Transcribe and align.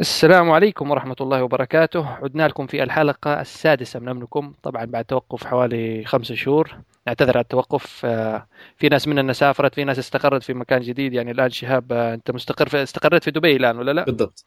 السلام 0.00 0.50
عليكم 0.50 0.90
ورحمة 0.90 1.16
الله 1.20 1.42
وبركاته. 1.42 2.08
عدنا 2.08 2.48
لكم 2.48 2.66
في 2.66 2.82
الحلقة 2.82 3.40
السادسة 3.40 4.00
من 4.00 4.08
أمنكم. 4.08 4.54
طبعا 4.62 4.84
بعد 4.84 5.04
توقف 5.04 5.46
حوالي 5.46 6.04
خمسة 6.04 6.34
شهور. 6.34 6.76
نعتذر 7.06 7.36
على 7.36 7.42
التوقف. 7.42 8.04
آه، 8.04 8.46
في 8.76 8.88
ناس 8.88 9.08
مننا 9.08 9.32
سافرت 9.32 9.74
في 9.74 9.84
ناس 9.84 9.98
استقرت 9.98 10.42
في 10.42 10.54
مكان 10.54 10.80
جديد. 10.80 11.12
يعني 11.12 11.30
الآن 11.30 11.50
شهاب 11.50 11.92
آه، 11.92 12.14
أنت 12.14 12.30
مستقر 12.30 12.68
في 12.68 12.82
استقريت 12.82 13.24
في 13.24 13.30
دبي 13.30 13.56
الآن 13.56 13.78
ولا 13.78 13.92
لا؟ 13.92 14.04
بالضبط. 14.04 14.44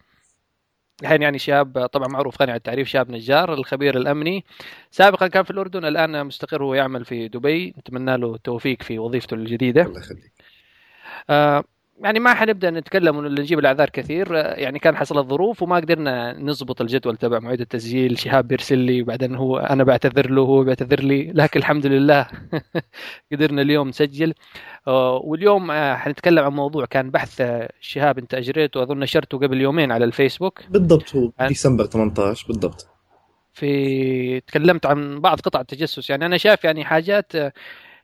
الحين 1.01 1.21
يعني 1.21 1.39
شاب 1.39 1.77
آه، 1.77 1.85
طبعا 1.85 2.07
معروف 2.07 2.41
غني 2.41 2.51
عن 2.51 2.57
التعريف. 2.57 2.87
شاب 2.87 3.11
نجار 3.11 3.53
الخبير 3.53 3.97
الأمني. 3.97 4.45
سابقا 4.91 5.27
كان 5.27 5.43
في 5.43 5.51
الأردن 5.51 5.85
الآن 5.85 6.25
مستقر 6.25 6.63
ويعمل 6.63 7.05
في 7.05 7.27
دبي. 7.27 7.73
نتمنى 7.77 8.17
له 8.17 8.35
التوفيق 8.35 8.83
في 8.83 8.99
وظيفته 8.99 9.33
الجديدة. 9.33 9.81
الله 9.81 9.99
يخليك. 9.99 10.33
آه 11.29 11.63
يعني 12.03 12.19
ما 12.19 12.33
حنبدأ 12.33 12.69
نتكلم 12.69 13.17
ونجيب 13.17 13.59
الأعذار 13.59 13.89
كثير. 13.89 14.33
يعني 14.35 14.79
كان 14.79 14.95
حصلت 14.95 15.27
ظروف 15.27 15.63
وما 15.63 15.75
قدرنا 15.75 16.39
نضبط 16.39 16.81
الجدول 16.81 17.17
تبع 17.17 17.39
مواعيد 17.39 17.61
التسجيل. 17.61 18.17
شهاب 18.17 18.47
بيرسل 18.47 18.77
لي 18.77 19.01
وبعدين 19.01 19.35
هو 19.35 19.57
أنا 19.57 19.83
بعتذر 19.83 20.29
له 20.29 20.41
وهو 20.41 20.63
بيعتذر 20.63 20.99
لي. 20.99 21.31
لكن 21.35 21.59
الحمد 21.59 21.85
لله 21.85 22.27
قدرنا 23.31 23.61
اليوم 23.61 23.87
نسجل. 23.87 24.33
آه، 24.87 25.21
واليوم 25.23 25.71
آه، 25.71 25.95
حنتكلم 25.95 26.43
عن 26.43 26.51
موضوع 26.51 26.85
كان 26.85 27.11
بحث 27.11 27.41
آه، 27.41 27.69
شهاب 27.81 28.17
انت 28.17 28.33
أجريته. 28.33 28.83
أظن 28.83 28.99
نشرته 28.99 29.37
قبل 29.37 29.61
يومين 29.61 29.91
على 29.91 30.05
الفيسبوك. 30.05 30.59
بالضبط 30.69 31.15
هو 31.15 31.31
ديسمبر 31.47 31.85
18 31.85 32.47
بالضبط. 32.47 32.87
في 33.53 34.39
تكلمت 34.39 34.85
عن 34.85 35.19
بعض 35.19 35.39
قطع 35.39 35.61
التجسس. 35.61 36.09
يعني 36.09 36.25
أنا 36.25 36.37
شايف 36.37 36.63
يعني 36.63 36.85
حاجات 36.85 37.33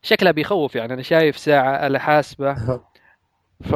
شكلها 0.02 0.32
بيخوف 0.32 0.76
يعني. 0.76 0.94
أنا 0.94 1.02
شايف 1.02 1.38
ساعة 1.38 1.88
آلة 1.88 2.00
حاسبه 2.00 2.80
ف 3.64 3.76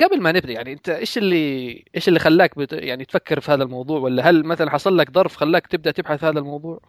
قبل 0.00 0.20
ما 0.20 0.32
نبدأ 0.32 0.52
يعني 0.52 0.72
أنت 0.72 0.88
إيش 0.88 1.18
اللي 1.18 1.84
إيش 1.94 2.08
اللي 2.08 2.18
خلاك 2.18 2.58
بت... 2.58 2.72
يعني 2.72 3.04
تفكر 3.04 3.40
في 3.40 3.50
هذا 3.50 3.62
الموضوع 3.62 4.00
ولا 4.00 4.30
هل 4.30 4.44
مثلا 4.44 4.70
حصل 4.70 4.98
لك 4.98 5.14
ظرف 5.14 5.36
خلاك 5.36 5.66
تبدأ 5.66 5.90
تبحث 5.90 6.20
في 6.20 6.26
هذا 6.26 6.38
الموضوع؟ 6.38 6.80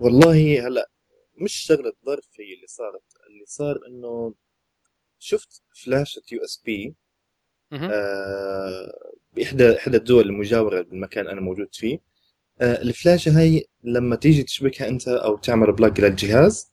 والله 0.00 0.66
هلأ 0.66 0.90
مش 1.40 1.52
شغلة 1.52 1.92
ظرف 2.06 2.28
هي 2.40 2.54
اللي 2.54 2.66
صارت 2.66 3.02
اللي 3.30 3.44
صار 3.46 3.78
إنه 3.88 4.34
شفت 5.18 5.62
فلاشة 5.84 6.22
USB. 6.32 6.94
باحدى 9.36 9.76
إحدى 9.76 9.96
الدول 9.96 10.26
المجاورة 10.26 10.82
بالمكان 10.82 11.28
أنا 11.28 11.40
موجود 11.40 11.68
فيه 11.72 11.98
آه، 12.60 12.82
الفلاشه 12.82 13.38
هاي 13.38 13.68
لما 13.84 14.16
تيجي 14.16 14.42
تشبكها 14.42 14.88
أنت 14.88 15.08
أو 15.08 15.36
تعمل 15.36 15.72
plug 15.72 16.00
للجهاز 16.00 16.72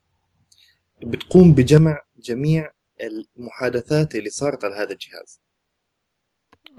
بتقوم 1.03 1.53
بجمع 1.53 2.01
جميع 2.17 2.71
المحادثات 3.01 4.15
اللي 4.15 4.29
صارت 4.29 4.63
على 4.65 4.75
هذا 4.75 4.91
الجهاز. 4.91 5.41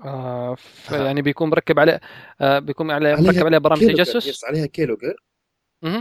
آه. 0.04 0.56
يعني 0.90 1.22
بيكون 1.22 1.50
مركب 1.50 1.78
عليه 1.78 2.00
آه 2.40 2.58
بيكون 2.58 2.90
عليها 2.90 3.16
مركب 3.20 3.46
عليه 3.46 3.58
برامج 3.58 3.80
تجسس؟ 3.94 4.26
yes 4.26 4.44
عليها 4.44 4.66
keylogger. 4.66 5.16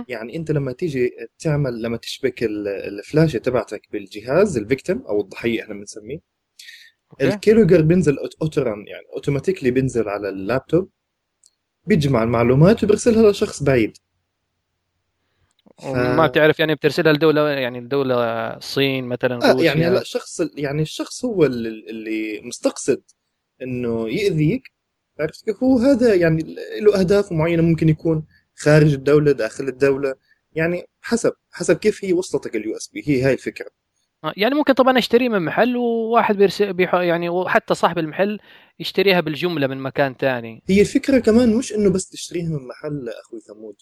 يعني 0.07 0.35
أنت 0.35 0.51
لما 0.51 0.71
تيجي 0.71 1.11
تعمل 1.39 1.81
لما 1.81 1.97
تشبك 1.97 2.43
ال- 2.43 2.67
الفلاشه 2.67 3.38
تبعتك 3.39 3.81
بالجهاز 3.91 4.57
ال 4.58 4.64
victim 4.64 5.02
أو 5.01 5.21
الضحية 5.21 5.63
إحنا 5.63 5.73
بنسميه. 5.73 6.19
ال 7.22 7.27
keylogger 7.27 7.81
بينزل 7.81 8.17
autorun 8.41 8.88
يعني 8.88 9.05
automatically 9.13 9.72
بينزل 9.71 10.09
على 10.09 10.29
اللابتوب 10.29 10.89
بيجمع 11.85 12.23
المعلومات 12.23 12.83
وبيرسلها 12.83 13.31
لشخص 13.31 13.63
بعيد. 13.63 13.97
ف... 15.78 15.86
ما 15.86 16.28
بتعرف 16.28 16.59
يعني 16.59 16.75
بترسلها 16.75 17.14
لدولة 17.14 17.50
يعني 17.50 17.80
لدولة 17.80 18.16
الصين 18.58 19.06
مثلا 19.06 19.52
آه 19.52 19.61
يعني 19.61 19.88
هلا 19.88 20.02
الشخص 20.02 20.42
يعني 20.56 20.81
الشخص 20.81 21.25
هو 21.25 21.45
اللي, 21.45 22.42
مستقصد 22.44 23.02
إنه 23.61 24.09
يأذيك 24.09 24.78
عرفت 25.19 25.45
كيف؟ 25.45 25.64
هو 25.64 25.78
هذا 25.78 26.16
يعني 26.16 26.56
له 26.81 27.00
أهداف 27.00 27.31
معينة 27.31 27.64
ممكن 27.64 27.89
يكون 27.89 28.25
خارج 28.56 28.94
الدولة 28.94 29.31
داخل 29.31 29.67
الدولة. 29.67 30.16
يعني 30.52 30.84
حسب 31.02 31.34
حسب 31.51 31.78
كيف 31.78 32.06
هي 32.06 32.13
وصلتك 32.13 32.56
ال 32.56 32.78
USB. 32.78 33.03
هي 33.07 33.22
هاي 33.22 33.34
الفكرة. 33.34 33.69
آه، 34.24 34.34
يعني 34.38 34.56
ممكن 34.56 34.74
طبعا 34.74 34.97
اشتريه 34.97 35.30
من 35.30 35.46
محل 35.46 35.78
وواحد 35.78 36.38
بيرسل 36.38 36.74
بيح... 36.74 36.94
يعني 36.94 37.30
وحتى 37.30 37.74
صاحب 37.74 37.97
المحل 37.97 38.40
يشتريها 38.80 39.19
بالجملة 39.19 39.68
من 39.68 39.78
مكان 39.78 40.16
ثاني 40.19 40.63
هي 40.69 40.81
الفكرة 40.81 41.19
كمان 41.19 41.56
مش 41.56 41.74
إنه 41.74 41.90
بس 41.90 42.09
تشتريها 42.09 42.50
من 42.50 42.68
محل 42.68 43.09
أخوي 43.09 43.40
ثمود. 43.40 43.75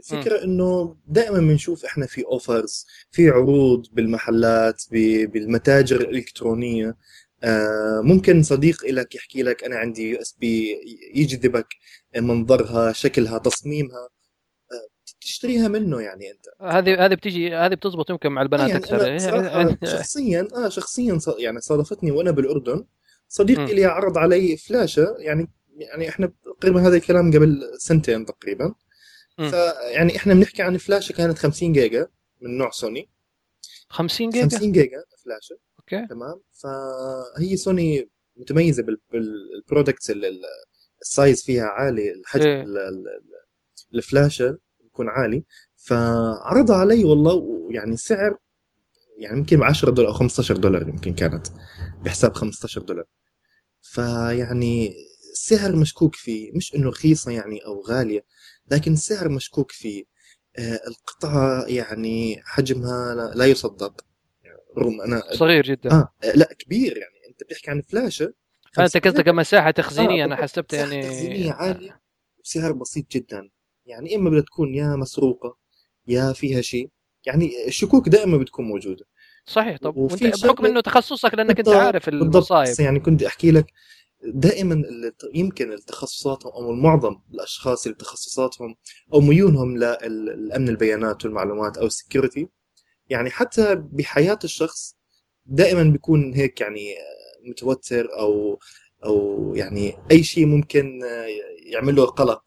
الفكرة 0.00 0.44
إنه 0.44 0.96
دائما 1.06 1.38
بنشوف 1.38 1.84
إحنا 1.84 2.06
في 2.06 2.24
offers 2.24 2.86
في 3.10 3.30
عروض 3.30 3.86
بالمحلات 3.92 4.82
بالمتاجر 4.90 6.00
الإلكترونية. 6.00 6.96
آه، 7.44 8.00
ممكن 8.04 8.42
صديق 8.42 8.84
لك 8.84 9.14
يحكي 9.14 9.42
لك 9.42 9.64
أنا 9.64 9.76
عندي 9.76 10.10
USB 10.10 10.76
يجذبك 11.14 11.66
منظرها 12.16 12.92
شكلها 12.92 13.38
تصميمها. 13.38 14.08
آه، 14.72 14.88
تشتريها 15.20 15.68
منه 15.68 16.00
يعني 16.00 16.30
أنت. 16.30 16.46
هذه 16.60 17.06
هذه 17.06 17.14
بتيجي 17.14 17.54
هذه 17.54 17.74
بتزبط 17.74 18.10
يمكن 18.10 18.32
مع 18.32 18.40
آه 18.40 18.44
البنات 18.44 18.68
يعني 18.68 19.16
أكثر. 19.72 19.86
شخصيا 19.98 20.48
آه 20.54 20.68
شخصيا 20.68 21.18
يعني 21.38 21.60
صادفتني 21.60 22.10
وأنا 22.10 22.30
بالأردن. 22.30 22.84
صديق. 23.28 23.60
لي 23.60 23.84
عرض 23.84 24.18
علي 24.18 24.56
فلاشة 24.56 25.16
يعني 25.18 25.48
يعني 25.70 26.08
إحنا 26.08 26.32
تقريبا 26.60 26.88
هذا 26.88 26.96
الكلام 26.96 27.32
قبل 27.32 27.62
سنتين 27.78 28.24
تقريبا. 28.24 28.74
فيعني 29.48 30.16
إحنا 30.16 30.34
بنحكي 30.34 30.62
عن 30.62 30.76
فلاشه 30.76 31.12
كانت 31.12 31.38
50 31.38 31.72
جيجا 31.72 32.08
من 32.40 32.58
نوع 32.58 32.70
سوني 32.70 33.08
50 33.88 34.30
جيجا؟ 34.30 34.42
50 34.48 34.72
جيجا 34.72 35.04
فلاشه 35.24 35.58
أوكي. 35.78 36.06
تمام؟ 36.06 36.40
فهي 36.52 37.56
سوني 37.56 38.10
متميزة 38.36 38.82
بال- 38.82 39.00
بال 39.12 39.32
products 39.32 40.10
ال- 40.10 40.24
ال- 40.24 40.42
ال 41.02 41.10
size 41.10 41.44
فيها 41.44 41.64
عالي 41.64 42.12
الحجم 42.12 42.46
إيه. 42.46 42.62
ال- 42.62 42.78
ال- 42.78 43.08
ال- 43.08 43.94
الفلاشه 43.94 44.58
بيكون 44.80 45.08
عالي. 45.08 45.44
فعرضها 45.76 46.76
علي 46.76 47.04
والله 47.04 47.34
ويعني 47.34 47.92
السعر 47.94 48.36
يعني 49.18 49.38
يمكن 49.38 49.56
ب 49.60 49.62
10 49.62 49.90
دولار 49.90 50.10
أو 50.12 50.16
15 50.16 50.56
دولار 50.56 50.88
يمكن 50.88 51.14
كانت 51.14 51.46
بحساب 52.02 52.34
15 52.34 52.80
دولار. 52.82 53.04
فيعني 53.80 54.94
السعر 55.32 55.76
مشكوك 55.76 56.14
فيه 56.14 56.52
مش 56.54 56.74
إنه 56.74 56.88
رخيصة 56.88 57.30
يعني 57.32 57.58
أو 57.66 57.80
غالية. 57.80 58.24
لكن 58.70 58.92
السعر 58.92 59.28
مشكوك 59.28 59.72
فيه. 59.72 60.04
آه، 60.58 60.80
القطعه 60.88 61.64
يعني 61.66 62.42
حجمها 62.44 63.32
لا, 63.34 63.46
يصدق. 63.46 64.04
رغم 64.78 65.00
أنا 65.00 65.22
صغير 65.32 65.64
جدا. 65.66 65.90
آه 65.92 66.12
لا 66.34 66.48
كبير 66.58 66.96
يعني. 66.96 67.14
أنت 67.30 67.42
بتحكي 67.44 67.70
عن 67.70 67.82
فلاشة. 67.82 68.34
فانت 68.72 68.96
قصدك 68.96 69.28
مساحه 69.28 69.70
تخزينية 69.70 70.22
آه، 70.22 70.26
أنا 70.26 70.36
حسبت 70.36 70.74
مساحة 70.74 70.90
يعني. 70.92 71.02
تخزينية 71.06 71.52
عالية. 71.52 72.00
بسعر 72.44 72.72
بسيط 72.72 73.10
جدا. 73.10 73.50
يعني 73.86 74.16
إما 74.16 74.30
بدها 74.30 74.40
تكون 74.40 74.74
يا 74.74 74.96
مسروقة 74.96 75.56
يا 76.08 76.32
فيها 76.32 76.60
شيء. 76.60 76.90
يعني 77.26 77.50
الشكوك 77.66 78.08
دائما 78.08 78.38
بتكون 78.38 78.64
موجودة. 78.64 79.04
صحيح 79.46 79.78
طب 79.78 79.96
وفي 79.96 80.24
وانت 80.24 80.44
بحكم 80.44 80.66
إنه 80.66 80.80
تخصصك 80.80 81.34
لأنك 81.34 81.58
أنت 81.58 81.68
عارف 81.68 82.08
المصايب. 82.08 82.80
يعني 82.80 83.00
كنت 83.00 83.22
أحكي 83.22 83.50
لك 83.50 83.66
دائما 84.24 84.82
يمكن 85.34 85.72
التخصصاتهم 85.72 86.52
أو 86.52 86.72
معظم 86.72 87.16
الأشخاص 87.34 87.86
اللي 87.86 87.98
تخصصاتهم 87.98 88.76
أو 89.14 89.20
ميولهم 89.20 89.76
للامن 89.78 90.68
البيانات 90.68 91.24
والمعلومات 91.24 91.78
أو 91.78 91.86
السكيورتي 91.86 92.48
يعني 93.08 93.30
حتى 93.30 93.74
بحياة 93.74 94.38
الشخص 94.44 94.96
دائما 95.46 95.82
بيكون 95.82 96.34
هيك 96.34 96.60
يعني 96.60 96.94
متوتر 97.44 98.18
أو 98.18 98.58
أو 99.04 99.52
يعني 99.56 99.96
أي 100.10 100.22
شيء 100.22 100.46
ممكن 100.46 101.00
يعمل 101.66 101.96
له 101.96 102.04
قلق 102.06 102.42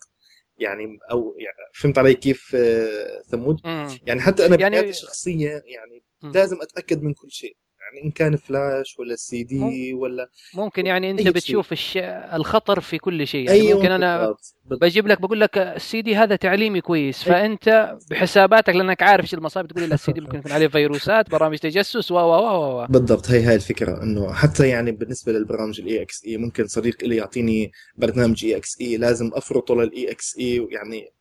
يعني 0.57 0.99
أو 1.11 1.35
يعني 1.39 1.57
فهمت 1.73 1.97
علي 1.97 2.13
كيف 2.13 2.51
آه، 2.55 3.21
ثمود. 3.21 3.59
يعني 4.05 4.21
حتى 4.21 4.45
أنا 4.45 4.59
يعني- 4.59 4.75
بحياتي 4.75 4.89
الشخصية 4.89 5.63
يعني. 5.65 6.03
لازم 6.33 6.61
أتأكد 6.61 7.01
من 7.03 7.13
كل 7.13 7.31
شيء 7.31 7.57
يعني 7.93 8.05
إن 8.05 8.11
كان 8.11 8.35
فلاش 8.35 8.99
ولا 8.99 9.15
سي 9.15 9.43
دي 9.43 9.93
ولا 9.93 10.29
ممكن 10.53 10.85
يعني 10.85 11.11
أنت 11.11 11.19
أي. 11.19 11.31
بتشوف 11.31 11.71
الش... 11.71 11.97
الخطر 12.33 12.79
في 12.79 12.97
كل 12.97 13.27
شيء 13.27 13.45
يعني 13.45 13.61
أيوه 13.61 13.77
ممكن 13.77 13.91
أنا 13.91 14.17
بالضبط. 14.17 14.55
بجيب 14.65 15.07
لك 15.07 15.21
بقول 15.21 15.39
لك 15.39 15.57
السي 15.57 16.01
دي 16.01 16.15
هذا 16.15 16.35
تعليمي 16.35 16.81
كويس 16.81 17.27
أي. 17.27 17.33
فأنت 17.33 17.95
بحساباتك 18.09 18.75
لأنك 18.75 19.03
عارف 19.03 19.23
إيش 19.23 19.33
المصايب 19.33 19.67
تقول 19.67 19.89
لي 19.89 19.95
السي 19.95 20.11
دي 20.11 20.21
ممكن 20.21 20.39
يكون 20.39 20.51
عليه 20.51 20.67
فيروسات 20.67 21.29
برامج 21.29 21.57
تجسس 21.57 22.11
و 22.11 22.15
و 22.15 22.81
و 22.81 22.87
بالضبط 22.89 23.29
هي 23.29 23.43
هاي 23.43 23.55
الفكرة 23.55 24.03
إنه 24.03 24.33
حتى 24.33 24.67
يعني 24.67 24.91
بالنسبة 24.91 25.31
للبرامج 25.31 25.81
ال 25.81 26.01
EXE 26.01 26.37
ممكن 26.37 26.67
صديق 26.67 27.03
لي 27.03 27.15
يعطيني 27.15 27.71
برنامج 27.97 28.45
EXE 28.45 28.97
لازم 28.97 29.31
أفرطه 29.33 29.75
لل 29.75 30.11
EXE 30.11 30.67
يعني. 30.71 31.13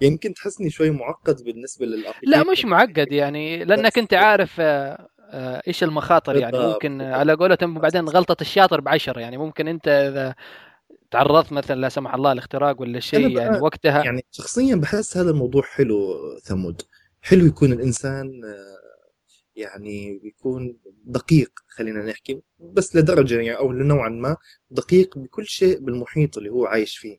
يمكن 0.00 0.34
تحسني 0.34 0.70
شوي 0.70 0.90
معقد 0.90 1.44
بالنسبة 1.44 1.86
لا 1.86 1.96
لل 1.96 2.05
application 2.05 2.52
مش 2.52 2.64
معقد 2.64 3.12
يعني 3.12 3.64
لأنك 3.64 3.98
أنت 3.98 4.14
عارف 4.14 4.56
آه، 4.60 5.08
إيش 5.66 5.82
المخاطر 5.82 6.36
يعني؟ 6.36 6.58
ممكن 6.58 6.98
بالضبط. 6.98 7.16
على 7.16 7.32
قولتهم 7.34 7.78
بعدين 7.78 8.08
غلطة 8.08 8.36
الشاطر 8.40 8.80
بعشرة 8.80 9.20
يعني. 9.20 9.36
ممكن 9.36 9.68
أنت 9.68 9.88
إذا 9.88 10.34
تعرضت 11.10 11.52
مثلا 11.52 11.80
لا 11.80 11.88
سمح 11.88 12.14
الله 12.14 12.32
لاختراق 12.32 12.80
ولا 12.80 13.00
شيء 13.00 13.38
يعني 13.38 13.60
وقتها 13.60 14.04
يعني 14.04 14.24
شخصيا 14.30 14.76
بحس 14.76 15.16
هذا 15.16 15.30
الموضوع 15.30 15.62
حلو 15.62 16.14
ثمود. 16.42 16.82
حلو 17.20 17.46
يكون 17.46 17.72
الإنسان 17.72 18.26
آه، 18.44 18.78
يعني 19.56 20.18
بيكون 20.22 20.78
دقيق 21.04 21.50
خلينا 21.68 22.04
نحكي 22.04 22.42
بس 22.58 22.96
لدرجة 22.96 23.34
يعني 23.34 23.58
أو 23.58 23.72
لنوعا 23.72 24.08
ما 24.08 24.36
دقيق 24.70 25.18
بكل 25.18 25.46
شيء 25.46 25.78
بالمحيط 25.78 26.38
اللي 26.38 26.50
هو 26.50 26.66
عايش 26.66 26.96
فيه. 26.98 27.18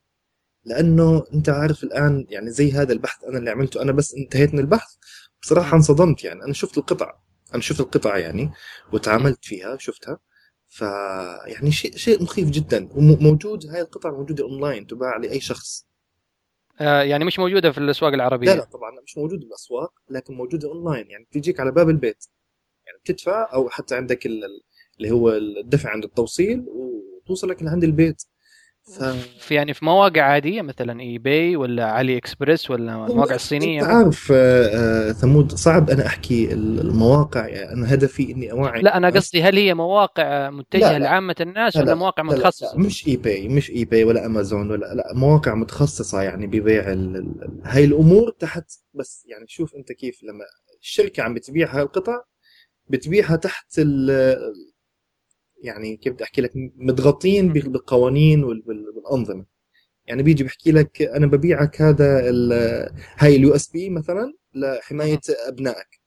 لأنه 0.65 1.23
أنت 1.33 1.49
عارف 1.49 1.83
الآن 1.83 2.25
يعني 2.29 2.51
زي 2.51 2.71
هذا 2.71 2.93
البحث 2.93 3.23
أنا 3.23 3.37
اللي 3.37 3.49
عملته. 3.49 3.81
أنا 3.81 3.91
بس 3.91 4.13
انتهيت 4.15 4.53
من 4.53 4.59
البحث 4.59 4.95
بصراحة 5.41 5.77
انصدمت 5.77 6.23
يعني. 6.23 6.43
أنا 6.43 6.53
شفت 6.53 6.77
القطع. 6.77 7.24
أنا 7.55 7.63
شفت 7.63 7.79
القطع 7.79 8.17
يعني 8.17 8.51
وتعاملت 8.93 9.45
فيها 9.45 9.77
شفتها. 9.77 10.19
ف 10.67 10.81
يعني 11.47 11.71
شيء 11.71 11.95
شيء 11.95 12.23
مخيف 12.23 12.49
جدا. 12.49 12.89
وموجود 12.91 13.65
هاي 13.65 13.81
القطع 13.81 14.11
موجودة 14.11 14.43
أونلاين 14.43 14.87
تباع 14.87 15.17
لأي 15.17 15.39
شخص. 15.39 15.87
آه 16.81 17.01
يعني 17.01 17.25
مش 17.25 17.39
موجودة 17.39 17.71
في 17.71 17.77
الأسواق 17.77 18.13
العربية؟ 18.13 18.47
لا 18.47 18.55
لا 18.55 18.63
طبعا 18.63 18.91
مش 19.05 19.17
موجودة 19.17 19.37
بالأسواق 19.37 19.93
لكن 20.09 20.33
موجودة 20.33 20.67
أونلاين 20.69 21.09
يعني 21.09 21.25
بتجيك 21.25 21.59
على 21.59 21.71
باب 21.71 21.89
البيت. 21.89 22.25
يعني 22.85 22.97
بتدفع 23.03 23.53
أو 23.53 23.69
حتى 23.69 23.95
عندك 23.95 24.25
ال- 24.25 24.61
اللي 24.97 25.11
هو 25.11 25.29
الدفع 25.31 25.89
عند 25.89 26.03
التوصيل 26.03 26.65
وتوصلك 26.67 27.63
لعند 27.63 27.83
البيت. 27.83 28.23
في 29.39 29.53
يعني 29.55 29.73
في 29.73 29.85
مواقع 29.85 30.21
عادية 30.21 30.61
مثلا 30.61 31.01
eBay 31.01 31.55
ولا 31.55 31.85
AliExpress 31.85 32.71
ولا 32.71 33.05
المواقع 33.07 33.35
الصينية 33.35 33.81
أنت 33.81 33.89
عارف 33.89 34.31
آه، 34.31 35.09
آه، 35.09 35.11
ثمود 35.11 35.51
صعب 35.55 35.89
أنا 35.89 36.05
أحكي 36.05 36.53
المواقع 36.53 37.47
يعني 37.47 37.73
أنا 37.73 37.93
هدفي 37.93 38.31
إني 38.31 38.51
أوعي 38.51 38.81
لا 38.81 38.97
أنا. 38.97 39.09
قصدي 39.09 39.43
هل 39.43 39.57
هي 39.57 39.73
مواقع 39.73 40.49
متجهة 40.49 40.91
لا، 40.91 40.99
لا. 40.99 41.03
لعامة 41.03 41.35
الناس 41.41 41.75
لا، 41.75 41.81
ولا 41.81 41.89
لا، 41.89 41.95
مواقع 41.95 42.23
لا، 42.23 42.29
لا، 42.29 42.35
متخصصة؟ 42.35 42.77
لا، 42.77 42.85
مش 42.85 43.07
eBay 43.07 43.47
مش 43.47 43.71
eBay 43.71 44.03
ولا 44.03 44.25
أمازون 44.25 44.71
ولا 44.71 44.93
لا 44.93 45.13
مواقع 45.13 45.55
متخصصة 45.55 46.21
يعني 46.21 46.47
ببيع 46.47 46.83
هاي 47.63 47.83
الأمور 47.85 48.29
تحت 48.39 48.71
بس 48.93 49.25
يعني 49.27 49.45
شوف 49.47 49.75
أنت 49.75 49.91
كيف 49.91 50.23
لما 50.23 50.45
الشركة 50.81 51.23
عم 51.23 51.33
بتبيع 51.33 51.75
هاي 51.75 51.81
القطع 51.81 52.21
بتبيعها 52.89 53.35
تحت 53.35 53.79
ال 53.79 54.11
يعني 55.65 55.97
كيف 55.97 56.13
بدي 56.13 56.23
أحكي 56.23 56.41
لك 56.41 56.51
متغطين 56.75 57.53
بال- 57.53 57.69
بالقوانين 57.69 58.43
وال- 58.43 58.63
وال- 58.67 58.89
والأنظمة. 58.95 59.45
يعني 60.07 60.23
بيجي 60.23 60.43
بحكي 60.43 60.71
لك 60.71 61.01
أنا 61.01 61.27
ببيعك 61.27 61.81
هذا 61.81 62.21
هاي 63.17 63.35
ال 63.35 63.55
USB 63.55 63.89
مثلا 63.89 64.33
لحماية 64.53 65.19
أبنائك. 65.47 66.01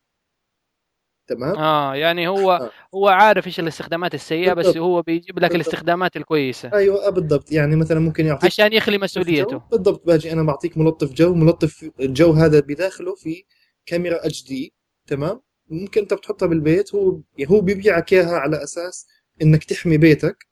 تمام؟ 1.27 1.57
آه 1.57 1.95
يعني 1.95 2.29
هو 2.29 2.53
آه. 2.53 2.71
هو 2.95 3.09
عارف 3.09 3.47
إيش 3.47 3.61
الاستخدامات 3.61 4.15
السيئة 4.15 4.53
بس 4.53 4.65
بالضبط. 4.67 4.83
هو 4.83 5.03
بيجيب 5.03 5.39
لك 5.39 5.51
بالضبط. 5.51 5.55
الاستخدامات 5.55 6.17
الكويسة. 6.17 6.71
أيوه 6.75 7.07
آه، 7.07 7.11
بالضبط. 7.11 7.53
يعني 7.53 7.77
مثلا 7.77 8.01
ممكن 8.01 8.27
يعطيك 8.27 8.45
عشان 8.45 8.73
يخلي 8.73 8.99
مسؤوليته. 8.99 9.59
بالضبط. 9.71 10.07
باجي 10.07 10.33
أنا 10.33 10.43
بعطيك 10.43 10.79
ملطف 10.79 11.13
جو 11.13 11.35
ملطف 11.35 11.91
الجو 12.01 12.33
هذا 12.33 12.61
بداخله 12.61 13.15
في 13.15 13.45
كاميرا 13.87 14.27
HD 14.27 14.75
تمام؟ 15.07 15.41
ممكن 15.69 16.01
أنت 16.01 16.15
بتحطها 16.15 16.47
بالبيت 16.47 16.95
هو 16.95 17.21
هو 17.47 17.61
بيبيعك 17.61 18.13
إياها 18.13 18.37
على 18.37 18.63
أساس 18.63 19.07
إنك 19.43 19.65
تحمي 19.65 19.99
بيتك. 19.99 20.47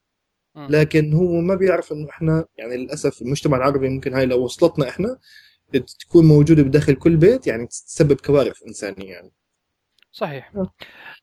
لكن 0.69 1.13
هو 1.15 1.41
ما 1.41 1.55
بيعرف 1.55 1.93
إنه 1.93 2.11
إحنا 2.11 2.47
يعني 2.59 2.77
للأسف 2.77 3.23
المجتمع 3.23 3.57
العربي 3.57 3.89
ممكن 3.89 4.15
هاي 4.15 4.27
لو 4.27 4.45
وصلتنا 4.45 4.89
إحنا 4.89 5.19
تكون 6.01 6.27
موجودة 6.27 6.63
بداخل 6.63 6.95
كل 6.95 7.17
بيت 7.17 7.47
يعني 7.47 7.67
تسبب 7.67 8.21
كوارث 8.21 8.63
إنسانية 8.69 9.13
يعني 9.13 9.33
صحيح 10.13 10.53
آه. 10.57 10.73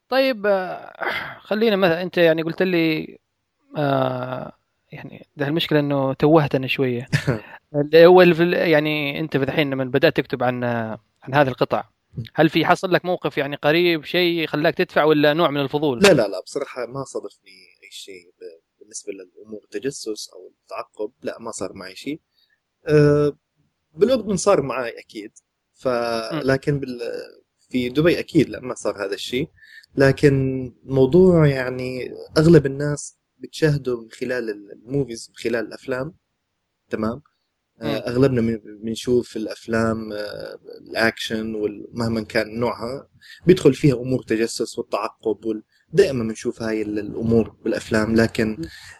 طيب 0.09 0.45
آه، 0.45 0.93
خلينا 1.39 1.75
مثلا 1.75 2.01
أنت 2.01 2.17
يعني 2.17 2.41
قلت 2.43 2.63
لي 2.63 3.17
آه 3.77 4.53
يعني 4.91 5.27
ده 5.37 5.47
المشكلة 5.47 5.79
إنه 5.79 6.13
توهت 6.13 6.55
أنا 6.55 6.67
شوية 6.67 7.07
الف- 8.21 8.39
يعني 8.69 9.19
أنت 9.19 9.37
في 9.37 9.43
الحين 9.43 9.69
لما 9.71 9.83
بدأت 9.83 10.17
تكتب 10.17 10.43
عن 10.43 10.63
عن 11.23 11.35
هذه 11.35 11.47
القطع 11.47 11.83
هل 12.33 12.49
في 12.49 12.65
حصل 12.65 12.93
لك 12.93 13.05
موقف 13.05 13.37
يعني 13.37 13.55
قريب 13.55 14.03
شيء 14.03 14.47
خلاك 14.47 14.75
تدفع 14.75 15.03
ولا 15.03 15.33
نوع 15.33 15.49
من 15.49 15.61
الفضول؟ 15.61 15.99
لا 15.99 16.13
لا 16.13 16.27
لا 16.27 16.41
بصراحة 16.41 16.85
ما 16.85 17.03
صادفني 17.03 17.51
أي 17.83 17.91
شيء 17.91 18.33
بالنسبة 18.79 19.13
للأمور 19.13 19.63
التجسس 19.63 20.29
أو 20.29 20.53
التعقب 20.61 21.11
لا 21.21 21.39
ما 21.39 21.51
صار 21.51 21.73
معي 21.73 21.95
شيء. 21.95 22.21
أه 22.87 23.37
بالاردن 23.93 24.35
صار 24.35 24.61
معي 24.61 24.99
أكيد 24.99 25.31
ف 25.73 25.87
لكن 26.33 26.79
بال 26.79 26.99
في 27.69 27.89
دبي 27.89 28.19
أكيد 28.19 28.49
لا 28.49 28.59
ما 28.59 28.75
صار 28.75 29.05
هذا 29.05 29.13
الشيء. 29.13 29.49
لكن 29.95 30.63
موضوع 30.83 31.47
يعني 31.47 32.13
أغلب 32.37 32.65
الناس 32.65 33.17
بتشاهده 33.37 34.01
من 34.01 34.11
خلال 34.11 34.49
ال 34.71 34.80
movies 34.80 35.29
من 35.29 35.35
خلال 35.35 35.65
الأفلام 35.67 36.15
تمام؟ 36.89 37.21
أغلبنا 37.87 38.41
من- 38.41 38.59
بنشوف 38.83 39.35
الأفلام 39.37 40.13
آه، 40.13 40.57
الأكشن 40.89 41.55
ومهما 41.55 42.21
كان 42.21 42.59
نوعها 42.59 43.07
بيدخل 43.47 43.73
فيها 43.73 43.95
أمور 43.95 44.23
تجسس 44.23 44.77
والتعقب 44.79 45.45
وال... 45.45 45.63
دائما 45.93 46.23
بنشوف 46.23 46.61
هاي 46.61 46.81
ال- 46.81 46.99
الأمور 46.99 47.55
بالأفلام. 47.63 48.15
لكن 48.15 48.57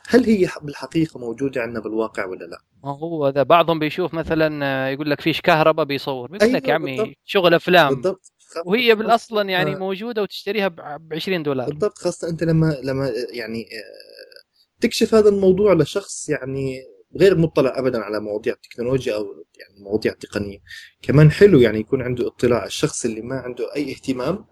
هل 0.07 0.24
هي 0.25 0.47
بالحقيقة 0.62 1.19
موجودة 1.19 1.62
عندنا 1.62 1.80
بالواقع 1.80 2.25
ولا 2.25 2.45
لا؟ 2.45 2.57
ما 2.83 2.91
هو 2.91 3.30
ذا 3.30 3.44
بعضهم 3.44 3.80
بيشوف 3.80 4.13
مثلا 4.13 4.65
آه، 4.65 4.88
يقول 4.89 5.09
لك 5.09 5.21
فيش 5.21 5.41
كهرباء 5.41 5.86
بيصور. 5.86 6.31
بيقول 6.31 6.53
لك 6.53 6.56
أيوة 6.65 6.69
يا 6.69 6.74
عمي 6.74 6.97
بالضبط. 6.97 7.15
شغل 7.25 7.53
أفلام. 7.53 7.94
بالضبط. 7.95 8.21
وهي 8.65 8.95
بالاصلا 8.95 9.50
يعني 9.50 9.74
آه. 9.75 9.77
موجودة 9.77 10.21
وتشتريها 10.21 10.68
ب 10.68 11.13
20 11.13 11.44
دولار. 11.44 11.69
بالضبط. 11.69 11.97
خاصة 11.97 12.29
أنت 12.29 12.44
لما 12.44 12.77
لما 12.83 13.12
يعني 13.33 13.62
آه، 13.62 14.81
تكشف 14.81 15.15
هذا 15.15 15.29
الموضوع 15.29 15.74
لشخص 15.74 16.29
يعني 16.29 16.81
غير 17.15 17.38
مطلع 17.38 17.80
ابدا 17.80 18.00
على 18.00 18.19
مواضيع 18.19 18.54
التكنولوجيا 18.54 19.15
أو 19.15 19.45
يعني 19.60 19.83
مواضيع 19.83 20.12
التقنية. 20.12 20.57
كمان 21.01 21.31
حلو 21.31 21.60
يعني 21.60 21.80
يكون 21.80 22.01
عنده 22.01 22.27
اطلاع 22.27 22.65
الشخص 22.65 23.06
اللي 23.06 23.21
ما 23.21 23.36
عنده 23.36 23.75
أي 23.75 23.92
اهتمام 23.92 24.45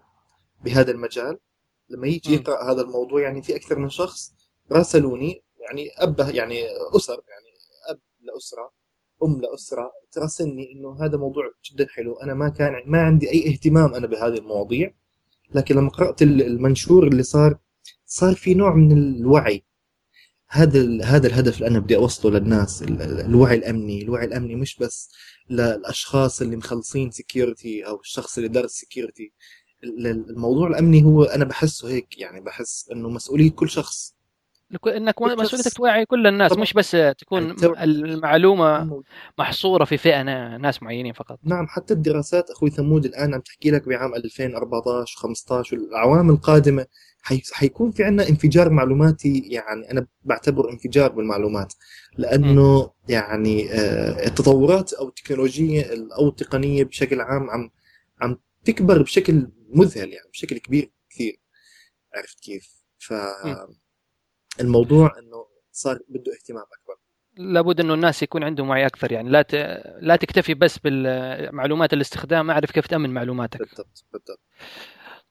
بهذا 0.64 0.90
المجال 0.90 1.38
لما 1.88 2.06
يجي. 2.06 2.34
يقرأ 2.34 2.72
هذا 2.72 2.82
الموضوع 2.82 3.22
يعني 3.22 3.42
في 3.42 3.56
أكثر 3.56 3.78
من 3.78 3.88
شخص 3.88 4.34
راسلوني 4.72 5.44
يعني 5.60 5.88
اب 5.98 6.20
يعني 6.34 6.64
أسر 6.96 7.12
يعني 7.12 7.52
أب 7.90 8.00
لأسرة 8.20 8.72
أم 9.22 9.40
لأسرة 9.40 9.92
تراسلني 10.12 10.72
إنه 10.72 11.04
هذا 11.04 11.16
موضوع 11.16 11.44
جدا 11.70 11.86
حلو 11.90 12.14
أنا 12.14 12.34
ما 12.34 12.48
كان 12.48 12.82
ما 12.86 13.02
عندي 13.02 13.30
أي 13.30 13.52
اهتمام 13.52 13.94
أنا 13.94 14.06
بهذه 14.06 14.38
المواضيع. 14.38 14.94
لكن 15.54 15.76
لما 15.76 15.90
قرأت 15.90 16.22
المنشور 16.22 17.06
اللي 17.06 17.22
صار 17.22 17.58
صار 18.06 18.34
في 18.34 18.54
نوع 18.54 18.74
من 18.74 18.92
الوعي. 18.92 19.64
هذا 20.54 21.04
هذا 21.04 21.26
الهدف 21.26 21.56
اللي 21.56 21.66
أنا 21.68 21.78
بدي 21.78 21.96
أوصله 21.96 22.38
للناس 22.38 22.82
ال- 22.82 23.02
ال- 23.02 23.20
الوعي 23.20 23.56
الأمني. 23.56 24.02
الوعي 24.02 24.24
الأمني 24.26 24.54
مش 24.56 24.76
بس 24.78 25.10
للأشخاص 25.50 26.42
اللي 26.42 26.56
مخلصين 26.56 27.10
security 27.10 27.86
أو 27.86 28.00
الشخص 28.00 28.36
اللي 28.38 28.48
درس 28.48 28.70
security 28.72 29.32
الموضوع 29.84 30.68
الأمني 30.68 31.04
هو 31.04 31.24
أنا 31.24 31.44
بحسه 31.44 31.88
هيك 31.88 32.18
يعني 32.18 32.40
بحس 32.40 32.88
إنه 32.92 33.08
مسؤولية 33.08 33.50
كل 33.50 33.70
شخص. 33.70 34.14
إنك 34.96 35.22
مسؤوليتك. 35.22 35.72
توعي 35.76 36.06
كل 36.06 36.26
الناس. 36.26 36.52
مش 36.52 36.72
بس 36.72 36.90
تكون 37.18 37.42
يعني 37.62 37.84
المعلومة 37.84 39.02
محصورة 39.38 39.84
في 39.84 39.96
فئة 39.96 40.22
نا- 40.22 40.58
ناس 40.58 40.82
معينين 40.82 41.12
فقط 41.12 41.38
نعم 41.44 41.66
حتى 41.66 41.94
الدراسات 41.94 42.50
أخوي 42.50 42.70
ثمود 42.70 43.04
الآن 43.04 43.34
عم 43.34 43.40
تحكي 43.40 43.70
لك 43.70 43.88
بعام 43.88 44.14
2014 44.14 45.16
15 45.18 45.76
والاعوام 45.78 46.30
القادمة 46.30 46.86
حي... 47.22 47.42
حيكون 47.52 47.90
في 47.90 48.04
عندنا 48.04 48.28
انفجار 48.28 48.70
معلوماتي 48.70 49.38
يعني 49.38 49.90
أنا 49.90 50.06
بعتبر 50.24 50.70
انفجار 50.70 51.12
بالمعلومات 51.12 51.74
لأنه 52.18 52.90
يعني 53.08 53.72
آه، 53.72 54.26
التطورات 54.26 54.92
أو 54.92 55.08
التكنولوجية 55.08 55.84
أو 56.18 56.28
التقنية 56.28 56.84
بشكل 56.84 57.20
عام 57.20 57.50
عم 57.50 57.70
عم 58.20 58.38
تكبر 58.64 59.02
بشكل 59.02 59.48
مذهل 59.74 60.12
يعني 60.12 60.28
بشكل 60.32 60.58
كبير 60.58 60.92
كثير 61.10 61.40
عرفت 62.16 62.40
كيف؟ 62.40 62.68
فالموضوع 64.58 65.18
إنه 65.18 65.46
صار 65.72 65.98
بده 66.08 66.32
اهتمام 66.32 66.62
أكبر. 66.62 66.96
لابد 67.36 67.80
إنه 67.80 67.94
الناس 67.94 68.22
يكون 68.22 68.44
عندهم 68.44 68.68
وعي 68.70 68.86
أكثر 68.86 69.12
يعني. 69.12 69.30
لا 69.30 69.42
ت... 69.42 69.54
لا 70.00 70.16
تكتفي 70.16 70.54
بس 70.54 70.78
بالمعلومات 70.78 71.92
الاستخدام 71.92 72.50
أعرف 72.50 72.70
كيف 72.70 72.86
تأمن 72.86 73.10
معلوماتك. 73.10 73.58
بالضبط 73.58 74.04
بالضبط. 74.12 74.40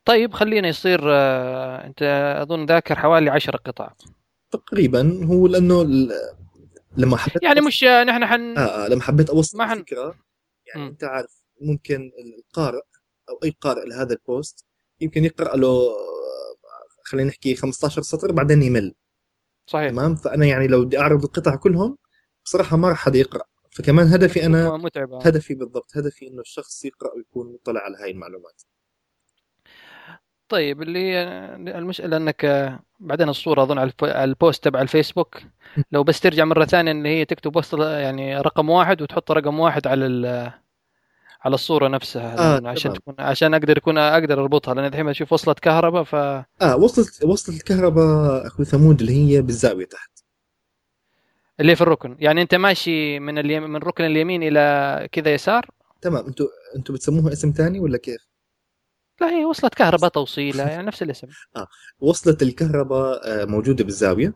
طيب 0.05 0.33
خلينا 0.33 0.67
يصير 0.67 0.99
آه، 1.05 1.85
أنت 1.85 2.01
أظن 2.41 2.65
ذاكر 2.65 2.95
حوالي 2.95 3.29
عشر 3.29 3.55
قطع. 3.55 3.93
تقريبا 4.51 5.25
هو 5.25 5.47
لأنه 5.47 5.81
ال- 5.81 6.11
لما 6.97 7.17
حبيت 7.17 7.43
يعني 7.43 7.61
مش 7.61 7.83
آه، 7.83 8.03
نحن 8.03 8.25
حن 8.25 8.57
آه 8.57 8.61
آه 8.85 8.87
لما 8.87 9.01
حبيت 9.01 9.29
أوصل 9.29 9.57
ما 9.57 9.67
حن- 9.67 9.77
الفكرة 9.77 10.15
يعني 10.67 10.81
مم. 10.81 10.87
أنت 10.87 11.03
عارف 11.03 11.41
ممكن 11.61 12.11
القارئ 12.39 12.81
أو 13.29 13.39
أي 13.43 13.55
قارئ 13.61 13.85
لهذا 13.85 14.13
ال 14.13 14.24
post 14.24 14.65
يمكن 15.01 15.25
يقرأ 15.25 15.55
له 15.57 15.67
آه، 15.67 16.55
خلينا 17.03 17.29
نحكي 17.29 17.55
15 17.55 18.01
سطر 18.01 18.31
بعدين 18.31 18.63
يمل. 18.63 18.93
صحيح. 19.65 19.89
تمام؟ 19.91 20.15
فأنا 20.15 20.45
يعني 20.45 20.67
لو 20.67 20.85
بدي 20.85 20.99
أعرض 20.99 21.23
القطع 21.23 21.55
كلهم 21.55 21.97
بصراحة 22.45 22.77
ما 22.77 22.89
راح 22.89 22.97
حدا 22.97 23.19
يقرأ. 23.19 23.43
فكمان 23.71 24.07
هدفي 24.07 24.45
أنا 24.45 24.77
متعبه 24.77 25.21
هدفي 25.21 25.55
بالضبط 25.55 25.97
هدفي 25.97 26.27
إنه 26.27 26.41
الشخص 26.41 26.85
يقرأ 26.85 27.11
ويكون 27.15 27.53
مطلع 27.53 27.81
على 27.81 27.97
هاي 28.03 28.11
المعلومات. 28.11 28.61
طيب 30.49 30.81
اللي 30.81 30.99
هي 30.99 31.23
المشكلة 31.55 32.17
إنك 32.17 32.45
آه، 32.45 32.79
بعدين 32.99 33.29
الصورة 33.29 33.63
أظن 33.63 33.77
على 33.77 33.91
ال 34.03 34.15
post 34.15 34.63
تبع 34.63 34.81
الفيسبوك. 34.81 35.41
لو 35.91 36.03
بس 36.03 36.19
ترجع 36.19 36.45
مرة 36.45 36.65
ثانية 36.65 36.91
اللي 36.91 37.09
هي 37.09 37.25
تكتب 37.25 37.55
وسط 37.55 37.79
يعني 37.79 38.37
رقم 38.37 38.69
واحد 38.69 39.01
وتحط 39.01 39.31
رقم 39.31 39.59
واحد 39.59 39.87
على 39.87 40.05
ال- 40.05 40.51
على 41.41 41.55
الصورة 41.55 41.87
نفسها 41.87 42.57
آه، 42.57 42.67
عشان. 42.67 42.93
تكون 42.93 43.15
عشان 43.19 43.53
أقدر 43.53 43.77
يكون 43.77 43.97
أقدر 43.97 44.41
أربطها 44.41 44.73
لأن 44.73 44.85
الحين 44.85 45.09
أشوف 45.09 45.33
وصلت 45.33 45.59
كهرباء 45.59 46.03
ف 46.03 46.15
آه 46.15 46.75
وصلت 46.77 47.23
وصلت 47.23 47.55
الكهرباء 47.55 48.47
أخوي 48.47 48.65
ثمود 48.65 48.99
اللي 49.01 49.13
هي 49.13 49.41
بالزاوية 49.41 49.85
تحت. 49.85 50.11
اللي 51.59 51.75
في 51.75 51.81
الركن. 51.81 52.15
يعني 52.19 52.41
أنت 52.41 52.55
ماشي 52.55 53.19
من 53.19 53.37
اليم... 53.37 53.63
من 53.63 53.75
ركن 53.79 54.03
اليمين 54.03 54.43
إلى 54.43 55.07
كذا 55.11 55.33
يسار؟ 55.33 55.69
تمام. 56.01 56.25
أنتوا 56.25 56.47
أنتوا 56.75 56.95
بتسموها 56.95 57.33
اسم 57.33 57.51
ثاني 57.51 57.79
ولا 57.79 57.97
كيف؟ 57.97 58.27
لا 59.21 59.29
هي 59.29 59.45
وصلت 59.45 59.73
كهرباء 59.75 60.09
توصيلة 60.09 60.63
يعني 60.63 60.87
نفس 60.87 61.03
الاسم. 61.03 61.27
وصلت 61.99 62.41
الكهرباء 62.43 63.21
آه، 63.25 63.45
موجودة 63.45 63.83
بالزاوية. 63.83 64.33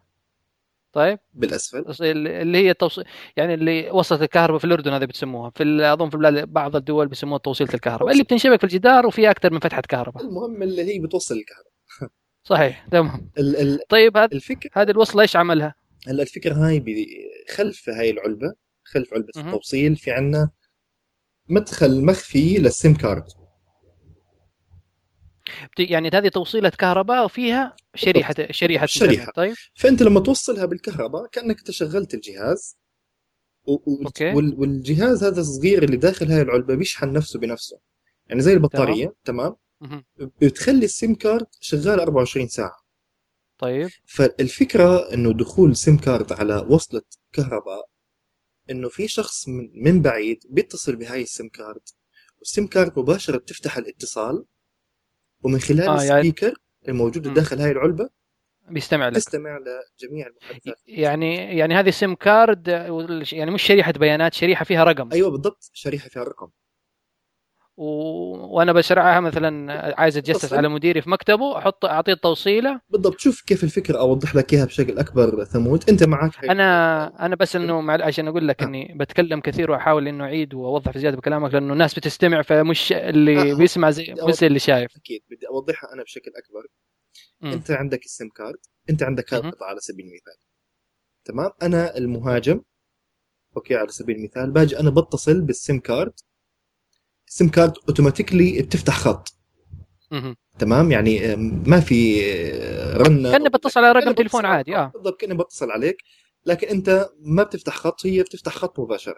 طيب. 0.95 1.19
بالأسفل. 1.33 1.85
اللي 2.01 2.57
هي 2.57 2.71
التوصيل 2.71 3.03
يعني 3.37 3.53
اللي 3.53 3.89
وصلت 3.91 4.21
الكهرباء 4.21 4.59
في 4.59 4.65
الأردن 4.65 4.91
هذه 4.93 5.05
بتسموها. 5.05 5.49
في 5.55 5.63
أظن 5.93 6.09
في 6.09 6.15
البلاد 6.15 6.49
بعض 6.53 6.75
الدول 6.75 7.07
بيسموها 7.07 7.37
توصيلة 7.37 7.73
الكهرباء. 7.73 8.11
اللي 8.11 8.23
بتنشبك 8.23 8.57
في 8.59 8.63
الجدار 8.63 9.05
وفيها 9.07 9.31
أكثر 9.31 9.53
من 9.53 9.59
فتحة 9.59 9.81
كهرباء. 9.81 10.23
المهم 10.23 10.63
اللي 10.63 10.83
هي 10.95 10.99
بتوصل 10.99 11.35
الكهرباء. 11.35 11.71
صحيح. 12.49 12.87
تمام. 12.91 13.31
ال- 13.39 13.55
ال- 13.55 13.79
طيب 13.89 14.17
هذه 14.17 14.29
الفكرة 14.33 14.69
هذه 14.73 14.91
الوصلة 14.91 15.21
إيش 15.21 15.35
عملها؟ 15.35 15.75
هلا 16.07 16.21
الفكرة 16.23 16.53
هاي 16.53 16.79
بي- 16.79 17.07
خلف 17.55 17.89
هاي 17.89 18.09
العلبة 18.09 18.53
خلف 18.83 19.13
علبة 19.13 19.27
مهم. 19.35 19.47
التوصيل 19.47 19.95
في 19.95 20.11
عنا 20.11 20.49
مدخل 21.49 22.05
مخفي 22.05 22.57
لل 22.57 22.72
SIM 22.72 22.93
card. 22.95 23.23
يعني 25.79 26.09
هذه 26.13 26.27
توصيلة 26.27 26.69
كهرباء 26.69 27.25
وفيها 27.25 27.75
شريحة 27.95 28.33
شريحة 28.51 28.85
شريحة. 28.85 29.13
إنترنت. 29.21 29.35
طيب 29.35 29.55
فأنت 29.75 30.03
لما 30.03 30.19
توصلها 30.19 30.65
بالكهرباء 30.65 31.27
كأنك 31.27 31.61
تشغلت 31.61 32.13
الجهاز 32.13 32.77
و- 33.67 34.03
أوكي. 34.05 34.33
وال- 34.33 34.55
والجهاز 34.59 35.23
هذا 35.23 35.41
الصغير 35.41 35.83
اللي 35.83 35.97
داخل 35.97 36.31
هاي 36.31 36.41
العلبة 36.41 36.75
بيشحن 36.75 37.11
نفسه 37.13 37.39
بنفسه 37.39 37.79
يعني 38.27 38.41
زي 38.41 38.53
البطارية 38.53 39.15
تمام, 39.25 39.55
مهم. 39.81 40.03
بتخلي 40.41 40.85
ال 40.85 40.93
SIM 40.93 41.15
card 41.15 41.47
شغال 41.59 41.99
24 41.99 42.47
ساعة 42.47 42.77
طيب 43.57 43.89
فالفكرة 44.05 45.13
إنه 45.13 45.33
دخول 45.33 45.75
SIM 45.75 45.97
card 45.97 46.33
على 46.33 46.55
وصلة 46.69 47.01
كهرباء 47.33 47.89
إنه 48.69 48.89
في 48.89 49.07
شخص 49.07 49.47
من, 49.47 49.69
من 49.83 50.01
بعيد 50.01 50.43
بيتصل 50.49 50.95
بهاي 50.95 51.21
ال 51.21 51.28
SIM 51.28 51.49
card 51.49 51.81
وال 52.39 52.50
SIM 52.50 52.67
card 52.67 52.99
مباشرة 52.99 53.37
بتفتح 53.37 53.77
الاتصال 53.77 54.45
ومن 55.45 55.59
خلال 55.59 55.81
آه، 55.81 56.03
يعني- 56.03 56.19
ال 56.19 56.23
speaker 56.24 56.53
الموجود 56.87 57.27
مم. 57.27 57.33
داخل 57.33 57.59
هاي 57.61 57.71
العلبة 57.71 58.09
بيستمع 58.69 59.09
لك. 59.09 59.15
تستمع 59.15 59.57
لجميع 59.57 60.27
المحادثات. 60.27 60.75
يعني 60.87 61.57
يعني 61.57 61.75
هذه 61.75 61.89
SIM 61.89 62.15
card 62.15 62.67
يعني 63.31 63.51
مش 63.51 63.63
شريحة 63.63 63.91
بيانات 63.91 64.33
شريحة 64.33 64.65
فيها 64.65 64.83
رقم. 64.83 65.11
أيوه 65.11 65.29
بالضبط. 65.31 65.69
شريحة 65.73 66.09
فيها 66.09 66.23
رقم 66.23 66.47
و... 67.77 67.85
وأنا 68.57 68.73
بشرعها 68.73 69.19
مثلا 69.19 69.73
عايز 69.99 70.17
أتجسس. 70.17 70.53
على 70.53 70.69
مديري 70.69 71.01
في 71.01 71.09
مكتبه 71.09 71.57
أحط 71.57 71.85
أعطيه 71.85 72.13
التوصيلة. 72.13 72.81
بالضبط. 72.89 73.19
شوف 73.19 73.41
كيف 73.41 73.63
الفكرة 73.63 73.99
أوضح 73.99 74.35
لك 74.35 74.53
إياها 74.53 74.65
بشكل 74.65 74.97
أكبر 74.97 75.43
ثمود. 75.43 75.89
أنت 75.89 76.03
معك 76.03 76.31
هاي 76.39 76.51
أنا 76.51 77.25
أنا 77.25 77.35
بس 77.35 77.55
إنه 77.55 77.81
مع... 77.81 78.05
عشان 78.05 78.27
أقول 78.27 78.47
لك 78.47 78.61
آه. 78.61 78.65
إني 78.65 78.95
بتكلم 78.99 79.39
كثير 79.39 79.71
وأحاول 79.71 80.07
إنه 80.07 80.23
أعيد 80.23 80.53
وأوضح 80.53 80.97
زياده 80.97 81.17
بكلامك 81.17 81.53
لأنه 81.53 81.73
الناس 81.73 81.93
بتستمع 81.93 82.41
فمش 82.41 82.93
اللي 82.93 83.51
آه، 83.51 83.55
بيسمع 83.55 83.89
زي 83.91 84.15
مش 84.27 84.33
زي 84.33 84.47
اللي 84.47 84.59
شايف. 84.59 84.97
أكيد 84.97 85.21
بدي 85.31 85.47
أوضحها 85.47 85.93
أنا 85.93 86.03
بشكل 86.03 86.31
أكبر. 86.37 86.67
مم. 87.41 87.51
أنت 87.51 87.71
عندك 87.71 88.03
SIM 88.05 88.29
card 88.29 88.59
أنت 88.89 89.03
عندك 89.03 89.33
مهم. 89.33 89.45
القطعه 89.45 89.67
على 89.67 89.79
سبيل 89.79 90.05
المثال. 90.05 90.37
تمام؟ 91.25 91.51
أنا 91.63 91.97
المهاجم. 91.97 92.61
okay 93.57 93.75
على 93.75 93.87
سبيل 93.87 94.15
المثال 94.15 94.51
باجي 94.51 94.79
أنا 94.79 94.89
بتصل 94.89 95.41
بال 95.41 95.56
SIM 95.56 95.79
card 95.79 96.13
ال 97.35 97.39
SIM 97.39 97.49
card 97.49 97.73
automatically 97.89 98.61
بتفتح 98.61 98.97
خط. 98.99 99.27
تمام؟ 100.59 100.91
يعني 100.91 101.33
آم، 101.33 101.63
ما 101.67 101.79
في 101.79 102.21
آه، 102.33 102.97
رنه 102.97 103.31
كاني 103.31 103.49
بتصل 103.49 103.79
على 103.85 103.91
رقم 103.99 104.11
تليفون 104.11 104.45
عادي 104.45 104.75
آه. 104.77 104.91
بالضبط 104.93 105.19
كاني 105.21 105.33
بتصل 105.33 105.71
عليك. 105.71 105.97
لكن 106.45 106.67
أنت 106.67 107.09
ما 107.19 107.43
بتفتح 107.43 107.75
خط 107.75 108.05
هي 108.05 108.23
بتفتح 108.23 108.51
خط 108.51 108.79
مباشرة. 108.79 109.15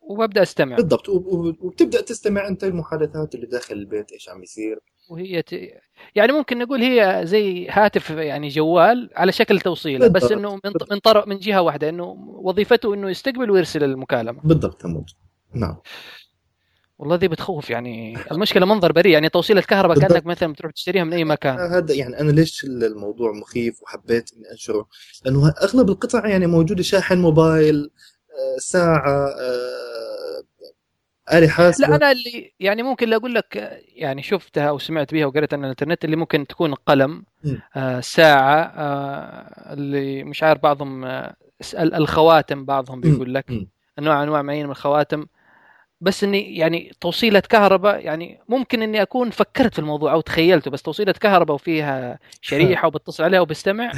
وببدأ 0.00 0.42
أستمع. 0.42 0.76
بالضبط. 0.76 1.08
وب- 1.08 1.26
وب- 1.26 1.62
وبتبدأ 1.64 2.00
تستمع 2.00 2.48
أنت 2.48 2.64
المحادثات 2.64 3.34
اللي 3.34 3.46
داخل 3.46 3.74
البيت 3.74 4.12
إيش 4.12 4.28
عم 4.28 4.42
يصير. 4.42 4.78
وهي 5.10 5.42
ت... 5.42 5.52
يعني 6.14 6.32
ممكن 6.32 6.58
نقول 6.58 6.80
هي 6.82 7.20
زي 7.24 7.68
هاتف 7.68 8.10
يعني 8.10 8.48
جوال 8.48 9.10
على 9.16 9.32
شكل 9.32 9.60
توصيلة 9.60 10.08
بس. 10.08 10.32
إنه 10.32 10.54
من 10.54 10.72
من 10.90 10.98
طرف 10.98 11.26
من 11.28 11.38
جهة 11.38 11.62
واحدة 11.62 11.88
إنه 11.88 12.04
وظيفته 12.28 12.94
إنه 12.94 13.10
يستقبل 13.10 13.50
ويرسل 13.50 13.84
المكالمة. 13.84 14.40
بالضبط 14.44 14.82
ثمود 14.82 15.10
نعم. 15.54 15.76
والله 17.00 17.16
دي 17.16 17.28
بتخوف 17.28 17.70
يعني. 17.70 18.16
المشكلة 18.32 18.66
منظر 18.66 18.92
بريء 18.92 19.12
يعني 19.12 19.28
توصيلة 19.28 19.60
كهرباء 19.60 19.94
بالضبط. 19.94 20.12
كأنك 20.12 20.26
مثلا 20.26 20.52
بتروح 20.52 20.72
تشتريها 20.72 21.04
من 21.04 21.12
أي 21.12 21.24
مكان. 21.24 21.58
هذا 21.58 21.94
يعني 21.94 22.20
أنا 22.20 22.30
ليش 22.30 22.64
الموضوع 22.64 23.32
مخيف 23.32 23.82
وحبيت 23.82 24.30
إني 24.36 24.50
أنشره؟ 24.52 24.86
لأنه 25.24 25.54
أغلب 25.62 25.90
القطع 25.90 26.26
يعني 26.28 26.46
موجودة 26.46 26.82
شاحن 26.82 27.18
موبايل 27.18 27.90
آه، 28.30 28.58
ساعة 28.58 29.28
آه، 29.28 30.42
آلة 31.38 31.48
حاسبة. 31.48 31.88
لا 31.88 31.96
أنا 31.96 32.12
اللي 32.12 32.52
يعني 32.60 32.82
ممكن 32.82 33.12
أقول 33.12 33.34
لك 33.34 33.80
يعني 33.96 34.22
شفتها 34.22 34.68
أو 34.68 34.78
سمعت 34.78 35.14
بها 35.14 35.26
وقريت 35.26 35.54
عن 35.54 35.64
الإنترنت 35.64 36.04
اللي 36.04 36.16
ممكن 36.16 36.46
تكون 36.46 36.74
قلم. 36.74 37.24
آه 37.76 38.00
ساعة 38.00 38.62
آه 38.76 39.72
اللي 39.72 40.24
مش 40.24 40.42
عارف 40.42 40.62
بعضهم 40.62 41.04
آه 41.04 41.34
ال- 41.78 41.94
الخواتم 41.94 42.64
بعضهم 42.64 43.00
بيقول 43.00 43.34
لك. 43.34 43.50
انواع 43.98 44.22
أنواع 44.22 44.42
معينة 44.42 44.64
من 44.64 44.70
الخواتم. 44.70 45.26
بس 46.00 46.24
إني 46.24 46.56
يعني 46.56 46.92
توصيلة 47.00 47.40
كهرباء 47.40 48.04
يعني 48.04 48.40
ممكن 48.48 48.82
إني 48.82 49.02
أكون 49.02 49.30
فكرت 49.30 49.72
في 49.72 49.78
الموضوع 49.78 50.12
أو 50.12 50.20
تخيلته 50.20 50.70
بس 50.70 50.82
توصيلة 50.82 51.12
كهرباء 51.12 51.54
وفيها 51.54 52.18
شريحة 52.40 52.88
وبتصل 52.88 53.24
عليها 53.24 53.40
وبستمع 53.40 53.92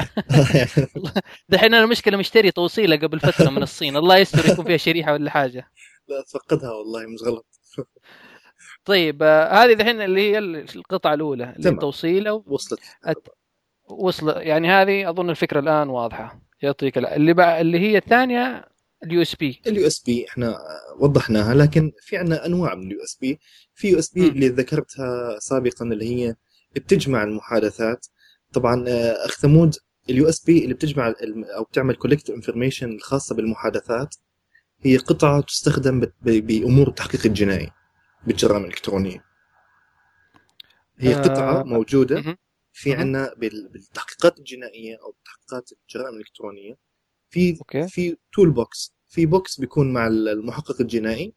دحين 1.49 1.75
أنا 1.75 1.85
المشكلة 1.85 2.16
مشتري 2.16 2.50
توصيلة 2.50 2.97
قبل 2.97 3.21
فترة 3.21 3.50
من 3.50 3.62
الصين 3.62 3.97
الله 3.97 4.16
يستر 4.16 4.52
يكون 4.52 4.64
فيها 4.64 4.76
شريحة 4.76 5.12
ولا 5.12 5.30
حاجة. 5.30 5.71
لا 6.09 6.23
تفقدها 6.23 6.71
والله 6.71 7.06
مش 7.06 7.23
غلط. 7.23 7.47
طيب 8.85 9.23
آه، 9.23 9.64
هذه 9.64 9.73
دحين 9.73 10.00
اللي 10.00 10.32
هي 10.32 10.38
القطعة 10.38 11.14
الأولى 11.14 11.54
اللي. 11.59 11.71
التوصيلة 11.71 12.42
وصلت. 12.47 12.80
وصل 13.90 14.37
يعني 14.37 14.71
هذه 14.71 15.11
أظن 15.11 15.30
الفكرة 15.30 15.61
الآن 15.61 15.88
واضحة. 15.88 16.40
يعطيك 16.62 16.99
اللي 16.99 17.32
بقى 17.32 17.61
اللي 17.61 17.78
هي 17.78 17.97
الثانية 17.99 18.72
اليو 19.04 19.23
إس 19.23 19.35
بي 19.35 19.61
اليو 19.66 19.87
إس 19.87 20.00
بي 20.00 20.28
إحنا 20.28 20.59
وضحناها 20.99 21.54
لكن 21.54 21.92
في 22.00 22.16
عندنا 22.16 22.47
أنواع 22.47 22.75
من 22.75 22.87
ال 22.87 23.02
USB 23.04 23.40
في 23.75 23.88
USB. 23.88 24.28
اللي 24.28 24.49
ذكرتها 24.49 25.38
سابقا 25.38 25.85
اللي 25.85 26.04
هي 26.14 26.37
بتجمع 26.75 27.25
المحادثات 27.25 28.06
طبعا 28.52 28.85
آه، 28.88 29.26
أخ 29.26 29.38
ثمود 29.40 29.75
ال 30.11 30.28
USB 30.28 30.64
اللي 30.64 30.75
بتجمع 30.75 31.14
أو 31.56 31.64
بتعمل 31.64 31.94
collect 31.95 32.31
information 32.31 32.92
الخاصة 32.92 33.35
بالمحادثات 33.35 34.14
هي 34.80 34.97
قطعة 34.97 35.40
تستخدم 35.40 36.00
بأمور 36.23 36.88
التحقيق 36.88 37.26
الجنائي 37.26 37.71
بالجرائم 38.26 38.62
الإلكترونية 38.62 39.25
هي 40.99 41.14
آه، 41.14 41.18
قطعة 41.23 41.62
موجودة. 41.62 42.38
في. 42.73 42.94
عندنا 42.94 43.35
بالتحقيقات 43.37 44.38
الجنائية 44.38 44.97
أو 44.97 45.14
تحقيقات 45.25 45.71
الجرائم 45.73 46.14
الإلكترونية 46.14 46.76
في 47.33 47.59
okay. 47.59 47.88
في 47.89 48.17
tool 48.33 48.50
box 48.50 48.95
في 49.09 49.27
box 49.26 49.61
بيكون 49.61 49.93
مع 49.93 50.07
المحقق 50.07 50.81
الجنائي. 50.81 51.35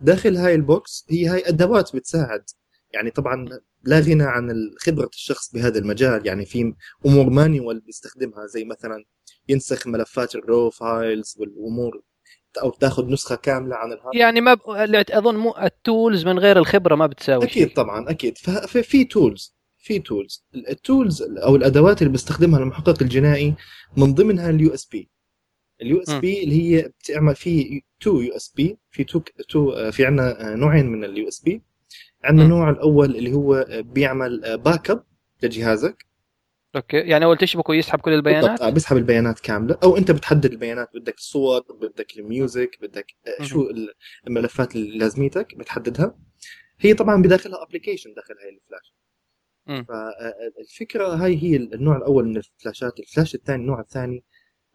داخل 0.00 0.36
هاي 0.36 0.54
ال 0.54 0.67
box 0.67 1.06
هي 1.10 1.26
هاي 1.26 1.48
أدوات 1.48 1.96
بتساعد. 1.96 2.44
يعني 2.90 3.10
طبعا 3.10 3.48
لا 3.84 4.00
غنى 4.00 4.22
عن 4.22 4.70
خبرة 4.78 5.10
الشخص 5.12 5.52
بهذا 5.52 5.78
المجال. 5.78 6.26
يعني 6.26 6.46
في 6.46 6.74
أمور 7.06 7.30
manual 7.30 7.80
بيستخدمها 7.80 8.46
زي 8.46 8.64
مثلا 8.64 9.04
ينسخ 9.48 9.86
ملفات 9.86 10.34
ال 10.34 10.43
raw 10.43 10.70
files 10.70 11.34
والأمور 11.38 12.02
أو 12.62 12.70
تاخذ 12.70 13.06
نسخة 13.06 13.36
كاملة 13.36 13.76
عن 13.76 13.92
ال 13.92 13.96
hard. 13.96 14.14
يعني 14.14 14.40
ما 14.40 14.54
ب... 14.54 14.60
أظن 15.10 15.36
مو 15.36 15.54
ال 15.56 15.68
tools 15.68 16.26
من 16.26 16.38
غير 16.38 16.58
الخبرة 16.58 16.94
ما 16.94 17.06
بتساوي 17.06 17.44
أكيد 17.44 17.68
شيء. 17.68 17.76
طبعا 17.76 18.10
أكيد. 18.10 18.38
ففي 18.38 18.82
في 18.82 19.04
tools 19.04 19.56
في 19.82 19.98
tools 19.98 20.44
ال 20.54 20.65
tools 20.65 21.22
أو 21.22 21.56
الأدوات 21.56 22.02
اللي 22.02 22.12
بيستخدمها 22.12 22.60
المحقق 22.60 23.02
الجنائي 23.02 23.54
من 23.96 24.14
ضمنها 24.14 24.50
ال 24.50 24.74
USB 24.74 25.10
ال 25.82 26.02
US. 26.02 26.10
B 26.10 26.44
اللي 26.44 26.62
هي 26.62 26.82
بتعمل 26.82 27.36
في 27.36 27.82
two 28.00 28.20
USB 28.20 28.78
في 28.90 29.04
two 29.04 29.20
two 29.48 29.90
في 29.90 30.06
عندنا 30.06 30.54
نوعين 30.54 30.86
من 30.86 31.04
ال 31.04 31.28
USB 31.28 31.62
عندنا. 32.24 32.44
النوع 32.44 32.70
الأول 32.70 33.16
اللي 33.16 33.32
هو 33.32 33.66
بيعمل 33.70 34.58
backup 34.58 35.04
لجهازك. 35.42 36.06
okay. 36.76 36.96
يعني 36.96 37.24
أول 37.24 37.36
تشبكه 37.36 37.74
يسحب 37.74 37.98
كل 37.98 38.12
البيانات؟ 38.12 38.44
بالضبط 38.44 38.62
آه، 38.62 38.70
بيسحب 38.70 38.96
البيانات 38.96 39.40
كاملة. 39.40 39.78
أو 39.82 39.96
أنت 39.96 40.10
بتحدد 40.10 40.52
البيانات. 40.52 40.88
بدك 40.94 41.18
الصور 41.18 41.60
بدك 41.80 42.18
ال 42.18 42.28
music 42.28 42.78
بدك 42.82 43.06
آه،. 43.40 43.42
شو 43.42 43.70
الملفات 44.26 44.76
اللي 44.76 44.98
لازميتك 44.98 45.54
بتحددها. 45.56 46.18
هي 46.78 46.94
طبعا 46.94 47.22
بداخلها 47.22 47.62
application 47.62 48.14
داخل 48.14 48.34
هاي 48.34 48.48
الفلاش. 48.48 48.94
فالفكرة 49.66 51.06
هاي 51.14 51.42
هي 51.42 51.56
النوع 51.56 51.96
الأول 51.96 52.24
من 52.24 52.36
الفلاشات. 52.36 53.00
الفلاش 53.00 53.34
الثاني 53.34 53.62
النوع 53.62 53.80
الثاني 53.80 54.24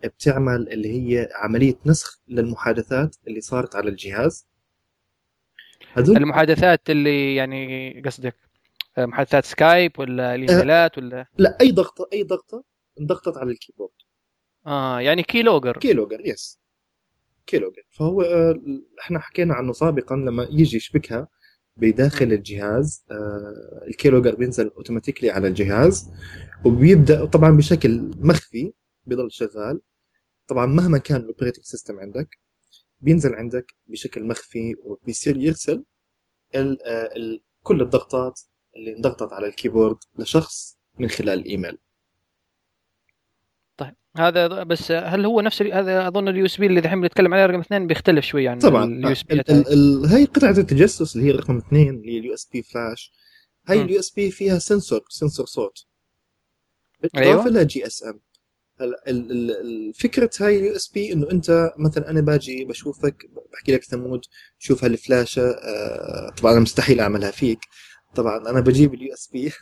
بتعمل 0.03 0.69
اللي 0.69 0.89
هي 0.89 1.29
عملية 1.35 1.75
نسخ 1.85 2.21
للمحادثات 2.27 3.15
اللي 3.27 3.41
صارت 3.41 3.75
على 3.75 3.89
الجهاز. 3.89 4.47
هذول 5.93 6.17
المحادثات 6.17 6.89
اللي 6.89 7.35
يعني 7.35 8.01
قصدك 8.05 8.35
محادثات 8.97 9.45
سكايب 9.45 9.99
ولا 9.99 10.35
الايميلات 10.35 10.97
ولا؟ 10.97 11.25
لا 11.37 11.57
أي 11.61 11.71
ضغطة 11.71 12.09
أي 12.13 12.23
ضغطة 12.23 12.63
انضغطت 12.99 13.37
على 13.37 13.51
ال 13.51 13.55
keyboard. 13.55 13.91
آه 14.67 15.01
يعني 15.01 15.23
keylogger 15.23 15.77
keylogger 15.77 16.21
yes 16.25 16.59
keylogger 17.45 17.81
فهو 17.91 18.21
آه، 18.21 18.61
إحنا 19.01 19.19
حكينا 19.19 19.53
عنه 19.53 19.73
سابقا 19.73 20.15
لما 20.15 20.47
يجي 20.51 20.77
يشبكها 20.77 21.27
بداخل 21.77 22.25
الجهاز 22.25 23.05
آه، 23.11 23.83
ال 23.87 23.92
keylogger 23.92 24.35
بينزل 24.35 24.67
automatically 24.67 25.29
على 25.29 25.47
الجهاز 25.47 26.09
وبيبدأ 26.65 27.25
طبعا 27.25 27.51
بشكل 27.57 28.11
مخفي 28.17 28.73
بيضل 29.05 29.31
شغال. 29.31 29.81
طبعا 30.47 30.65
مهما 30.65 30.97
كان 30.97 31.21
ال 31.21 31.26
operating 31.26 31.65
system 31.65 31.99
عندك 31.99 32.39
بينزل 33.01 33.33
عندك 33.35 33.75
بشكل 33.87 34.23
مخفي 34.23 34.75
وبيصير 34.83 35.37
يرسل 35.37 35.83
ال 36.55 36.87
ال 36.87 37.41
كل 37.63 37.81
الضغطات 37.81 38.41
اللي 38.75 38.95
انضغطت 38.95 39.33
على 39.33 39.47
ال 39.47 39.53
keyboard 39.53 39.97
لشخص 40.19 40.77
من 40.99 41.07
خلال 41.07 41.39
الايميل 41.39 41.77
طيب 43.77 43.93
هذا 44.17 44.63
بس 44.63 44.91
هل 44.91 45.25
هو 45.25 45.41
نفس 45.41 45.61
هذا 45.61 46.07
أظن 46.07 46.27
ال 46.27 46.45
USB 46.45 46.65
اللي 46.65 46.79
الحين 46.79 47.01
بنتكلم 47.01 47.33
عليه 47.33 47.45
رقم 47.45 47.59
اثنين 47.59 47.87
بيختلف 47.87 48.25
شوي 48.25 48.47
عن 48.47 48.59
طبعا. 48.59 48.85
اليو 48.85 49.11
اس 49.11 49.23
بي 49.23 49.43
هي 50.07 50.25
قطعة 50.25 50.49
التجسس 50.57 51.15
اللي 51.15 51.27
هي 51.27 51.31
رقم 51.31 51.57
اثنين 51.57 51.89
اللي 51.89 52.11
هي 52.15 52.19
ال 52.19 52.33
USB 52.33 52.61
flash 52.61 53.11
هاي. 53.67 53.81
ال 53.81 53.99
USB 53.99 54.31
فيها 54.31 54.59
sensor 54.59 55.01
sensor 55.09 55.45
صوت. 55.45 55.85
أيوة. 57.15 57.25
بالإضافة 57.25 57.49
لها 57.49 57.63
GSM 57.63 58.19
الفكرة 59.07 60.29
هاي 60.41 60.57
ال 60.59 60.75
USB 60.75 61.13
إنه 61.13 61.31
أنت 61.31 61.71
مثلا 61.77 62.09
أنا 62.09 62.21
باجي 62.21 62.65
بشوفك 62.65 63.29
بحكي 63.53 63.71
لك 63.73 63.83
ثمود 63.83 64.21
شوف 64.59 64.83
هالفلاشة 64.83 65.41
آه 65.49 66.29
طبعا 66.41 66.59
مستحيل 66.59 66.99
أعملها 66.99 67.31
فيك. 67.31 67.59
طبعا 68.15 68.49
أنا 68.49 68.59
بجيب 68.59 68.93
اليو 68.93 69.13
اس 69.13 69.27
بي 69.27 69.53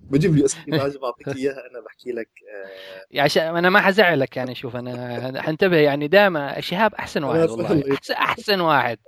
بجيب 0.00 0.32
اليو 0.32 0.44
اس 0.44 0.54
بي 0.54 0.70
باجي 0.70 0.98
بعطيك 0.98 1.28
إياها 1.36 1.70
أنا 1.70 1.80
بحكي 1.86 2.12
لك 2.12 2.28
آه. 2.28 2.68
يعني 3.10 3.24
عشان 3.24 3.56
أنا 3.56 3.70
ما 3.70 3.80
حزعلك 3.80 4.36
يعني 4.36 4.54
شوف 4.54 4.76
أنا 4.76 5.42
حنتبه 5.42 5.76
يعني 5.76 6.08
دائما 6.08 6.60
شهاب 6.60 6.94
أحسن 6.94 7.24
واحد 7.24 7.50
والله. 7.50 7.84
احسن, 7.94 8.14
أحسن 8.14 8.60
واحد. 8.60 8.98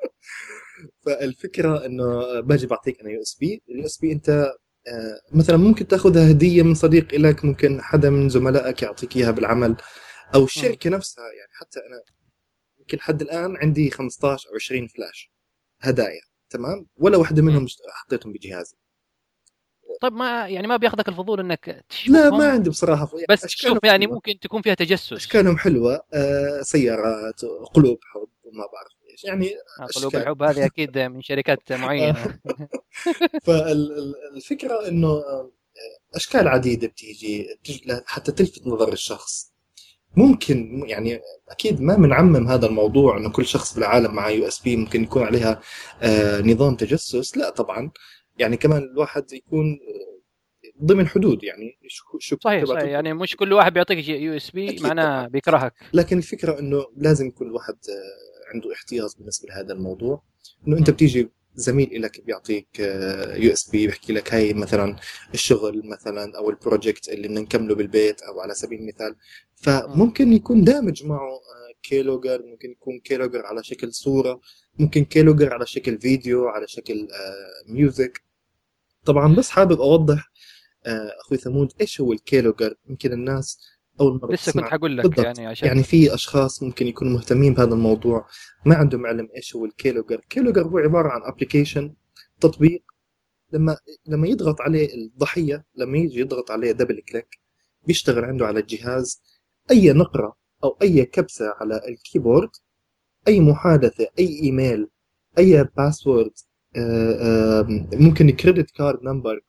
فالفكرة 1.07 1.87
إنه 1.87 2.41
باجي 2.41 2.67
بعطيك 2.67 3.01
أنا 3.01 3.11
USB 3.11 3.63
ال 3.69 3.85
USB 3.87 4.13
أنت 4.13 4.29
آه، 4.89 5.21
مثلا 5.33 5.57
ممكن 5.57 5.87
تاخذها 5.87 6.31
هدية 6.31 6.63
من 6.63 6.75
صديق 6.75 7.15
لك 7.15 7.45
ممكن 7.45 7.83
حدا 7.83 8.11
من 8.11 8.29
زملائك 8.29 8.83
يعطيك 8.83 9.17
إياها 9.17 9.31
بالعمل 9.31 9.77
أو 10.35 10.45
الشركة 10.45 10.91
نفسها 10.91 11.25
يعني 11.25 11.51
حتى 11.53 11.79
أنا 11.81 12.03
يمكن 12.79 12.99
لحد 12.99 13.23
الآن 13.23 13.57
عندي 13.57 13.91
15 13.91 14.49
أو 14.49 14.55
20 14.55 14.87
فلاش 14.89 15.33
هدايا. 15.81 16.21
تمام؟ 16.51 16.87
ولا 16.97 17.17
واحدة 17.17 17.43
منهم 17.43 17.67
حطيتهم 17.89 18.33
بجهازي. 18.33 18.77
طيب 20.01 20.13
ما 20.13 20.49
يعني 20.49 20.67
ما 20.67 20.77
بياخذك 20.77 21.09
الفضول 21.09 21.41
إنك 21.41 21.85
لا 22.09 22.31
ما 22.31 22.51
عندي 22.51 22.71
بصراحة. 22.71 23.11
بس 23.29 23.45
أشكالهم 23.45 23.75
شوف 23.75 23.85
يعني 23.85 24.05
حلوة. 24.05 24.15
ممكن 24.15 24.39
تكون 24.39 24.63
فيها 24.63 24.75
تجسس. 24.75 25.13
اشكالهم 25.13 25.59
حلوة؟ 25.59 26.03
آه، 26.15 26.63
سيارات 26.63 27.45
قلوب 27.75 27.99
حب 28.03 28.29
وما 28.45 28.65
بعرف 28.73 28.93
إيش. 29.11 29.25
يعني 29.25 29.49
قلوب 29.97 30.07
أشكال. 30.07 30.21
الحب 30.21 30.43
هذه 30.43 30.67
أكيد 30.67 30.99
من 30.99 31.23
شركات 31.23 31.73
معينة. 31.73 32.39
فالفكرة 33.47 34.89
إنه 34.89 35.09
آه، 35.09 35.51
أشكال 36.15 36.49
عديدة 36.49 36.89
بتيجي 36.89 37.47
حتى 38.07 38.33
تلفت 38.33 38.67
نظر 38.67 38.93
الشخص. 38.93 39.53
ممكن 40.17 40.85
يعني 40.87 41.21
أكيد 41.49 41.81
ما 41.81 41.97
بنعمم 41.97 42.49
هذا 42.49 42.67
الموضوع 42.67 43.19
إنه 43.19 43.31
كل 43.31 43.47
شخص 43.47 43.75
بالعالم 43.75 44.15
معه 44.15 44.29
USB 44.29 44.77
ممكن 44.77 45.03
يكون 45.03 45.23
عليها 45.23 45.61
آه، 46.03 46.41
نظام 46.41 46.75
تجسس 46.75 47.37
لا 47.37 47.51
طبعا 47.51 47.91
يعني 48.39 48.57
كمان 48.57 48.83
الواحد 48.83 49.33
يكون 49.33 49.67
آه، 49.67 50.17
ضمن 50.85 51.07
حدود 51.07 51.45
يعني 51.45 51.79
شو 51.89 52.19
شو 52.19 52.37
صحيح. 52.45 52.65
صحيح 52.65 52.83
يعني 52.83 53.15
مش 53.15 53.37
كل 53.37 53.53
واحد 53.53 53.73
بيعطيك 53.73 54.09
USB 54.09 54.79
معناه. 54.81 55.27
بيكرهك 55.27 55.73
لكن 55.93 56.19
الفكرة 56.19 56.59
إنه 56.59 56.87
لازم 56.97 57.31
كل 57.31 57.53
واحد 57.53 57.75
آه، 57.75 58.55
عنده 58.55 58.73
احتياط 58.73 59.17
بالنسبة 59.19 59.49
لهذا 59.49 59.73
الموضوع 59.73 60.23
إنه 60.69 60.79
أنت. 60.79 60.91
بتيجي 60.91 61.29
زميل 61.57 62.03
لك 62.03 62.25
بيعطيك 62.25 62.81
USB 63.37 63.87
بيحكي 63.87 64.13
لك 64.13 64.35
هاي 64.35 64.55
مثلا 64.55 64.97
الشغل 65.35 65.83
مثلا 65.89 66.39
أو 66.39 66.51
ال 66.51 66.58
project 66.58 67.09
اللي 67.09 67.29
بدنا 67.29 67.41
نكمله 67.41 67.75
بالبيت 67.75 68.23
أو 68.23 68.41
على 68.41 68.55
سبيل 68.55 68.81
المثال. 68.81 69.17
فممكن 69.57 70.33
يكون 70.33 70.65
دامج 70.65 71.05
معه 71.05 71.31
آه، 71.31 71.73
keylogger 71.83 72.43
ممكن 72.47 72.71
يكون 72.71 73.01
keylogger 73.01 73.47
على 73.47 73.65
شكل 73.65 73.93
صورة 73.93 74.41
ممكن 74.79 75.05
keylogger 75.05 75.55
على 75.55 75.67
شكل 75.67 75.99
فيديو 76.01 76.47
على 76.49 76.69
شكل 76.69 77.09
آه، 77.13 77.73
music 77.73 78.23
طبعا 79.05 79.35
بس 79.35 79.51
حابب 79.51 79.81
أوضح 79.81 80.33
آه، 80.87 81.11
أخوي 81.21 81.39
ثمود 81.39 81.73
إيش 81.81 82.01
هو 82.01 82.13
ال 82.13 82.19
keylogger 82.19 82.75
يمكن 82.89 83.13
الناس 83.13 83.76
أول 84.01 84.21
مرة 84.23 84.33
لسه 84.33 84.53
كنت 84.53 84.65
حقول 84.65 84.97
لك 84.97 85.07
بالضبط. 85.07 85.25
يعني 85.25 85.47
عشان 85.47 85.69
يعني 85.69 85.83
في 85.83 86.15
أشخاص 86.15 86.63
ممكن 86.63 86.87
يكونوا 86.87 87.13
مهتمين 87.13 87.55
بهذا 87.55 87.75
الموضوع 87.75 88.27
ما 88.67 88.75
عندهم 88.75 89.07
علم 89.07 89.29
إيش 89.37 89.57
هو 89.57 89.65
ال 89.65 89.70
keylogger 89.70 90.21
keylogger 90.29 90.63
هو 90.63 90.79
عبارة 90.79 91.09
عن 91.09 91.21
application 91.25 91.95
تطبيق. 92.41 92.83
لما 93.53 93.77
لما 94.07 94.29
يضغط 94.29 94.61
عليه 94.61 94.95
الضحية 94.95 95.65
لما 95.77 95.99
يجي 95.99 96.21
يضغط 96.21 96.51
عليه 96.51 96.73
double 96.73 97.01
click 97.09 97.39
بيشتغل 97.87 98.25
عنده 98.25 98.47
على 98.47 98.61
الجهاز. 98.61 99.23
أي 99.71 99.93
نقرة 99.93 100.37
أو 100.65 100.79
أي 100.83 101.05
كبسة 101.05 101.55
على 101.61 101.81
ال 101.89 101.96
keyboard 101.96 102.51
أي 103.29 103.41
محادثة 103.41 104.09
أي 104.19 104.41
إيميل 104.43 104.89
أي 105.39 105.65
password 105.77 106.33
ممكن 107.93 108.31
credit 108.31 108.71
card 108.71 109.03
number 109.03 109.41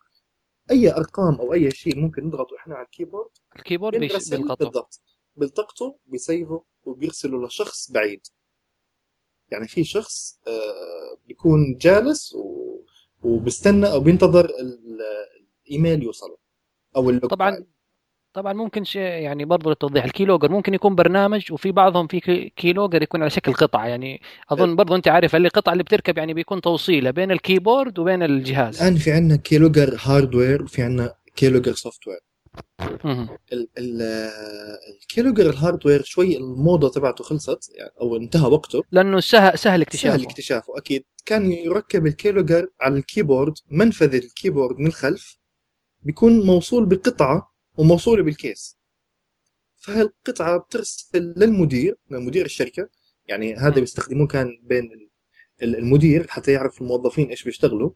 أي 0.71 0.91
أرقام 0.93 1.35
أو 1.35 1.53
أي 1.53 1.71
شيء 1.71 1.99
ممكن 1.99 2.23
نضغطه 2.27 2.55
إحنا 2.57 2.75
على 2.75 2.85
ال 2.85 2.90
keyboard 2.90 3.29
ال 3.55 3.60
keyboard 3.60 3.95
بيلقطه 3.99 4.65
بالضبط. 4.65 5.01
بيلتقطه 5.35 5.97
بيسيفه 6.05 6.63
وبيرسله 6.83 7.45
لشخص 7.47 7.91
بعيد. 7.91 8.21
يعني 9.51 9.67
في 9.67 9.83
شخص 9.83 10.39
آه، 10.47 11.17
بيكون 11.27 11.77
جالس 11.77 12.33
و... 12.35 12.77
وبيستنى 13.23 13.91
أو 13.91 13.99
بينتظر 13.99 14.45
ال- 14.45 15.01
الإيميل 15.65 16.03
يوصله 16.03 16.37
أو 16.95 17.09
ال 17.09 17.15
log 17.15 17.31
طبعا. 17.31 17.65
طبعا 18.37 18.53
ممكن 18.53 18.83
شيء 18.83 19.01
يعني 19.01 19.45
برضو 19.45 19.69
للتوضيح. 19.69 20.03
ال 20.05 20.10
keylogger 20.10 20.51
ممكن 20.51 20.73
يكون 20.73 20.95
برنامج 20.95 21.51
وفي 21.51 21.71
بعضهم 21.71 22.07
في 22.07 22.19
key- 22.19 22.49
keylogger 22.55 23.01
يكون 23.01 23.21
على 23.21 23.29
شكل 23.29 23.53
قطعه 23.53 23.85
يعني 23.87 24.21
أظن 24.49 24.75
برضو 24.75 24.95
أنت 24.95 25.07
عارف 25.07 25.35
اللي 25.35 25.47
القطعه 25.47 25.73
اللي 25.73 25.83
بتركب 25.83 26.17
يعني 26.17 26.33
بيكون 26.33 26.61
توصيلة 26.61 27.11
بين 27.11 27.31
ال 27.31 27.39
keyboard 27.39 27.99
وبين 27.99 28.23
الجهاز. 28.23 28.81
الآن 28.81 28.95
في 28.95 29.11
عندنا 29.11 29.35
keylogger 29.37 29.97
hardware 30.01 30.63
وفي 30.63 30.81
عندنا 30.81 31.13
keylogger 31.35 31.73
software 31.73 32.19
ال 35.01 35.06
keylogger 35.06 35.49
ال 35.49 35.55
hardware 35.55 36.03
شوي 36.03 36.37
الموضة 36.37 36.89
تبعته 36.89 37.23
خلصت 37.23 37.71
يعني 37.75 37.91
أو 38.01 38.15
انتهى 38.15 38.47
وقته. 38.51 38.83
لأنه 38.91 39.19
سهل 39.19 39.57
سهل 39.59 39.81
اكتشافه. 39.81 40.17
سهل 40.17 40.25
اكتشافه 40.25 40.77
أكيد. 40.77 41.03
كان 41.25 41.51
يركب 41.51 42.07
ال 42.07 42.13
keylogger 42.13 42.67
على 42.81 42.95
ال 42.97 43.03
keyboard 43.03 43.53
منفذ 43.71 44.15
ال 44.15 44.22
keyboard 44.22 44.79
من 44.79 44.87
الخلف 44.87 45.37
بيكون 46.01 46.45
موصول 46.45 46.85
بقطعة 46.85 47.56
وموصوله 47.77 48.23
بال 48.23 48.39
case. 48.39 48.77
فهالقطعه 49.77 50.57
بترسل 50.57 51.33
للمدير 51.37 51.95
لمدير 52.11 52.45
الشركة. 52.45 52.89
يعني 53.25 53.55
هذا. 53.55 53.79
بيستخدموه 53.79 54.27
كان 54.27 54.47
بين 54.63 54.83
ال- 54.83 55.09
ال- 55.63 55.75
المدير 55.75 56.27
حتى 56.27 56.51
يعرف 56.51 56.81
الموظفين 56.81 57.29
إيش 57.29 57.43
بيشتغلوا. 57.43 57.91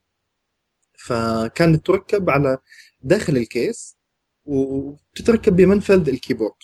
فكانت 0.98 1.86
تركب 1.86 2.30
على 2.30 2.58
داخل 3.02 3.38
ال 3.38 3.50
case 3.50 3.98
وتتركب 4.46 5.56
بمنفذ 5.56 6.10
ال 6.10 6.14
keyboard. 6.14 6.56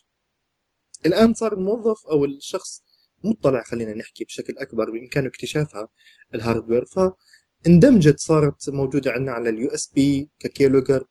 الآن 1.06 1.34
صار 1.34 1.53
الموظف 1.53 2.08
أو 2.08 2.25
الشخص 2.25 2.84
مطلع 3.23 3.63
خلينا 3.63 3.93
نحكي 3.93 4.23
بشكل 4.23 4.58
أكبر 4.58 4.91
بامكانه 4.91 5.27
اكتشافها 5.27 5.88
ال 6.36 6.41
hardware 6.41 6.86
فاندمجت 6.86 8.19
صارت 8.19 8.69
موجودة 8.69 9.12
عندنا 9.12 9.32
على 9.32 9.49
ال 9.50 9.67
USB 9.69 9.91
ك 9.95 10.30
keylogger 10.39 11.06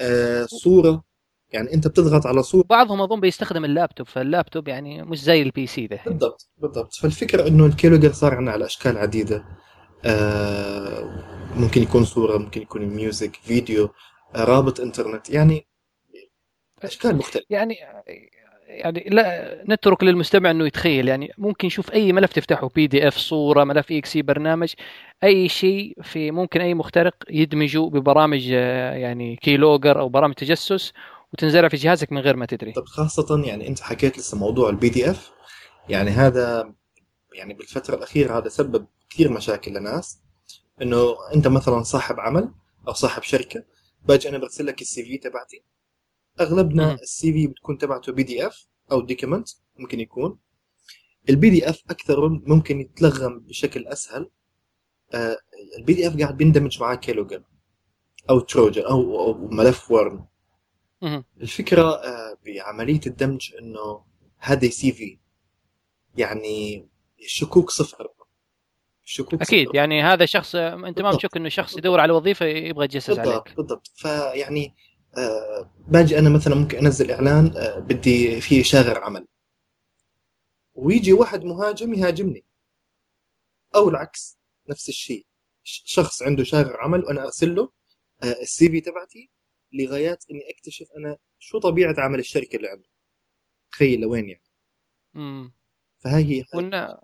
آه 0.00 0.46
صورة 0.46 1.04
يعني 1.52 1.74
انت 1.74 1.88
بتضغط 1.88 2.26
على 2.26 2.42
صوره 2.42 2.64
بعضهم 2.70 3.00
اظن 3.00 3.20
بيستخدم 3.20 3.64
ال 3.64 3.70
laptop 3.70 4.06
فال 4.06 4.21
laptop 4.21 4.68
يعني 4.68 5.02
مش 5.02 5.20
زي 5.22 5.42
ال 5.42 5.66
PC 5.66 5.86
ده. 5.86 6.00
بالضبط 6.06 6.48
بالضبط. 6.58 6.94
فالفكرة 6.94 7.48
انه 7.48 7.66
ال 7.66 7.71
keylogger 7.71 8.12
صار 8.12 8.34
عندنا 8.34 8.52
على 8.52 8.64
اشكال 8.64 8.98
عديدة. 8.98 9.44
آه 10.04 11.24
ممكن 11.56 11.82
يكون 11.82 12.04
صورة 12.04 12.38
ممكن 12.38 12.62
يكون 12.62 12.82
music 12.82 13.36
فيديو 13.36 13.88
آه 14.34 14.44
رابط 14.44 14.80
انترنت 14.80 15.30
يعني 15.30 15.66
أشكال 16.82 17.16
مختلفة. 17.16 17.46
يعني 17.50 17.76
يعني 18.68 19.06
لا 19.10 19.58
نترك 19.68 20.04
للمستمع 20.04 20.50
إنه 20.50 20.66
يتخيل. 20.66 21.08
يعني 21.08 21.32
ممكن 21.38 21.66
يشوف 21.66 21.92
أي 21.92 22.12
ملف 22.12 22.32
تفتحه 22.32 22.68
PDF 22.74 23.16
صورة 23.16 23.64
ملف 23.64 23.92
EXE 23.92 24.16
برنامج 24.16 24.72
أي 25.24 25.48
شيء 25.48 25.96
في 26.02 26.30
ممكن 26.30 26.60
أي 26.60 26.74
مخترق 26.74 27.14
يدمجه 27.30 27.78
ببرامج 27.78 28.50
آه، 28.52 28.92
يعني 28.94 29.36
keylogger 29.36 30.00
أو 30.00 30.08
برامج 30.08 30.34
تجسس. 30.34 30.92
وتنزلها 31.32 31.68
في 31.68 31.76
جهازك 31.76 32.12
من 32.12 32.18
غير 32.18 32.36
ما 32.36 32.46
تدري. 32.46 32.72
طب 32.72 32.86
خاصة 32.86 33.42
يعني 33.44 33.68
أنت 33.68 33.80
حكيت 33.80 34.18
لسه 34.18 34.38
موضوع 34.38 34.70
ال 34.70 34.88
PDF 34.88 35.30
يعني 35.88 36.10
هذا 36.10 36.74
يعني 37.34 37.54
بالفترة 37.54 37.94
الأخيرة 37.94 38.38
هذا 38.38 38.48
سبب 38.48 38.86
كثير 39.10 39.32
مشاكل 39.32 39.74
لناس. 39.74 40.20
إنه 40.82 41.14
أنت 41.34 41.48
مثلا 41.48 41.82
صاحب 41.82 42.20
عمل 42.20 42.52
أو 42.88 42.92
صاحب 42.92 43.22
شركة 43.22 43.64
باجي 44.04 44.28
أنا 44.28 44.38
برسل 44.38 44.66
لك 44.66 44.80
ال 44.80 45.04
CV 45.04 45.18
تبعتي. 45.18 45.64
أغلبنا. 46.40 46.94
ال 46.94 47.32
CV 47.32 47.46
بتكون 47.46 47.78
تبعته 47.78 48.12
PDF 48.12 48.66
أو 48.92 49.00
document 49.00 49.48
ممكن 49.78 50.00
يكون. 50.00 50.38
ال 51.28 51.50
PDF 51.50 51.82
أكثر 51.90 52.28
ممكن 52.28 52.80
يتلغم 52.80 53.38
بشكل 53.38 53.86
أسهل. 53.86 54.30
ال 55.78 55.94
PDF 55.94 56.16
قاعد 56.16 56.36
بيندمج 56.36 56.80
معاه 56.80 56.94
keylogger 56.94 57.44
أو 58.30 58.40
trojan 58.40 58.82
أو 58.82 59.20
أو 59.20 59.48
ملف 59.48 59.90
worm. 59.90 60.26
الفكرة 61.40 61.82
آه، 61.82 62.38
بعملية 62.46 63.00
الدمج 63.06 63.52
إنه 63.58 64.04
هذا 64.38 64.68
سي 64.68 64.92
في 64.92 65.18
يعني 66.16 66.88
الشكوك 67.20 67.70
صفر. 67.70 68.08
الشكوك 69.04 69.42
أكيد 69.42 69.66
صفر. 69.68 69.76
يعني 69.76 70.02
هذا 70.02 70.24
شخص 70.26 70.54
أنت 70.54 70.74
ما 70.76 70.90
بالضبط. 70.90 71.14
بتشك 71.14 71.36
إنه 71.36 71.48
شخص 71.48 71.76
يدور 71.76 72.00
على 72.00 72.12
وظيفة 72.12 72.46
يبغى 72.46 72.84
يتجسس 72.84 73.10
بالضبط 73.10 73.28
عليك. 73.28 73.56
بالضبط. 73.56 73.86
فيعني 73.94 74.74
آه 75.18 75.70
باجي 75.88 76.18
أنا 76.18 76.28
مثلا 76.30 76.54
ممكن 76.54 76.78
أنزل 76.78 77.10
إعلان 77.10 77.56
آه 77.56 77.78
بدي 77.78 78.40
في 78.40 78.64
شاغر 78.64 78.98
عمل. 78.98 79.26
ويجي 80.74 81.12
واحد 81.12 81.44
مهاجم 81.44 81.94
يهاجمني. 81.94 82.44
أو 83.74 83.88
العكس 83.88 84.38
نفس 84.70 84.88
الشيء. 84.88 85.26
شخص 85.62 86.22
عنده 86.22 86.44
شاغر 86.44 86.76
عمل 86.80 87.04
وأنا 87.04 87.24
أرسل 87.24 87.54
له 87.54 87.70
آه 88.22 88.42
ال 88.42 88.68
CV 88.68 88.80
تبعتي. 88.80 89.30
لغايات 89.72 90.24
إني 90.30 90.40
أكتشف 90.50 90.86
أنا 90.96 91.16
شو 91.38 91.58
طبيعة 91.58 91.94
عمل 91.98 92.18
الشركة 92.18 92.56
اللي 92.56 92.68
عنده 92.68 92.88
تخيل 93.72 94.00
لوين 94.00 94.28
يعني. 94.28 94.44
مم. 95.14 95.52
فهي 95.98 96.24
هي 96.24 96.44
فكرة. 96.44 97.00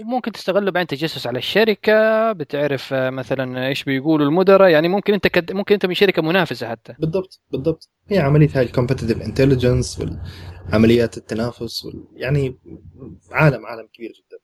وممكن 0.00 0.32
تستغله 0.32 0.70
بعدين 0.70 0.86
تجسس 0.86 1.26
على 1.26 1.38
الشركة 1.38 2.32
بتعرف 2.32 2.92
آه، 2.92 3.10
مثلا 3.10 3.68
إيش 3.68 3.84
بيقولوا 3.84 4.26
المدراء. 4.26 4.70
يعني 4.70 4.88
ممكن 4.88 5.14
أنت 5.14 5.26
كد... 5.26 5.52
ممكن 5.52 5.74
أنت 5.74 5.86
من 5.86 5.94
شركة 5.94 6.22
منافسة 6.22 6.68
حتى. 6.68 6.94
بالضبط 6.98 7.40
بالضبط. 7.50 7.90
هي 8.08 8.18
عملية 8.18 8.48
هاي 8.54 8.62
ال 8.62 8.67
competitive 8.67 9.22
intelligence 9.22 10.00
والعمليات 10.00 11.16
التنافس 11.16 11.84
وال... 11.84 12.04
يعني 12.12 12.58
عالم 13.30 13.66
عالم 13.66 13.88
كبير 13.92 14.10
جدا. 14.10 14.41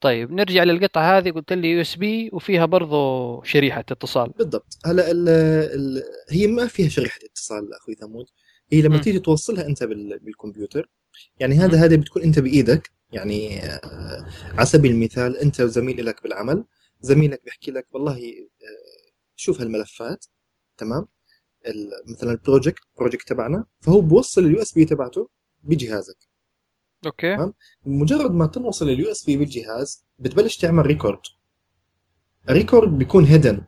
طيب 0.00 0.32
نرجع 0.32 0.64
للقطعة 0.64 1.18
هذه 1.18 1.30
قلت 1.30 1.52
لي 1.52 1.70
USB 1.70 2.30
وفيها 2.32 2.66
برضو 2.66 3.42
شريحة 3.42 3.80
اتصال. 3.80 4.30
بالضبط. 4.30 4.78
هلا 4.86 5.10
ال... 5.10 5.28
ال... 5.28 6.02
هي 6.30 6.46
ما 6.46 6.66
فيها 6.66 6.88
شريحة 6.88 7.18
اتصال 7.24 7.74
أخوي 7.74 7.94
ثمود. 7.94 8.26
هي 8.72 8.82
لما 8.82 8.96
مم. 8.96 9.02
تيجي 9.02 9.18
توصلها 9.18 9.66
أنت 9.66 9.84
بال... 9.84 10.18
بالكمبيوتر 10.18 10.90
يعني. 11.40 11.54
هذا 11.54 11.84
هذا 11.84 11.96
بتكون 11.96 12.22
أنت 12.22 12.38
بإيدك 12.38 12.90
يعني 13.12 13.60
آه، 13.64 14.26
على 14.54 14.66
سبيل 14.66 14.90
المثال 14.90 15.36
أنت 15.36 15.60
وزميل 15.60 16.06
لك 16.06 16.22
بالعمل 16.22 16.64
زميلك 17.00 17.44
بيحكي 17.44 17.70
لك 17.70 17.86
والله 17.94 18.16
آه، 18.16 19.12
شوف 19.36 19.60
هالملفات 19.60 20.24
تمام؟ 20.76 21.06
مثلا 22.06 22.32
ال 22.32 22.38
project 22.38 22.82
project 22.98 23.28
تبعنا 23.28 23.64
فهو 23.80 24.00
بوصل 24.00 24.44
ال 24.44 24.62
USB 24.62 24.84
تبعته 24.84 25.28
بجهازك. 25.62 26.27
okay. 27.06 27.36
تمام. 27.36 27.54
مجرد 27.86 28.30
ما 28.30 28.46
تنوصل 28.46 28.88
ال 28.88 29.10
USB 29.10 29.36
بالجهاز 29.36 30.04
بتبلش 30.18 30.56
تعمل 30.56 30.86
record 30.86 31.20
ال 32.50 32.57
record 32.57 32.98
بيكون 32.98 33.24
hidden 33.24 33.64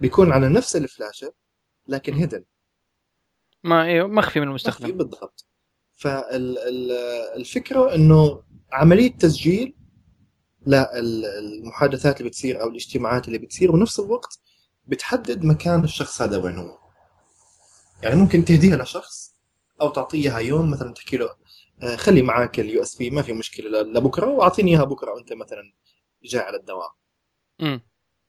بيكون 0.00 0.32
على 0.32 0.48
نفس 0.48 0.76
الفلاشه 0.76 1.32
لكن. 1.86 2.14
hidden 2.14 2.44
ما 3.64 3.84
إيه، 3.84 4.02
مخفي 4.02 4.40
من 4.40 4.46
مخفي 4.46 4.48
المستخدم 4.50 4.98
بالضبط 4.98 5.46
فالفكرة 5.92 7.94
إنه 7.94 8.42
عملية 8.72 9.18
تسجيل 9.18 9.76
للمحادثات 10.66 12.20
اللي 12.20 12.28
بتصير 12.28 12.62
أو 12.62 12.68
الاجتماعات 12.68 13.28
اللي 13.28 13.38
بتصير 13.38 13.72
ونفس 13.72 14.00
الوقت 14.00 14.38
بتحدد 14.86 15.44
مكان 15.44 15.84
الشخص 15.84 16.22
هذا 16.22 16.36
وين 16.36 16.58
هو 16.58 16.78
يعني 18.02 18.16
ممكن 18.16 18.44
تهديها 18.44 18.76
لشخص 18.76 19.34
أو 19.80 19.88
تعطيه 19.88 20.38
يوم 20.38 20.70
مثلا 20.70 20.92
تحكي 20.92 21.16
له 21.16 21.30
خلي 21.96 22.22
معك 22.22 22.60
ال 22.60 22.82
USB 22.82 23.10
ما 23.10 23.22
في 23.22 23.32
مشكلة 23.32 23.82
لبكره 23.82 24.26
واعطيني 24.26 24.70
إياها 24.70 24.84
بكرة 24.84 25.12
وأنت 25.12 25.32
مثلا 25.32 25.72
جاي 26.22 26.42
على 26.42 26.56
الدوام 26.56 26.90
مم. 27.60 27.80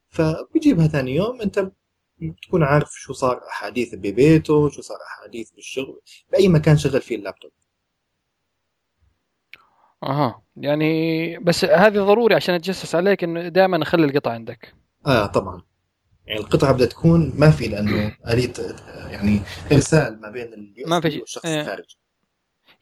فبيجيبها 0.10 0.88
ثاني 0.88 1.16
يوم 1.16 1.42
أنت 1.42 1.72
بتكون 2.18 2.64
عارف 2.64 2.92
شو 2.94 3.14
صار 3.14 3.42
أحاديث 3.48 3.96
ببيته 3.96 4.70
شو 4.70 4.82
صار 4.82 4.98
أحاديث 5.08 5.52
بالشغل 5.52 6.02
بأي 6.32 6.48
مكان 6.48 6.78
شغل 6.78 7.02
فيه 7.02 7.16
اللابتوب 7.16 7.52
أها 10.04 10.44
يعني 10.58 11.38
بس 11.40 11.66
هذه 11.66 11.98
ضروري 11.98 12.36
عشان 12.36 12.56
أتجسس 12.56 12.96
عليك 12.96 13.24
إنه 13.24 13.48
دائما 13.48 13.84
أخلي 13.84 14.06
القطع 14.06 14.32
عندك 14.32 14.74
آه 15.08 15.26
طبعا 15.26 15.62
يعني 16.26 16.40
القطعة 16.40 16.72
بدها 16.74 16.88
تكون 16.88 17.34
ما 17.36 17.52
في 17.52 17.68
لأنه 17.68 18.18
اليه 18.28 18.54
يعني 19.10 19.42
إرسال 19.72 20.22
ما 20.22 20.30
بين 20.30 20.54
اليو 20.54 20.88
ما 20.88 21.00
إس 21.00 21.14
في. 21.14 21.20
والشخص 21.20 21.46
إيه. 21.46 21.62
الخارجي 21.62 22.01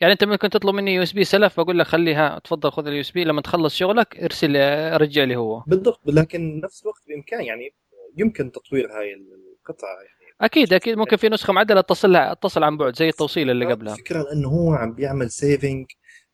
يعني 0.02 0.14
أنت 0.14 0.24
ممكن 0.24 0.50
تطلب 0.50 0.76
مني 0.76 0.96
يو 0.96 1.04
اس 1.04 1.14
بي 1.14 1.24
سلف 1.24 1.60
بقول 1.60 1.80
لك 1.80 1.86
خليها 1.88 2.40
تفضل 2.40 2.72
خذ 2.72 2.88
اليو 2.88 3.02
اس 3.02 3.12
بي 3.12 3.24
لما 3.24 3.42
تخلص 3.42 3.76
شغلك 3.76 4.18
ارسل 4.20 4.56
رجع 5.02 5.24
لي 5.24 5.36
هو. 5.36 5.64
بالضبط. 5.68 6.00
لكن 6.06 6.62
نفس 6.64 6.82
الوقت 6.84 7.02
بامكان 7.08 7.44
يعني 7.44 7.74
يمكن 8.18 8.52
تطوير 8.52 8.86
هاي 8.86 9.14
القطعة 9.14 9.90
يعني. 9.96 10.36
أكيد 10.42 10.74
أكيد. 10.74 10.98
ممكن 10.98 11.18
في 11.18 11.30
نسخة 11.30 11.54
معدلة 11.54 11.80
اتصل 11.80 12.16
اتصل 12.16 12.64
عن 12.64 12.78
بعد 12.78 12.96
زي 12.96 13.10
التوصيل 13.10 13.50
اللي 13.50 13.66
قبلها. 13.66 13.94
الفكرة 13.94 14.26
انه 14.34 14.48
هو 14.50 14.74
عم 14.74 14.94
بيعمل 14.94 15.32
saving 15.32 15.86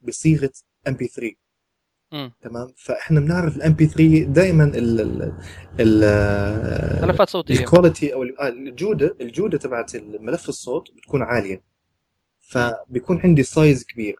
بصيغة 0.01 0.51
MP3 0.88 1.36
مم. 2.12 2.32
تمام؟ 2.41 2.67
فإحنا 2.78 3.19
بنعرف 3.19 3.58
ال 3.58 3.73
MP3 3.73 4.23
دائما 4.23 4.63
ال 4.63 5.01
ال 5.01 5.34
ال 5.80 7.08
ملفات 7.08 7.30
صوتية. 7.30 7.60
ال 7.60 7.66
quality 7.66 8.13
أو 8.13 8.23
آه، 8.23 8.47
الجودة 8.47 9.15
الجودة 9.21 9.58
تبعت 9.58 9.95
الملف 9.95 10.49
الصوت 10.49 10.91
بتكون 10.95 11.21
عالية. 11.23 11.74
فبيكون 12.47 13.21
عندي 13.23 13.43
size 13.43 13.84
كبير. 13.86 14.15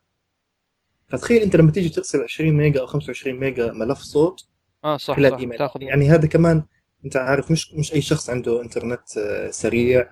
فتخيل 1.09 1.41
أنت 1.41 1.55
لما 1.55 1.71
تيجي 1.71 1.89
ترسل 1.89 2.21
20 2.23 2.51
ميجا 2.53 2.79
أو 2.81 2.85
25 2.85 3.39
ميجا 3.39 3.71
ملف 3.71 3.99
صوت 3.99 4.47
آه 4.83 4.97
صح 4.97 5.19
صح 5.19 5.38
تاخذ 5.57 5.81
يعني 5.81 6.09
هذا 6.09 6.27
كمان 6.27 6.63
أنت 7.05 7.17
عارف 7.17 7.51
مش 7.51 7.73
مش 7.73 7.93
أي 7.93 8.01
شخص 8.01 8.29
عنده 8.29 8.61
إنترنت 8.61 9.17
آه، 9.17 9.49
سريع 9.51 10.09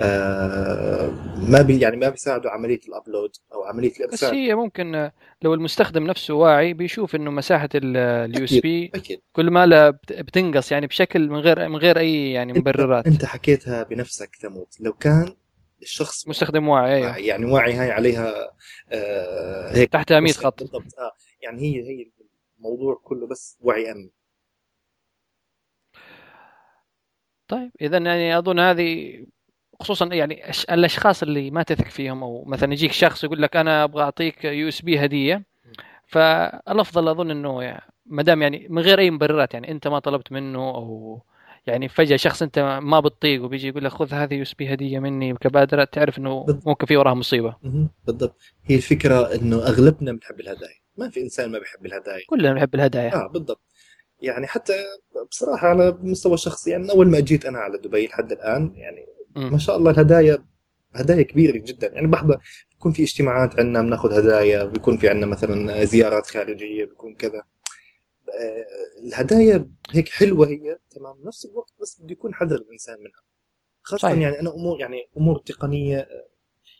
آه، 0.00 1.10
ما 1.48 1.62
بي 1.62 1.80
يعني 1.80 1.96
ما 1.96 2.08
بيساعده 2.08 2.50
عملية 2.50 2.80
ال 2.88 2.94
upload 2.94 3.30
أو 3.54 3.62
عملية 3.64 3.90
بس 3.90 3.96
الإرسال. 4.00 4.34
هي 4.34 4.54
ممكن 4.54 4.94
آه، 4.94 5.12
لو 5.42 5.54
المستخدم 5.54 6.04
نفسه 6.06 6.34
واعي 6.34 6.74
بيشوف 6.74 7.14
إنه 7.14 7.30
مساحة 7.30 7.68
ال 7.74 8.44
USB 8.44 8.92
كل 9.32 9.50
ما 9.50 9.66
لا 9.66 9.90
بت- 9.90 10.12
بتنقص 10.12 10.72
يعني 10.72 10.86
بشكل 10.86 11.28
من 11.28 11.38
غير 11.38 11.68
من 11.68 11.76
غير 11.76 11.98
أي 11.98 12.32
يعني 12.32 12.52
مبررات. 12.52 13.06
أنت 13.06 13.24
حكيتها 13.24 13.82
بنفسك 13.82 14.36
ثمود 14.36 14.76
لو 14.80 14.92
كان 14.92 15.34
الشخص 15.82 16.28
مستخدم 16.28 16.68
واعي 16.68 17.02
واعي 17.02 17.26
يعني 17.26 17.44
واعي 17.44 17.72
هاي 17.72 17.90
عليها 17.90 18.50
آه 18.92 19.76
هيك 19.76 19.94
100 20.10 20.22
وصف. 20.22 20.44
خط. 20.44 20.58
بالضبط 20.58 20.98
آه 20.98 21.12
يعني 21.42 21.62
هي 21.62 21.82
هي 21.88 22.10
الموضوع 22.58 23.00
كله 23.04 23.26
بس 23.26 23.58
وعي 23.60 23.92
أمني. 23.92 24.10
طيب 27.48 27.70
اذا 27.80 27.98
يعني 27.98 28.38
أظن 28.38 28.58
هذه 28.58 29.22
خصوصا 29.80 30.06
يعني 30.06 30.50
الأشخاص 30.70 31.22
اللي 31.22 31.50
ما 31.50 31.62
تثق 31.62 31.88
فيهم 31.88 32.22
أو 32.22 32.44
مثلا 32.44 32.72
يجيك 32.72 32.92
شخص 32.92 33.24
يقول 33.24 33.42
لك 33.42 33.56
أنا 33.56 33.84
أبغى 33.84 34.02
أعطيك 34.02 34.44
يو 34.44 34.68
إس 34.68 34.82
بي 34.82 35.04
هدية 35.04 35.42
فالأفضل 36.06 37.08
أظن 37.08 37.30
إنه 37.30 37.62
يعني 37.62 37.92
ما 38.06 38.22
دام 38.22 38.42
يعني 38.42 38.66
من 38.70 38.82
غير 38.82 38.98
أي 38.98 39.10
مبررات 39.10 39.54
يعني 39.54 39.70
أنت 39.70 39.88
ما 39.88 39.98
طلبت 39.98 40.32
منه 40.32 40.58
أو 40.58 41.22
يعني 41.66 41.88
فجأة 41.88 42.16
شخص 42.16 42.42
أنت 42.42 42.80
ما 42.82 43.00
بتطيق 43.00 43.44
وبيجي 43.44 43.68
يقول 43.68 43.84
لك 43.84 43.90
خذ 43.90 44.14
هذه 44.14 44.34
USB 44.34 44.74
هدية 44.74 44.98
مني 44.98 45.34
كبادرة 45.34 45.84
تعرف 45.84 46.18
إنه. 46.18 46.46
ممكن 46.66 46.86
في 46.86 46.96
وراها 46.96 47.14
مصيبة. 47.14 47.56
بالضبط. 48.06 48.36
هي 48.64 48.76
الفكرة 48.76 49.34
إنه 49.34 49.56
أغلبنا 49.56 50.12
بنحب 50.12 50.40
الهدايا. 50.40 50.82
ما 50.96 51.10
في 51.10 51.20
إنسان 51.20 51.50
ما 51.50 51.58
بيحب 51.58 51.86
الهدايا. 51.86 52.24
كلنا 52.28 52.52
نحب 52.52 52.74
الهدايا. 52.74 53.14
آه 53.14 53.28
بالضبط. 53.28 53.60
يعني 54.22 54.46
حتى 54.46 54.72
بصراحة 55.30 55.68
على 55.68 55.98
مستوى 56.00 56.36
شخصي 56.36 56.70
يعني 56.70 56.90
أول 56.90 57.08
ما 57.08 57.18
اجيت 57.18 57.46
أنا 57.46 57.58
على 57.58 57.78
دبي 57.78 58.06
لحد 58.06 58.32
الآن 58.32 58.72
يعني 58.76 59.06
مم. 59.36 59.52
ما 59.52 59.58
شاء 59.58 59.76
الله 59.76 59.90
الهدايا 59.90 60.44
هدايا 60.94 61.22
كبيرة 61.22 61.58
جدا. 61.58 61.92
يعني 61.92 62.06
بحضر 62.06 62.36
بيكون 62.70 62.92
في 62.92 63.02
اجتماعات 63.02 63.60
عندنا 63.60 63.82
بناخذ 63.82 64.12
هدايا 64.18 64.64
بيكون 64.64 64.96
في 64.96 65.08
عندنا 65.08 65.26
مثلا 65.26 65.84
زيارات 65.84 66.26
خارجية 66.26 66.84
بيكون 66.84 67.14
كذا. 67.14 67.42
الهدايا 69.04 69.70
هيك 69.90 70.08
حلوة 70.08 70.48
هي 70.48 70.78
تمام؟ 70.90 71.16
نفس 71.24 71.44
الوقت 71.46 71.72
بس 71.80 72.00
بده 72.00 72.12
يكون 72.12 72.34
حذر 72.34 72.56
الإنسان 72.56 72.98
منها. 72.98 73.22
خاصة 73.82 74.08
صحيح. 74.08 74.18
يعني 74.18 74.40
أنا 74.40 74.54
أمور 74.54 74.80
يعني 74.80 75.08
أمور 75.16 75.38
تقنية 75.38 75.98
آه، 75.98 76.28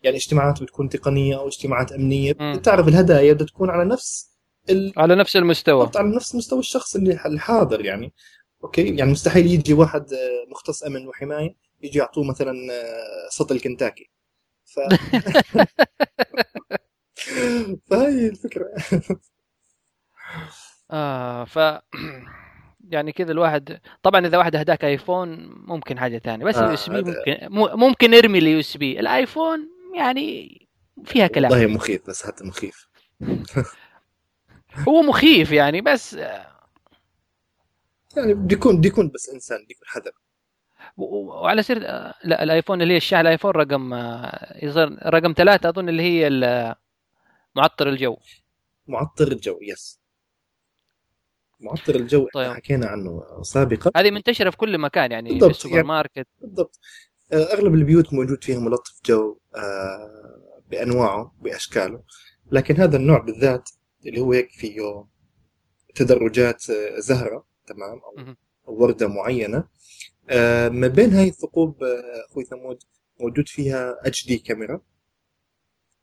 يعني 0.03 0.17
اجتماعات 0.17 0.62
بتكون 0.62 0.88
تقنية 0.88 1.37
أو 1.38 1.49
اجتماعات 1.49 1.93
أمنية 1.93 2.37
مم. 2.41 2.61
تعرف 2.65 2.88
الهدايا 2.88 3.33
بدها 3.33 3.47
تكون 3.47 3.71
على 3.71 3.85
نفس 3.85 4.33
ال... 4.71 4.93
على 4.97 5.15
نفس 5.15 5.37
المستوى. 5.37 5.91
على 5.97 6.17
نفس 6.17 6.35
مستوى 6.35 6.59
الشخص 6.59 6.97
اللي 6.97 7.27
الحاضر 7.27 7.85
يعني. 7.85 8.12
أوكي؟ 8.65 8.97
يعني 8.97 9.11
مستحيل 9.11 9.47
يجي 9.47 9.73
واحد 9.73 10.12
آه، 10.12 10.51
مختص 10.51 10.83
أمن 10.83 11.09
وحماية 11.09 11.57
يجي 11.83 11.99
يعطوه 11.99 12.25
مثلا 12.25 12.53
آه، 12.73 13.29
سطل 13.31 13.61
كنتاكي. 13.61 14.11
ف... 14.65 14.81
فهي 17.91 18.29
الفكرة. 18.29 18.67
آه 20.93 21.45
ف 21.45 21.59
يعني 22.91 23.13
كذا 23.13 23.33
الواحد 23.33 23.81
طبعا 24.03 24.27
إذا 24.27 24.39
واحد 24.39 24.57
أهداك 24.57 24.85
آيفون 24.85 25.49
ممكن 25.67 25.99
حاجة 25.99 26.19
ثانية 26.19 26.45
بس 26.45 26.57
آه، 26.57 26.61
ال 26.65 26.75
USB 26.75 27.03
ممكن 27.03 27.49
ممكن 27.79 28.15
ارمي 28.15 28.39
ال 28.38 28.61
USB. 28.61 29.01
الآيفون 29.01 29.69
يعني 29.97 30.59
فيها 31.05 31.27
كلام. 31.27 31.51
والله 31.51 31.67
مخيف 31.67 32.07
بس 32.09 32.27
حتى 32.27 32.45
مخيف. 32.45 32.89
هو 34.89 35.03
مخيف 35.03 35.53
يعني 35.53 35.81
بس 35.81 36.13
يعني 38.17 38.35
بده 38.35 38.57
يكون 38.57 38.77
بده 38.77 38.89
يكون 38.89 39.11
بس 39.15 39.29
إنسان 39.29 39.59
بده 39.59 39.67
يكون 39.71 39.89
حذر. 39.89 40.13
وعلى 40.97 41.63
سير 41.63 41.89
آه، 41.89 42.15
لا 42.25 42.43
الآيفون 42.43 42.83
اللي 42.83 42.93
هي 42.93 42.97
الشاحن 42.97 43.21
الآيفون 43.21 43.51
رقم 43.51 43.95
آه، 43.95 44.65
يصير 44.65 45.15
رقم 45.15 45.35
ثلاثة 45.37 45.69
أظن 45.69 45.89
اللي 45.89 46.03
هي 46.03 46.29
معطر 47.57 47.89
الجو. 47.89 48.17
معطر 48.87 49.29
الجو 49.29 49.59
yes 49.62 50.02
معطر 51.62 51.94
الجو 51.94 52.29
طيب. 52.35 52.53
حكينا 52.53 52.87
عنه 52.87 53.22
سابقا. 53.42 53.90
هذه 53.96 54.11
منتشرة 54.11 54.51
في 54.51 54.57
كل 54.57 54.79
مكان 54.79 55.12
يعني 55.12 55.29
في 55.29 55.35
بالضبط، 55.35 55.51
السوبر 55.51 55.75
يعني- 55.77 55.88
ماركت 55.88 56.27
بالضبط. 56.40 56.79
آه، 57.33 57.53
أغلب 57.53 57.75
البيوت 57.75 58.12
موجود 58.14 58.44
فيها 58.44 58.59
ملطف 58.61 59.01
جو 59.07 59.38
آه، 59.57 60.61
بأنواعه 60.70 61.35
بأشكاله. 61.40 62.03
لكن 62.53 62.77
هذا 62.77 62.96
النوع 62.96 63.18
بالذات 63.18 63.70
اللي 64.07 64.20
هو 64.20 64.33
هيك 64.33 64.51
فيه 64.51 65.05
تدرجات 65.94 66.70
آه، 66.70 66.98
زهرة 66.98 67.46
تمام 67.66 68.01
أو 68.01 68.35
وردة 68.66 69.09
معينة. 69.09 69.64
ما 70.70 70.87
بين 70.88 71.11
هاي 71.12 71.29
الثقوب 71.29 71.83
أخوي 72.31 72.44
ثمود 72.44 72.79
موجود 73.20 73.48
فيها 73.48 73.96
اتش 74.07 74.27
دي 74.27 74.38
كاميرا. 74.38 74.81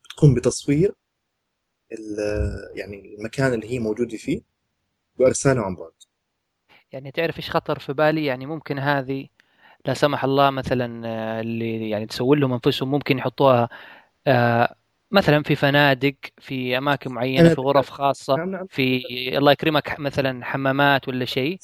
بتقوم 0.05 0.33
بتصوير 0.35 0.93
يعني 2.75 3.15
المكان 3.19 3.53
اللي 3.53 3.69
هي 3.71 3.79
موجودة 3.79 4.17
فيه. 4.17 4.41
وارساله 5.19 5.62
عن 5.62 5.75
بعد. 5.75 5.91
يعني 6.91 7.12
تعرف 7.12 7.38
إيش 7.38 7.49
خطر 7.49 7.79
في 7.79 7.93
بالي؟ 7.93 8.25
يعني 8.25 8.45
ممكن 8.45 8.79
هذه 8.79 9.27
لا 9.86 9.93
سمح 9.93 10.23
الله 10.23 10.49
مثلا 10.49 11.08
آه، 11.08 11.41
اللي 11.41 11.89
يعني 11.89 12.05
تسوي 12.05 12.38
لهم 12.39 12.53
أنفسهم 12.53 12.91
ممكن 12.91 13.17
يحطوها 13.17 13.69
آه، 14.27 14.75
مثلا 15.12 15.43
في 15.43 15.55
فنادق 15.55 16.15
في 16.38 16.77
أماكن 16.77 17.12
معينة 17.12 17.49
في 17.49 17.62
غرف 17.62 17.89
خاصة 17.89 18.36
نعم 18.36 18.51
نعم. 18.51 18.67
في 18.67 19.03
الله 19.38 19.51
يكرمك 19.51 19.99
مثلا 19.99 20.45
حمامات 20.45 21.08
ولا 21.08 21.25
شيء. 21.25 21.60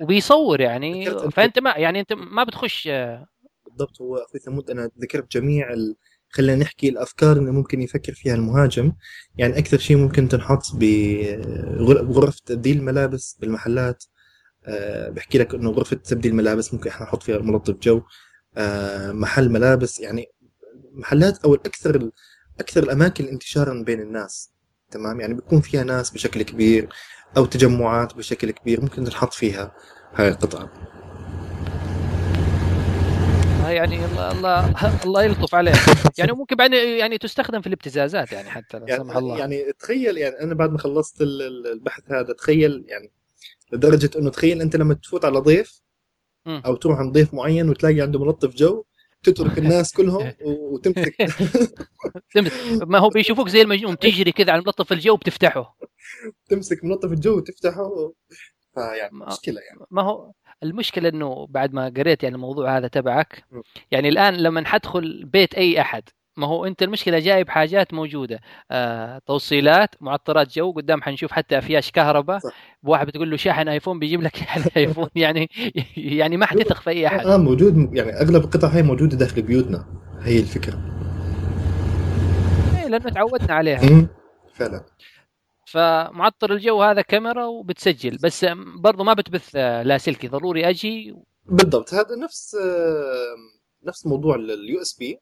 وبيصور 0.00 0.60
يعني. 0.60 1.10
فأنت 1.30 1.58
ما 1.58 1.74
يعني 1.76 2.00
أنت 2.00 2.12
ما 2.12 2.44
بتخش 2.44 2.88
آه، 2.88 3.26
بالضبط 3.66 4.00
هو 4.00 4.16
أخوي 4.16 4.40
ثمود 4.40 4.70
أنا 4.70 4.90
ذكرت 4.98 5.32
جميع 5.32 5.72
ال... 5.72 5.96
خلينا 6.32 6.54
نحكي 6.62 6.88
الأفكار 6.88 7.36
اللي 7.36 7.50
ممكن 7.50 7.82
يفكر 7.82 8.12
فيها 8.14 8.34
المهاجم. 8.34 8.92
يعني 9.36 9.58
أكثر 9.58 9.78
شيء 9.78 9.96
ممكن 9.96 10.28
تنحط 10.28 10.62
بغر- 10.74 12.02
بغرف 12.02 12.40
تبديل 12.40 12.76
الملابس 12.78 13.36
بالمحلات. 13.40 14.04
أه 14.64 15.10
بحكي 15.10 15.38
لك 15.38 15.54
إنه 15.54 15.70
غرفة 15.70 15.96
تبديل 15.96 16.32
الملابس 16.32 16.74
ممكن 16.74 16.90
إحنا 16.90 17.06
نحط 17.06 17.22
فيها 17.22 17.38
ملطف 17.38 17.74
جو. 17.82 18.02
أه 18.56 19.12
محل 19.12 19.48
ملابس 19.50 20.00
يعني 20.00 20.26
محلات 20.92 21.38
أو 21.44 21.54
الأكثر 21.54 21.94
ال- 21.94 22.12
أكثر 22.60 22.82
الأماكن 22.82 23.24
انتشارا 23.24 23.82
بين 23.82 24.00
الناس 24.00 24.52
تمام؟ 24.90 25.20
يعني 25.20 25.34
بيكون 25.34 25.60
فيها 25.60 25.84
ناس 25.84 26.10
بشكل 26.10 26.42
كبير 26.42 26.88
أو 27.36 27.44
تجمعات 27.46 28.14
بشكل 28.16 28.50
كبير 28.50 28.80
ممكن 28.80 29.04
تنحط 29.04 29.32
فيها 29.32 29.72
هاي 30.14 30.28
القطعة. 30.28 30.62
آه، 30.62 31.01
يعني 33.72 34.04
الله 34.04 34.32
الله 34.32 35.04
الله 35.04 35.22
يلطف 35.22 35.54
عليه 35.54 35.72
يعني 36.18 36.32
ممكن 36.32 36.56
بعدين 36.56 36.98
يعني 36.98 37.18
تستخدم 37.18 37.60
في 37.60 37.66
الابتزازات 37.66 38.32
يعني 38.32 38.50
حتى 38.50 38.78
لا 38.78 38.96
سمح 38.96 39.14
يعني, 39.14 39.18
الله. 39.18 39.38
يعني 39.38 39.72
تخيل 39.78 40.18
يعني 40.18 40.40
أنا 40.40 40.54
بعد 40.54 40.70
ما 40.72 40.78
خلصت 40.78 41.20
ال- 41.22 41.42
ال- 41.42 41.66
البحث 41.72 42.02
هذا 42.12 42.32
تخيل 42.32 42.84
يعني 42.88 43.10
لدرجة 43.72 44.10
إنه 44.18 44.30
تخيل 44.30 44.60
أنت 44.60 44.76
لما 44.76 44.94
تفوت 44.94 45.24
على 45.24 45.38
ضيف. 45.38 45.82
أو 46.46 46.74
تروح 46.76 46.98
عند 46.98 47.12
ضيف 47.14 47.34
معين 47.34 47.68
وتلاقي 47.68 48.00
عنده 48.00 48.18
ملطف 48.24 48.54
جو 48.54 48.84
تترك 49.22 49.58
الناس 49.58 49.92
كلهم 49.96 50.32
وتمسك؟ 50.44 51.14
ما 52.86 52.98
هو 52.98 53.08
بيشوفوك 53.08 53.48
زي 53.48 53.62
المجنون 53.62 53.98
تجري 53.98 54.32
كذا 54.32 54.52
على 54.52 54.62
ملطف 54.66 54.92
الجو 54.92 55.16
بتفتحه. 55.16 55.76
تمسك 56.48 56.84
ملطف 56.84 57.12
الجو 57.12 57.36
وتفتحه. 57.36 58.12
فيعني 58.74 59.16
مشكلة 59.16 59.60
يعني. 59.60 59.80
ما 59.90 60.02
هو 60.02 60.32
المشكلة 60.62 61.08
إنه 61.08 61.46
بعد 61.50 61.72
ما 61.74 61.92
قريت 61.96 62.22
يعني 62.22 62.34
الموضوع 62.34 62.76
هذا 62.78 62.88
تبعك. 62.88 63.44
يعني 63.90 64.08
الآن 64.08 64.34
لما 64.34 64.66
حدخل 64.68 65.24
بيت 65.24 65.54
أي 65.54 65.80
أحد 65.80 66.02
ما 66.36 66.46
هو 66.46 66.66
أنت 66.66 66.82
المشكلة 66.82 67.18
جايب 67.18 67.48
حاجات 67.48 67.94
موجودة 67.94 68.40
آه 68.70 69.20
توصيلات 69.26 69.94
معطرات 70.00 70.52
جو 70.58 70.72
قدام 70.72 71.02
حنشوف 71.02 71.32
حتى 71.32 71.58
أفياش 71.58 71.90
كهرباء. 71.90 72.40
واحد 72.82 73.06
بتقول 73.06 73.30
له 73.30 73.36
شاحن 73.36 73.68
آيفون 73.68 73.98
بيجيب 73.98 74.22
لك 74.22 74.36
شاحن 74.42 74.62
ايفون 74.76 75.08
يعني 75.14 75.50
يعني 75.96 76.36
ما 76.36 76.46
حتثق 76.46 76.80
في 76.80 76.90
أي 76.90 77.06
أحد 77.06 77.26
آه 77.26 77.36
موجود 77.36 77.96
يعني 77.96 78.12
أغلب 78.12 78.44
القطع 78.44 78.68
هاي 78.68 78.82
موجودة 78.82 79.16
داخل 79.16 79.42
بيوتنا 79.42 79.84
هي 80.22 80.38
الفكرة 80.38 80.74
إيه، 82.82 82.88
لأنه 82.88 83.10
تعودنا 83.10 83.54
عليها. 83.54 84.08
فعلا 84.54 84.84
فمعطر 85.72 86.52
الجو 86.52 86.82
هذا 86.82 87.02
كاميرا 87.02 87.44
وبتسجل. 87.46 88.18
بس 88.22 88.46
برضو 88.76 89.04
ما 89.04 89.12
بتبث 89.14 89.50
آه، 89.56 89.82
لاسلكي 89.82 90.28
ضروري 90.28 90.68
أجي 90.68 91.14
بالضبط. 91.46 91.94
هذا 91.94 92.16
نفس 92.16 92.54
آه، 92.54 93.36
نفس 93.84 94.06
موضوع 94.06 94.34
ال 94.34 94.80
USB. 94.82 95.18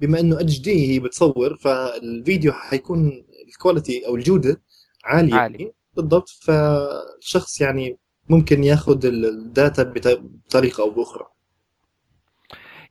بما 0.00 0.20
إنه 0.20 0.40
HD 0.40 0.92
هي 0.94 0.98
بتصور 1.00 1.56
فالفيديو 1.56 2.52
حيكون 2.52 3.24
ال 3.48 3.55
quality 3.55 4.06
أو 4.06 4.16
الجودة 4.16 4.62
عالية. 5.04 5.34
عالي. 5.34 5.72
بالضبط. 5.96 6.28
فالشخص 6.28 7.60
يعني 7.60 7.98
ممكن 8.28 8.64
ياخذ 8.64 9.06
ال- 9.06 9.26
ال 9.26 9.37
data 9.37 9.82
بط- 9.82 10.20
بطريقة 10.22 10.82
أو 10.82 10.90
بأخرى. 10.90 11.26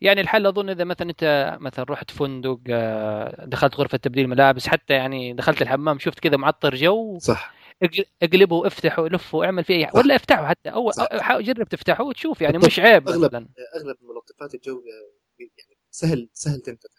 يعني 0.01 0.21
الحل 0.21 0.45
أظن 0.47 0.69
إذا 0.69 0.83
مثلا 0.83 1.09
أنت 1.09 1.57
مثلا 1.61 1.85
رحت 1.89 2.11
فندق 2.11 2.59
آه، 2.69 3.45
دخلت 3.45 3.75
غرفة 3.75 3.97
تبديل 3.97 4.27
ملابس 4.27 4.67
حتى 4.67 4.93
يعني 4.93 5.33
دخلت 5.33 5.61
الحمام 5.61 5.99
شفت 5.99 6.19
كذا 6.19 6.37
معطر 6.37 6.75
جو 6.75 7.19
صح 7.19 7.53
اقل- 7.83 8.05
اقلبه 8.23 8.67
افتحه 8.67 9.07
لفه 9.07 9.45
اعمل 9.45 9.63
فيه 9.63 9.75
أي 9.75 9.85
حاجة 9.87 9.97
ولا 9.97 10.15
افتحه 10.15 10.47
حتى 10.47 10.69
اول 10.69 10.93
صح. 10.93 11.37
جرب 11.39 11.67
تفتحه 11.67 12.03
وتشوف 12.03 12.41
يعني 12.41 12.57
مش 12.57 12.79
عيب 12.79 13.07
أغلب. 13.09 13.25
مثلا 13.25 13.47
أغلب 13.75 13.97
ملطفات 14.01 14.55
الجو 14.55 14.83
يعني 15.39 15.51
سهل 15.91 16.29
سهل 16.33 16.59
تنفتح 16.61 16.89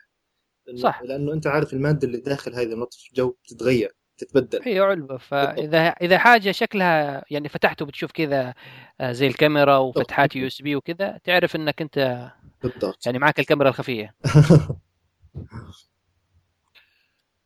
صح. 0.77 1.03
لأنه 1.03 1.33
أنت 1.33 1.47
عارف 1.47 1.73
المادة 1.73 2.07
اللي 2.09 2.19
داخل 2.19 2.55
هذا 2.55 2.75
ملطف 2.75 3.07
الجو 3.11 3.31
بتتغير 3.45 3.93
تتبدل. 4.19 4.61
هي 4.65 4.81
علبة 4.81 5.17
فإذا 5.17 5.89
إذا 5.89 6.19
حاجة 6.19 6.53
شكلها 6.53 7.25
يعني 7.31 7.49
فتحته 7.49 7.87
بتشوف 7.87 8.13
كذا 8.13 8.55
آه، 9.01 9.13
زي 9.13 9.27
الكاميرا 9.27 9.77
وفتحات 9.77 10.37
USB 10.37 10.77
وكذا 10.77 11.19
تعرف 11.25 11.57
إنك 11.57 11.83
أنت 11.83 12.29
بالضبط. 12.63 13.07
يعني 13.07 13.19
معك 13.19 13.41
الكاميرا 13.41 13.69
الخفية. 13.69 14.15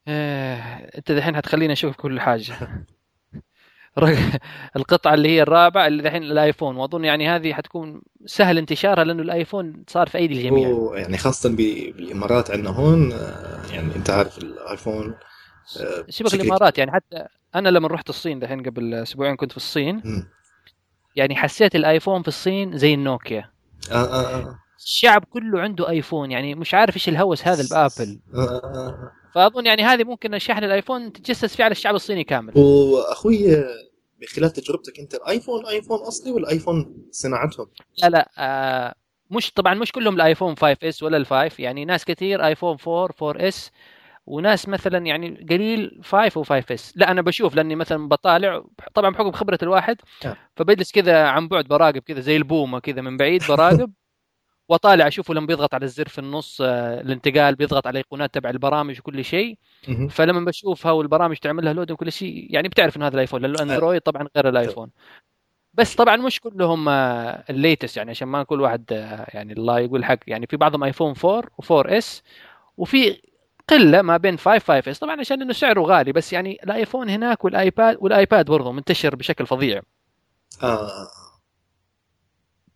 آه، 0.08 0.56
أنت 0.98 1.12
دحين 1.12 1.36
حتخليني 1.36 1.72
أشوف 1.72 1.96
كل 1.96 2.20
حاجة. 2.20 2.54
القطعة 4.76 5.14
اللي 5.14 5.28
هي 5.28 5.42
الرابعة 5.42 5.86
اللي 5.86 6.02
دحين 6.02 6.22
الآيفون. 6.22 6.76
واظن 6.76 7.04
يعني 7.04 7.28
هذه 7.28 7.52
حتكون 7.52 8.02
سهل 8.26 8.58
انتشارها 8.58 9.04
لأنه 9.04 9.22
الآيفون 9.22 9.84
صار 9.88 10.08
في 10.08 10.18
أيدي 10.18 10.34
الجميع. 10.34 10.90
يعني 10.94 11.18
خاصة 11.18 11.56
بالإمارات 11.56 12.50
عندنا 12.50 12.70
هون 12.70 13.12
آه، 13.12 13.66
يعني 13.72 13.96
أنت 13.96 14.10
عارف 14.10 14.38
الآيفون 14.38 15.14
سيبك 15.66 16.06
بشكل 16.08 16.40
الإمارات 16.40 16.78
يعني 16.78 16.92
حتى 16.92 17.26
أنا 17.54 17.68
لما 17.68 17.88
رحت 17.88 18.08
الصين 18.08 18.38
دحين 18.38 18.62
قبل 18.62 18.94
أسبوعين 18.94 19.36
كنت 19.36 19.50
في 19.50 19.56
الصين 19.56 20.02
مم. 20.04 20.28
يعني 21.16 21.36
حسيت 21.36 21.76
الآيفون 21.76 22.22
في 22.22 22.28
الصين 22.28 22.78
زي 22.78 22.94
النوكيا 22.94 23.50
آه 23.90 23.94
آه 23.94 24.36
آه. 24.36 24.58
الشعب 24.78 25.24
كله 25.24 25.60
عنده 25.60 25.88
آيفون 25.88 26.30
يعني 26.30 26.54
مش 26.54 26.74
عارف 26.74 26.94
إيش 26.94 27.08
الهوس 27.08 27.48
هذا 27.48 27.68
بآبل 27.70 28.20
آه 28.34 28.38
آه 28.38 28.64
آه. 28.64 29.12
فأظن 29.34 29.66
يعني 29.66 29.82
هذه 29.82 30.04
ممكن 30.04 30.38
شحن 30.38 30.64
الآيفون 30.64 31.12
تتجسس 31.12 31.56
فيه 31.56 31.64
على 31.64 31.72
الشعب 31.72 31.94
الصيني 31.94 32.24
كامل 32.24 32.58
وأخوي 32.58 33.56
آه، 33.56 33.64
بخلال 34.20 34.50
تجربتك 34.50 35.00
أنت 35.00 35.14
الآيفون 35.14 35.66
آيفون 35.66 35.98
أصلي 35.98 36.32
ولا 36.32 36.50
آيفون 36.50 37.06
صناعتهم؟ 37.10 37.66
لا 38.02 38.08
لا 38.08 38.30
آه 38.38 38.94
مش 39.30 39.52
طبعا 39.52 39.74
مش 39.74 39.92
كلهم 39.92 40.14
الآيفون 40.14 40.54
5 40.54 40.76
S 40.82 41.02
ولا 41.02 41.16
ال 41.16 41.25
five 41.25 41.60
يعني 41.60 41.84
ناس 41.84 42.04
كثير 42.04 42.46
آيفون 42.46 42.76
4 42.88 43.08
4 43.22 43.48
S 43.48 43.70
وناس 44.26 44.68
مثلا 44.68 45.06
يعني 45.06 45.46
قليل 45.50 46.00
5 46.04 46.42
و5 46.44 46.72
S 46.72 46.92
لا 46.96 47.10
أنا 47.10 47.22
بشوف 47.22 47.54
لأني 47.54 47.74
مثلا 47.74 48.08
بطالع 48.08 48.64
طبعا 48.94 49.10
بحكم 49.10 49.32
خبرة 49.32 49.58
الواحد 49.62 49.96
آه. 50.24 50.36
فبجلس 50.56 50.92
كذا 50.92 51.26
عن 51.26 51.48
بعد 51.48 51.64
براقب 51.64 51.98
كذا 51.98 52.20
زي 52.20 52.36
البومة 52.36 52.78
كذا 52.78 53.00
من 53.02 53.16
بعيد 53.16 53.42
براقب 53.48 53.92
وأطالع 54.68 55.06
اشوفه 55.06 55.34
لما 55.34 55.46
بيضغط 55.46 55.74
على 55.74 55.84
الزر 55.84 56.08
في 56.08 56.18
النص 56.18 56.60
آه، 56.60 57.00
الانتقال 57.00 57.54
بيضغط 57.54 57.86
على 57.86 57.92
الايقونات 57.92 58.34
تبع 58.34 58.50
البرامج 58.50 58.98
وكل 58.98 59.24
شيء. 59.24 59.58
فلما 60.10 60.44
بشوفها 60.44 60.92
والبرامج 60.92 61.36
تعمل 61.36 61.64
لها 61.64 61.72
load 61.72 61.90
وكل 61.90 62.12
شيء 62.12 62.46
يعني 62.50 62.68
بتعرف 62.68 62.96
إنه 62.96 63.06
هذا 63.06 63.14
الآيفون 63.14 63.42
لأنه 63.42 63.62
أندرويد 63.62 64.00
طبعا 64.00 64.28
غير 64.36 64.48
الآيفون. 64.48 64.90
بس 65.74 65.94
طبعا 65.94 66.16
مش 66.16 66.40
كلهم 66.40 66.88
آه، 66.88 67.44
ال 67.50 67.57
latest 67.57 67.96
يعني 67.96 68.10
عشان 68.10 68.28
ما 68.28 68.42
كل 68.42 68.60
واحد 68.60 68.84
آه، 68.92 69.26
يعني 69.34 69.52
الله 69.52 69.78
يقول 69.80 70.04
حق. 70.04 70.18
يعني 70.26 70.46
في 70.46 70.56
بعضهم 70.56 70.84
آيفون 70.84 71.14
4 71.24 71.42
و4 71.42 71.92
S 71.92 72.22
وفي 72.76 73.20
قلة 73.68 74.02
ما 74.02 74.16
بين 74.16 74.38
5 74.38 74.58
5 74.58 74.90
S 74.90 74.98
طبعا 74.98 75.20
عشان 75.20 75.42
إنه 75.42 75.52
سعره 75.52 75.80
غالي 75.80 76.12
بس 76.12 76.32
يعني 76.32 76.58
الآيفون 76.64 77.08
هناك 77.10 77.44
والايباد 77.44 77.96
والآيباد 78.00 78.46
برضه 78.46 78.72
منتشر 78.72 79.16
بشكل 79.16 79.46
فظيع. 79.46 79.82
آه. 80.62 80.88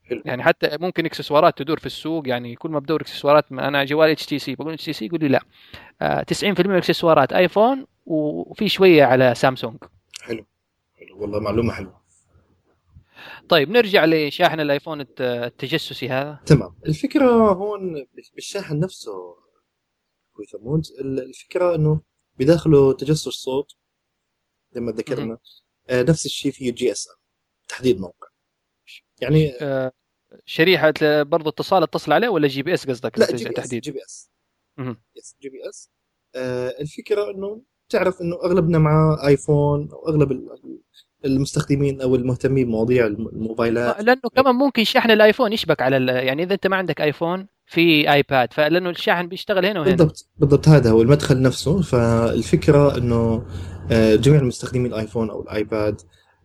حلو. 0.04 0.22
يعني 0.24 0.42
حتى 0.42 0.76
ممكن 0.80 1.06
إكسسوارات 1.06 1.58
تدور 1.58 1.78
في 1.78 1.86
السوق 1.86 2.28
يعني 2.28 2.54
كل 2.54 2.70
ما 2.70 2.78
بدور 2.78 3.00
إكسسوارات 3.00 3.52
أنا 3.52 3.84
جوال 3.84 4.10
إتش 4.10 4.26
تي 4.26 4.38
سي 4.38 4.54
بقول 4.54 4.72
إتش 4.72 4.84
تي 4.84 4.92
سي 4.92 5.06
يقول 5.06 5.20
لي 5.20 5.28
لا. 5.28 5.40
آه 6.02 6.22
90% 6.22 6.44
من 6.44 6.70
الاكسسوارات 6.70 7.32
آيفون 7.32 7.86
وفي 8.06 8.68
شوية 8.68 9.04
على 9.04 9.34
سامسونج. 9.34 9.76
حلو. 10.22 10.46
حلو. 10.98 11.20
والله 11.22 11.40
معلومة 11.40 11.72
حلوة. 11.72 12.00
طيب 13.48 13.70
نرجع 13.70 14.04
لشاحن 14.04 14.60
الآيفون 14.60 15.00
الت- 15.00 15.20
التجسسي 15.20 16.08
هذا. 16.08 16.38
تمام. 16.46 16.74
الفكرة 16.86 17.30
هون 17.52 18.06
بالشاحن 18.34 18.80
نفسه 18.80 19.12
ال- 21.00 21.20
الفكرة 21.20 21.74
إنه 21.74 22.00
بداخله 22.38 22.92
تجسس 22.92 23.28
صوت 23.28 23.72
زي 24.72 24.80
ما 24.80 24.92
ذكرنا. 24.92 25.38
آه 25.88 26.02
نفس 26.02 26.26
الشيء 26.26 26.52
فيه 26.52 26.72
GSM 26.72 27.16
تحديد 27.68 28.00
موقع. 28.00 28.28
يعني 29.20 29.52
آه 29.60 29.92
شريحة 30.44 30.92
برضو 31.22 31.48
اتصال 31.50 31.82
اتصل 31.82 32.12
عليه 32.12 32.28
ولا 32.28 32.48
GPS 32.48 32.86
قصدك؟ 32.86 33.18
لا 33.18 33.26
جي 33.26 33.44
بي 33.44 33.60
إس 33.60 33.70
جي 33.74 33.90
بي 33.90 34.04
إس. 34.04 34.30
يس 35.16 35.36
جي 35.42 35.48
بي 35.48 35.68
إس. 35.68 35.90
آه 36.34 36.68
الفكرة 36.80 37.30
إنه 37.30 37.62
تعرف 37.88 38.20
إنه 38.20 38.36
أغلبنا 38.44 38.78
مع 38.78 39.18
آيفون 39.26 39.88
أو 39.92 40.08
أغلب 40.08 40.32
ال- 40.32 40.80
المستخدمين 41.24 42.00
أو 42.02 42.14
المهتمين 42.14 42.66
بمواضيع 42.66 43.06
الم- 43.06 43.28
الموبايلات. 43.28 43.96
آه، 43.96 44.02
لأنه 44.02 44.20
كمان 44.36 44.54
ممكن 44.54 44.84
شحن 44.84 45.10
الآيفون 45.10 45.52
يشبك 45.52 45.82
على 45.82 46.12
يعني 46.26 46.42
إذا 46.42 46.54
أنت 46.54 46.66
ما 46.66 46.76
عندك 46.76 47.00
آيفون 47.00 47.48
في 47.66 48.12
ايباد 48.12 48.52
فلأنه 48.52 48.90
الشاحن 48.90 49.28
بيشتغل 49.28 49.66
هنا 49.66 49.80
وهنا. 49.80 49.94
بالضبط 49.94 50.28
بالضبط 50.36 50.68
هذا 50.68 50.90
هو 50.90 51.02
المدخل 51.02 51.42
نفسه. 51.42 51.82
فالفكرة 51.82 52.96
إنه 52.98 53.46
آه، 53.90 54.14
جميع 54.14 54.40
المستخدمين 54.40 54.86
الآيفون 54.86 55.30
أو 55.30 55.42
الآيباد 55.42 56.00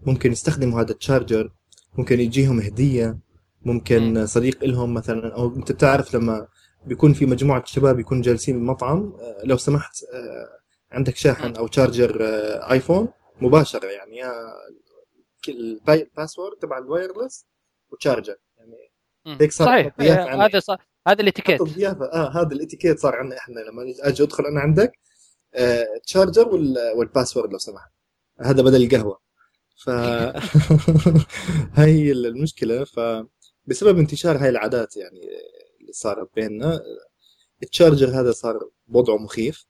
ممكن 0.05 0.31
يستخدموا 0.31 0.81
هذا 0.81 0.91
ال 0.91 0.99
charger 0.99 1.51
ممكن 1.97 2.19
يجيهم 2.19 2.59
هدية 2.59 3.17
ممكن 3.65 4.25
صديق 4.25 4.63
لهم 4.63 4.93
مثلا 4.93 5.35
أو 5.35 5.55
أنت 5.55 5.71
بتعرف 5.71 6.15
لما 6.15 6.47
بيكون 6.85 7.13
في 7.13 7.25
مجموعة 7.25 7.63
شباب 7.65 7.99
يكون 7.99 8.21
جالسين 8.21 8.59
بمطعم 8.59 9.13
آه، 9.19 9.41
لو 9.43 9.57
سمحت 9.57 10.03
آه، 10.13 10.95
عندك 10.95 11.15
شاحن 11.15 11.55
أو 11.55 11.67
charger 11.67 12.17
آيفون 12.71 13.07
مباشره 13.41 13.85
يعني 13.85 14.17
يا 14.17 14.31
ال 15.89 15.97
password 15.97 16.57
تبع 16.57 16.77
ال 16.77 16.85
wireless 16.85 17.45
و 17.91 17.97
charger 17.97 18.35
يعني. 18.57 18.91
هيك 19.41 19.51
صار 19.51 19.67
صحيح. 19.67 19.93
هذا 20.41 20.59
صح 20.59 20.90
هذا 21.07 21.21
الاتيكيت. 21.21 21.61
الضيافه 21.61 22.05
آه 22.05 22.29
هذا 22.41 22.55
الاتيكيت 22.55 22.99
صار 22.99 23.15
عندنا 23.15 23.37
إحنا 23.37 23.59
لما 23.59 23.83
أجي 23.99 24.23
أدخل 24.23 24.45
أنا 24.45 24.59
عندك 24.59 24.91
آه 25.55 25.85
charger 26.05 26.49
وال- 26.49 26.93
وال 26.95 27.06
password 27.06 27.51
لو 27.51 27.57
سمحت. 27.57 27.91
هذا 28.41 28.61
بدل 28.61 28.83
القهوة. 28.83 29.19
ف 29.83 29.89
هاي 31.79 32.11
المشكلة. 32.11 32.83
فبسبب 32.83 33.99
انتشار 33.99 34.37
هاي 34.37 34.49
العادات 34.49 34.97
يعني 34.97 35.21
اللي 35.81 35.91
صارت 35.93 36.29
بيننا 36.35 36.81
ال 37.63 37.69
charger 37.69 38.07
هذا 38.21 38.31
صار 38.31 38.59
وضعه 38.87 39.17
مخيف. 39.17 39.65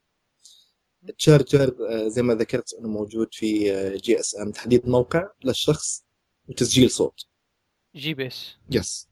ال 1.10 1.18
charger 1.18 1.76
آه، 1.90 2.08
زي 2.08 2.22
ما 2.22 2.34
ذكرت 2.36 2.74
إنه 2.74 2.88
موجود 2.90 3.28
في 3.34 3.70
GSM 3.98 4.52
تحديد 4.52 4.88
موقع 4.90 5.28
للشخص 5.44 6.06
وتسجيل 6.48 6.90
صوت 6.92 7.26
GPS. 7.96 8.56
yes 8.72 9.08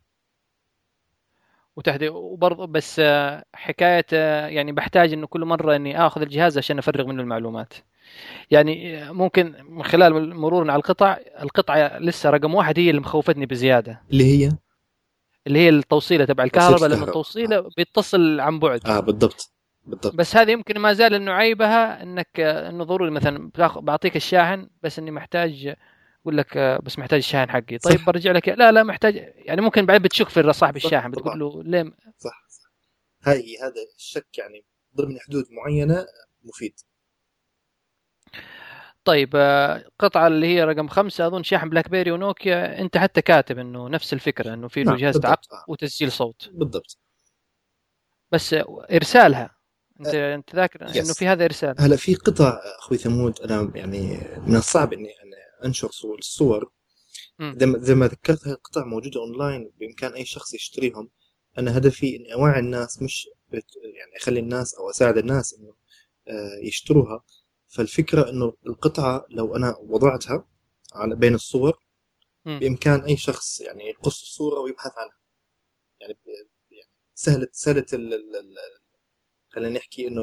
وتحديد 1.79 2.09
وبرضه 2.09 2.65
بس 2.67 2.99
آه، 2.99 3.43
حكاية 3.53 4.05
آه، 4.13 4.47
يعني 4.47 4.71
بحتاج 4.71 5.13
إنه 5.13 5.27
كل 5.27 5.45
مرة 5.45 5.75
إني 5.75 6.05
آخذ 6.05 6.21
الجهاز 6.21 6.57
عشان 6.57 6.77
أفرغ 6.77 7.07
منه 7.07 7.21
المعلومات. 7.21 7.73
يعني 8.51 9.03
آه، 9.03 9.11
ممكن 9.11 9.53
من 9.69 9.83
خلال 9.83 10.35
مرورنا 10.35 10.73
على 10.73 10.79
القطع 10.79 11.17
القطعة 11.41 11.99
لسه 11.99 12.29
رقم 12.29 12.55
واحد 12.55 12.79
هي 12.79 12.89
اللي 12.89 13.01
مخوفتني 13.01 13.45
بزيادة. 13.45 14.01
اللي 14.11 14.23
هي؟ 14.23 14.51
اللي 15.47 15.59
هي 15.59 15.69
التوصيلة 15.69 16.25
تبع 16.25 16.43
الكهرباء 16.43 16.85
الكهرباء. 16.85 17.07
التوصيلة 17.07 17.69
بيتصل 17.77 18.39
عن 18.39 18.59
بعد. 18.59 18.87
آه 18.87 18.99
بالضبط 18.99 19.53
بالضبط. 19.85 20.15
بس 20.15 20.35
هذه 20.35 20.51
يمكن 20.51 20.79
ما 20.79 20.93
زال 20.93 21.13
انه 21.13 21.31
عيبها 21.31 22.03
إنك 22.03 22.39
آه، 22.39 22.69
انه 22.69 22.83
ضروري 22.83 23.11
مثلا 23.11 23.51
بعطيك 23.75 24.15
الشاحن 24.15 24.69
بس 24.83 24.99
إني 24.99 25.11
محتاج 25.11 25.75
أقول 26.29 26.37
لك 26.37 26.57
آه، 26.57 26.79
بس 26.83 26.99
محتاج 26.99 27.17
الشاحن 27.17 27.49
حقي. 27.49 27.77
طيب. 27.77 28.05
برجع 28.05 28.31
لك. 28.31 28.49
لا 28.49 28.71
لا 28.71 28.83
محتاج. 28.83 29.15
يعني 29.35 29.61
ممكن 29.61 29.85
بعدين 29.85 30.03
بتشك 30.03 30.29
في 30.29 30.53
صاحب 30.53 30.75
الشاحن. 30.75 31.11
بتقول 31.11 31.39
له 31.39 31.63
ليه 31.63 31.83
صح 32.17 32.45
صح. 32.49 32.71
هاي 33.23 33.57
هذا 33.61 33.73
الشك 33.97 34.37
يعني 34.37 34.65
ضمن 34.97 35.19
حدود 35.19 35.45
معينة 35.51 36.05
مفيد. 36.43 36.79
طيب 39.03 39.29
آه، 39.35 39.85
قطعة 39.99 40.27
اللي 40.27 40.47
هي 40.47 40.63
رقم 40.63 40.87
خمسة 40.87 41.27
أظن 41.27 41.43
شاحن 41.43 41.69
بلاك 41.69 41.89
بيري 41.89 42.11
ونوكيا. 42.11 42.81
أنت 42.81 42.97
حتى 42.97 43.21
كاتب 43.21 43.59
إنه 43.59 43.89
نفس 43.89 44.13
الفكرة 44.13 44.53
إنه 44.53 44.67
في 44.67 44.83
له 44.83 44.95
جهاز 44.95 45.25
آه. 45.25 45.37
وتسجيل 45.67 46.11
صوت. 46.11 46.49
بالضبط. 46.53 46.97
بس 48.31 48.53
آه، 48.53 48.85
إرسالها. 48.91 49.55
أنت 49.99 50.15
أنت 50.15 50.55
ذاكر. 50.55 50.81
إنه 50.81 51.13
في 51.13 51.27
هذا 51.27 51.45
إرسال. 51.45 51.75
هلا 51.79 51.95
في 51.95 52.15
قطع 52.15 52.59
أخوي 52.79 52.97
ثمود 52.97 53.41
أنا 53.41 53.71
يعني 53.75 54.19
من 54.47 54.55
الصعب 54.55 54.93
إني 54.93 55.09
أنا 55.23 55.28
أنشر 55.65 55.91
صور 55.91 56.17
الصور. 56.19 56.71
زي 57.59 57.65
ما- 57.65 57.77
ذكرت 58.07 58.47
هاي 58.47 58.53
القطع 58.53 58.85
موجودة 58.85 59.19
أونلاين 59.19 59.71
بإمكان 59.79 60.13
أي 60.13 60.25
شخص 60.25 60.53
يشتريهم 60.53 61.09
أنا 61.57 61.77
هدفي 61.77 62.15
إني 62.15 62.33
أوعي 62.33 62.59
الناس 62.59 63.01
مش 63.01 63.27
بت- 63.49 63.75
يعني 63.83 64.17
أخلي 64.17 64.39
الناس 64.39 64.75
أو 64.75 64.89
أساعد 64.89 65.17
الناس 65.17 65.53
إنه 65.53 65.75
آه، 66.27 66.59
يشتروها 66.63 67.23
فالفكرة 67.67 68.29
إنه 68.29 68.53
القطعة 68.67 69.25
لو 69.29 69.55
أنا 69.55 69.75
وضعتها 69.79 70.47
على 70.93 71.15
بين 71.15 71.35
الصور. 71.35 71.79
بإمكان 72.59 72.99
أي 73.01 73.17
شخص 73.17 73.61
يعني 73.61 73.83
يقص 73.89 74.21
الصورة 74.21 74.59
ويبحث 74.59 74.91
عنها 74.97 75.17
يعني 76.01 76.17
يعني 76.71 76.89
سهله 77.13 77.47
سهلة 77.51 77.85
خلينا 79.49 79.77
نحكي 79.79 80.07
إنه 80.07 80.21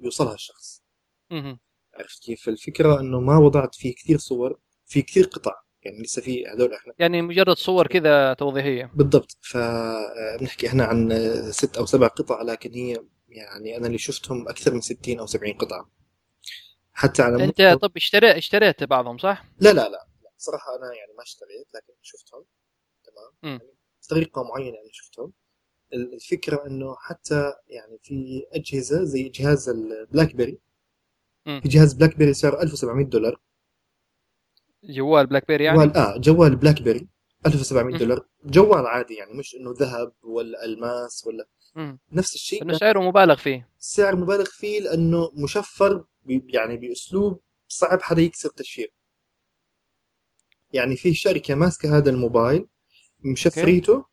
يوصلها 0.00 0.34
الشخص. 0.34 0.82
عرفت 1.98 2.22
كيف؟ 2.22 2.48
الفكرة 2.48 3.00
إنه 3.00 3.20
ما 3.20 3.38
وضعت 3.38 3.74
فيه 3.74 3.94
كثير 3.94 4.18
صور 4.18 4.58
في 4.86 5.02
كثير 5.02 5.24
قطع 5.24 5.52
يعني 5.82 6.02
لسه 6.02 6.22
في 6.22 6.46
هذول 6.46 6.72
إحنا. 6.74 6.92
يعني 6.98 7.22
مجرد 7.22 7.56
صور 7.56 7.86
كذا 7.86 8.32
توضيحية. 8.34 8.90
بالضبط. 8.94 9.36
فبنحكي 9.40 10.66
إحنا 10.66 10.84
عن 10.84 11.12
آه، 11.12 11.50
ست 11.50 11.76
أو 11.76 11.86
سبع 11.86 12.06
قطع 12.06 12.42
لكن 12.42 12.72
هي 12.72 12.96
يعني 13.28 13.76
أنا 13.76 13.86
اللي 13.86 13.98
شفتهم 13.98 14.48
أكثر 14.48 14.74
من 14.74 14.80
60 14.80 15.18
أو 15.18 15.26
70 15.26 15.52
قطعة. 15.54 15.90
حتى 16.92 17.22
على 17.22 17.44
أنت 17.44 17.62
مستوى- 17.62 17.78
طب 17.78 17.92
اشتريت 17.96 18.36
اشتريت 18.36 18.84
بعضهم 18.84 19.18
صح؟ 19.18 19.44
لا 19.60 19.68
لا 19.68 19.74
لا. 19.74 19.88
لا 19.88 20.30
صراحة 20.38 20.76
أنا 20.76 20.86
يعني 20.94 21.12
ما 21.16 21.22
اشتريت 21.22 21.66
لكن 21.74 21.92
شفتهم. 22.02 22.44
تمام. 23.04 23.52
يعني 23.60 23.72
بطريقه 24.06 24.42
معينة 24.42 24.68
أنا 24.78 24.88
شفتهم. 24.92 25.32
ال- 25.92 26.14
الفكرة 26.14 26.66
إنه 26.66 26.96
حتى 27.00 27.52
يعني 27.68 27.98
في 28.02 28.46
أجهزة 28.52 29.04
زي 29.04 29.28
جهاز 29.28 29.68
البلاك 29.68 30.34
بيري. 30.34 30.58
في 31.48 31.68
جهاز 31.68 31.92
بلاك 31.94 32.16
بيري 32.16 32.34
سعره 32.34 32.62
1700 32.62 33.06
دولار. 33.06 33.40
جوال 34.84 35.26
بلاك 35.26 35.48
بيري 35.48 35.64
يعني؟ 35.64 35.78
جوال 35.78 35.96
آه 35.96 36.16
جوال 36.18 36.56
بلاك 36.56 36.82
بيري 36.82 37.08
1700 37.46 37.92
مم. 37.92 37.98
دولار. 37.98 38.26
جوال 38.44 38.86
عادي 38.86 39.14
يعني 39.14 39.32
مش 39.32 39.54
إنه 39.54 39.74
ذهب 39.78 40.12
ولا 40.22 40.64
ألماس 40.64 41.26
ولا 41.26 41.48
مم. 41.74 41.98
نفس 42.12 42.34
الشيء. 42.34 42.62
إنه 42.62 42.72
سعره 42.78 43.00
مبالغ 43.00 43.36
فيه. 43.36 43.68
السعر 43.80 44.16
مبالغ 44.16 44.44
فيه 44.44 44.80
لأنه 44.80 45.30
مشفر 45.34 46.04
يعني 46.26 46.76
بأسلوب 46.76 47.40
صعب 47.68 48.02
حدا 48.02 48.22
يكسر 48.22 48.48
تشفير. 48.48 48.92
يعني 50.72 50.96
في 50.96 51.14
شركة 51.14 51.54
ماسكة 51.54 51.96
هذا 51.96 52.10
الموبايل 52.10 52.66
مشفريته 53.20 54.04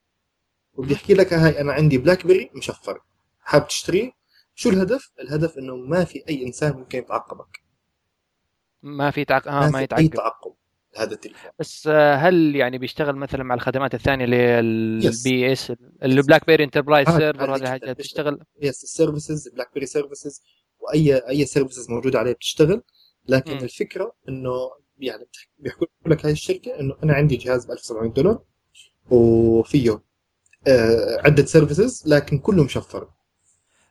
وبدي 0.74 0.93
يحكي 0.93 1.13
لك 1.13 1.34
هاي 1.34 1.62
أنا 1.62 1.74
عندي 1.74 1.98
بلاك 1.98 2.28
بيري 2.28 2.50
مشفر 2.56 3.00
حاب 3.39 3.67
تشتريه؟ 3.67 4.12
شو 4.56 4.70
الهدف؟ 4.70 5.12
الهدف 5.20 5.58
إنه 5.58 5.76
ما 5.76 6.04
في 6.04 6.24
أي 6.30 6.46
إنسان 6.46 6.74
ممكن 6.74 7.00
يتعقبك 7.00 7.63
ما 8.84 9.12
في 9.12 9.26
تعق... 9.26 9.48
آه 9.48 9.52
ما 9.52 9.70
ما 9.70 9.72
في 9.72 9.98
أي 9.98 10.06
يتعقب 10.06 10.10
تعقب 10.15 10.54
هذا 10.98 11.12
التليفون 11.13 11.52
بس 11.60 11.88
آه، 11.88 12.15
هل 12.15 12.56
يعني 12.56 12.78
بيشتغل 12.78 13.16
مثلا 13.16 13.43
مع 13.43 13.56
الخدمات 13.56 13.93
الثانية 13.93 14.26
اللي. 14.26 14.60
ال 14.60 15.51
BES 15.51 15.74
البلاك 16.03 16.45
بيري 16.47 16.64
enterprise 16.64 17.10
server 17.10 17.56
هذه 17.56 17.62
الحاجات 17.62 17.97
بتشتغل. 17.97 18.39
yes 18.62 18.84
ال 18.84 18.91
services 18.91 19.47
بلاك 19.47 19.74
بيري 19.74 19.86
services 19.86 20.43
وأي 20.80 21.30
services 21.30 21.89
موجوده 21.89 22.20
عليه 22.20 22.32
بتشتغل 22.34 22.82
لكن. 23.28 23.53
م. 23.53 23.58
الفكرة 23.58 24.16
إنه 24.30 24.51
يعني 24.99 25.28
بيحكوا 25.60 25.88
لك 26.06 26.26
هاي 26.26 26.32
الشركة 26.32 26.80
إنه 26.80 26.95
أنا 27.03 27.14
عندي 27.14 27.36
جهاز 27.36 27.66
ب 27.66 27.72
1700 27.72 28.12
دولار 28.12 28.43
وفيه 29.12 30.01
آه 30.68 31.22
عدة 31.26 31.45
services 31.45 32.03
لكن 32.08 32.39
كله 32.39 32.64
مشفر 32.64 33.10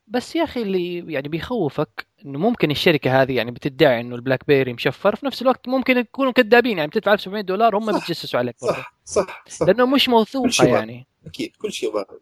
بس 0.06 0.36
يا 0.36 0.44
أخي 0.44 0.62
اللي 0.62 1.12
يعني 1.12 1.28
بيخوفك 1.28 2.06
إنه 2.24 2.38
ممكن 2.38 2.70
الشركة 2.70 3.22
هذه 3.22 3.36
يعني 3.36 3.50
بتدعي 3.50 4.00
إنه 4.00 4.14
البلاك 4.16 4.46
بيري 4.46 4.72
مشفر 4.72 5.16
في 5.16 5.26
نفس 5.26 5.42
الوقت 5.42 5.68
ممكن 5.68 5.98
يكونوا 5.98 6.32
كذابين 6.32 6.78
يعني 6.78 6.90
بتدفع 6.90 7.12
1700 7.12 7.42
دولار 7.42 7.76
هم 7.76 7.92
صح. 7.92 7.98
بيتجسسوا 7.98 8.38
عليك 8.38 8.56
برضه. 8.62 8.74
صح 8.74 8.94
صح. 9.04 9.44
صح 9.48 9.66
لأنه 9.66 9.86
مش 9.86 10.08
موثوقه 10.08 10.64
يعني. 10.66 11.06
أكيد 11.26 11.56
كل 11.56 11.72
شيء 11.72 11.94
وارد. 11.94 12.20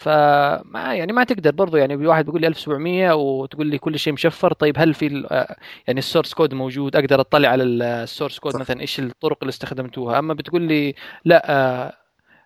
فما 0.00 0.94
يعني 0.94 1.12
ما 1.12 1.24
تقدر 1.24 1.50
برضو 1.50 1.76
يعني 1.76 2.06
واحد 2.06 2.24
بيقول 2.24 2.40
لي 2.40 2.46
1700 2.46 3.12
وتقول 3.12 3.66
لي 3.66 3.78
كل 3.78 3.98
شيء 3.98 4.12
مشفر 4.12 4.52
طيب 4.52 4.74
هل 4.78 4.94
في 4.94 5.26
آه، 5.30 5.56
يعني 5.86 5.98
ال 5.98 6.03
source 6.03 6.34
code 6.34 6.54
موجود؟ 6.54 6.96
أقدر 6.96 7.20
أطلع 7.20 7.48
على 7.48 7.62
ال 7.62 7.73
source 7.73 8.38
code 8.38 8.52
صح. 8.52 8.60
مثلا 8.60 8.80
إيش 8.80 9.00
الطرق 9.00 9.38
اللي 9.42 9.50
استخدمتوها؟ 9.50 10.18
أما 10.18 10.34
بتقول 10.34 10.62
لي 10.62 10.94
لا 11.24 11.50
آه، 11.50 11.92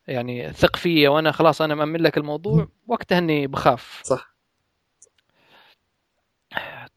يعني 0.07 0.53
ثق 0.53 0.77
فيا 0.77 1.09
وأنا 1.09 1.33
خلاص 1.33 1.63
أنا 1.63 1.75
مأمن 1.75 2.01
لك 2.01 2.17
الموضوع 2.19 2.69
وقتها 2.87 3.19
إني 3.19 3.47
بخاف. 3.47 4.01
صح. 4.05 4.35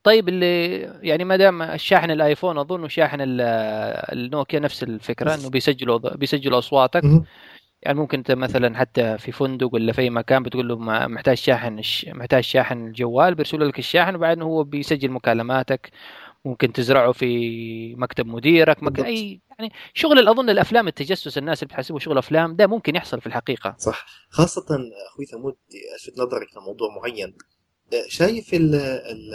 طيب 0.03 0.30
اللي 0.30 0.72
يعني 1.01 1.24
ما 1.24 1.36
دام 1.36 1.62
الشاحن 1.62 2.12
الآيفون 2.12 2.58
أظن 2.58 2.84
وشاحن 2.84 3.22
ال- 3.22 3.41
النوكيا 4.18 4.60
نفس 4.60 4.84
الفكرة 4.84 5.36
إنه 5.36 5.49
بيسجلوا 5.49 5.97
بيسجلوا 5.97 6.60
أصواتك. 6.60 7.03
يعني 7.82 7.99
ممكن 7.99 8.18
أنت 8.18 8.32
مثلا 8.32 8.78
حتى 8.78 9.18
في 9.18 9.32
فندق 9.32 9.74
ولا 9.74 9.93
في 9.93 10.01
أي 10.01 10.10
مكان 10.10 10.43
بتقول 10.43 10.68
له 10.68 10.76
محتاج 11.08 11.38
شاحن 11.38 11.82
محتاج 12.08 12.43
شاحن 12.43 12.88
الجوال 12.88 13.36
بيرسلوا 13.36 13.68
لك 13.68 13.80
الشاحن 13.80 14.16
وبعدين 14.16 14.43
هو 14.43 14.64
بيسجل 14.64 15.12
مكالماتك. 15.12 15.89
ممكن 16.48 16.74
تزرعه 16.74 17.12
في 17.12 17.95
مكتب 17.95 18.26
مديرك 18.26 18.84
مك... 18.84 18.91
بالضبط. 18.91 19.08
اي 19.08 19.41
يعني 19.60 19.72
شغل 19.93 20.28
اظن 20.28 20.50
الأفلام 20.50 20.88
التجسس 20.88 21.38
الناس 21.38 21.64
اللي 21.64 21.74
بتحسبه 21.74 22.00
شغل 22.00 22.18
أفلام 22.18 22.56
ده 22.56 22.68
ممكن 22.68 22.95
يحصل 22.95 23.22
في 23.22 23.28
الحقيقة. 23.28 23.76
صح. 23.80 24.06
خاصة 24.30 24.66
أخوي 25.08 25.26
ثمود 25.26 25.56
ألفت 25.93 26.20
نظرك 26.20 26.48
لموضوع 26.58 26.88
معين. 26.95 27.38
شايف 28.08 28.54
ال 28.54 28.76
ال 28.76 29.34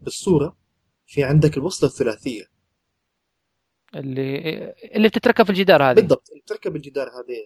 بالصورة 0.00 0.58
في 1.06 1.24
عندك 1.24 1.56
الوصلة 1.56 1.90
الثلاثية. 1.90 2.44
اللي 3.94 4.74
اللي 4.94 5.08
بتتركب 5.08 5.44
في 5.44 5.50
الجدار 5.50 5.82
هذه. 5.82 5.94
بالضبط. 5.94 6.28
اللي 6.30 6.42
بتركب 6.42 6.76
الجدار 6.76 7.08
هذه 7.08 7.36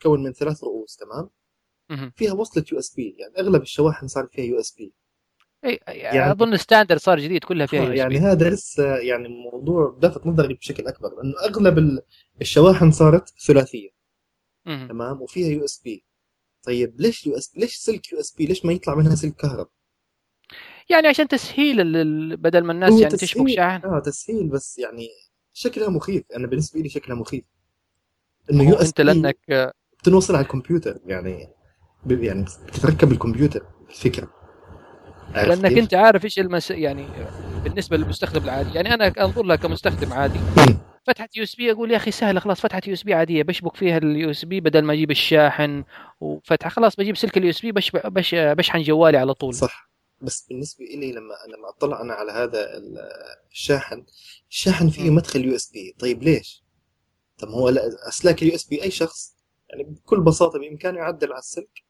تكون 0.00 0.22
من 0.22 0.32
ثلاث 0.32 0.64
رؤوس 0.64 0.96
تمام. 0.96 1.30
فيها 2.16 2.32
وصلة 2.32 2.64
USB. 2.72 3.16
يعني 3.18 3.38
أغلب 3.38 3.62
الشواحن 3.62 4.06
صار 4.06 4.26
فيها 4.32 4.44
يو 4.44 4.60
إس 4.60 4.74
بي. 4.78 4.92
يعني- 5.88 6.30
أظن 6.32 6.56
standard 6.56 6.98
صار 6.98 7.20
جديد 7.20 7.44
كلها 7.44 7.66
فيها 7.66 7.86
USB. 7.86 7.96
يعني 7.98 8.18
هذا 8.18 8.50
لسه 8.50 8.96
يعني 8.96 9.28
موضوع 9.52 9.98
لفت 10.02 10.26
نظري 10.26 10.54
بشكل 10.54 10.86
أكبر 10.86 11.08
لأنه 11.16 11.34
أغلب 11.44 11.78
ال- 11.78 12.02
الشواحن 12.40 12.90
صارت 12.90 13.28
ثلاثية 13.46 13.88
مهم. 14.66 14.88
تمام؟ 14.88 15.22
وفيها 15.22 15.48
USB 15.48 16.04
طيب 16.62 17.00
ليش 17.00 17.26
US 17.26 17.52
ليش 17.56 17.76
سلك 17.76 18.12
USB 18.12 18.46
ليش 18.46 18.64
ما 18.64 18.72
يطلع 18.72 18.94
منها 18.94 19.14
سلك 19.14 19.34
كهرب 19.36 19.68
يعني 20.90 21.08
عشان 21.08 21.28
تسهيل 21.28 21.80
ال- 21.80 22.36
بدل 22.36 22.64
ما 22.64 22.72
الناس 22.72 23.00
يعني 23.00 23.16
تشبك. 23.16 23.48
شاحن. 23.56 23.86
آه 23.86 23.98
تسهيل 23.98 24.48
بس 24.48 24.78
يعني 24.78 25.08
شكلها 25.52 25.88
مخيف. 25.88 26.22
أنا 26.36 26.46
بالنسبة 26.46 26.80
لي 26.80 26.88
شكلها 26.88 27.16
مخيف. 27.16 27.44
إنه 28.50 28.68
US 28.68 28.86
أنت 28.86 29.00
لأنك 29.00 29.38
آه، 29.50 29.72
بتنوصل 29.98 30.34
على 30.34 30.42
الكمبيوتر 30.44 30.98
يعني 31.06 31.48
يعني 32.06 32.44
بتتركب 32.66 33.12
الكمبيوتر 33.12 33.66
الفكرة. 33.90 34.41
لأنك؟ 35.34 35.78
أنت 35.78 35.94
عارف 35.94 36.24
إيش 36.24 36.38
المس... 36.38 36.70
يعني 36.70 37.06
بالنسبة 37.64 37.96
للمستخدم 37.96 38.44
العادي 38.44 38.74
يعني 38.74 38.94
أنا 38.94 39.06
أنظر 39.06 39.42
لها 39.42 39.56
كمستخدم 39.56 40.12
عادي. 40.12 40.38
فتحة 41.06 41.28
USB 41.36 41.72
أقول 41.72 41.90
يا 41.90 41.96
أخي 41.96 42.10
سهلة 42.10 42.40
خلاص 42.40 42.60
فتحة 42.60 42.80
USB 42.86 43.14
عادية 43.14 43.42
بشبك 43.42 43.76
فيها 43.76 43.96
ال 43.98 44.30
USB 44.30 44.60
بدل 44.60 44.82
ما 44.82 44.92
أجيب 44.92 45.10
الشاحن 45.10 45.84
وفتحة 46.20 46.70
خلاص 46.70 46.96
بجيب 46.96 47.16
سلك 47.16 47.36
ال 47.36 47.50
USB 47.50 47.72
بش... 47.72 47.90
بش... 47.90 48.34
بشحن 48.34 48.82
جوالي 48.82 49.18
على 49.18 49.34
طول 49.34 49.54
صح 49.54 49.90
بس 50.20 50.46
بالنسبة 50.48 50.84
لي 50.84 51.12
لما 51.12 51.34
لما 51.48 51.68
أطلع 51.68 52.00
أنا 52.00 52.14
على 52.14 52.32
هذا 52.32 52.76
ال- 52.76 52.98
الشاحن 53.52 54.04
الشاحن 54.50 54.88
فيه. 54.90 55.10
مدخل 55.10 55.44
USB 55.44 55.94
طيب 55.98 56.22
ليش؟ 56.22 56.64
طب 57.38 57.48
هو 57.48 57.68
لا- 57.68 58.08
أسلاك 58.08 58.42
ال 58.42 58.54
USB 58.54 58.82
أي 58.82 58.90
شخص 58.90 59.36
يعني 59.70 59.82
بكل 59.84 60.20
بساطة 60.20 60.58
بامكانه 60.58 60.98
يعدل 60.98 61.32
على 61.32 61.38
السلك 61.38 61.82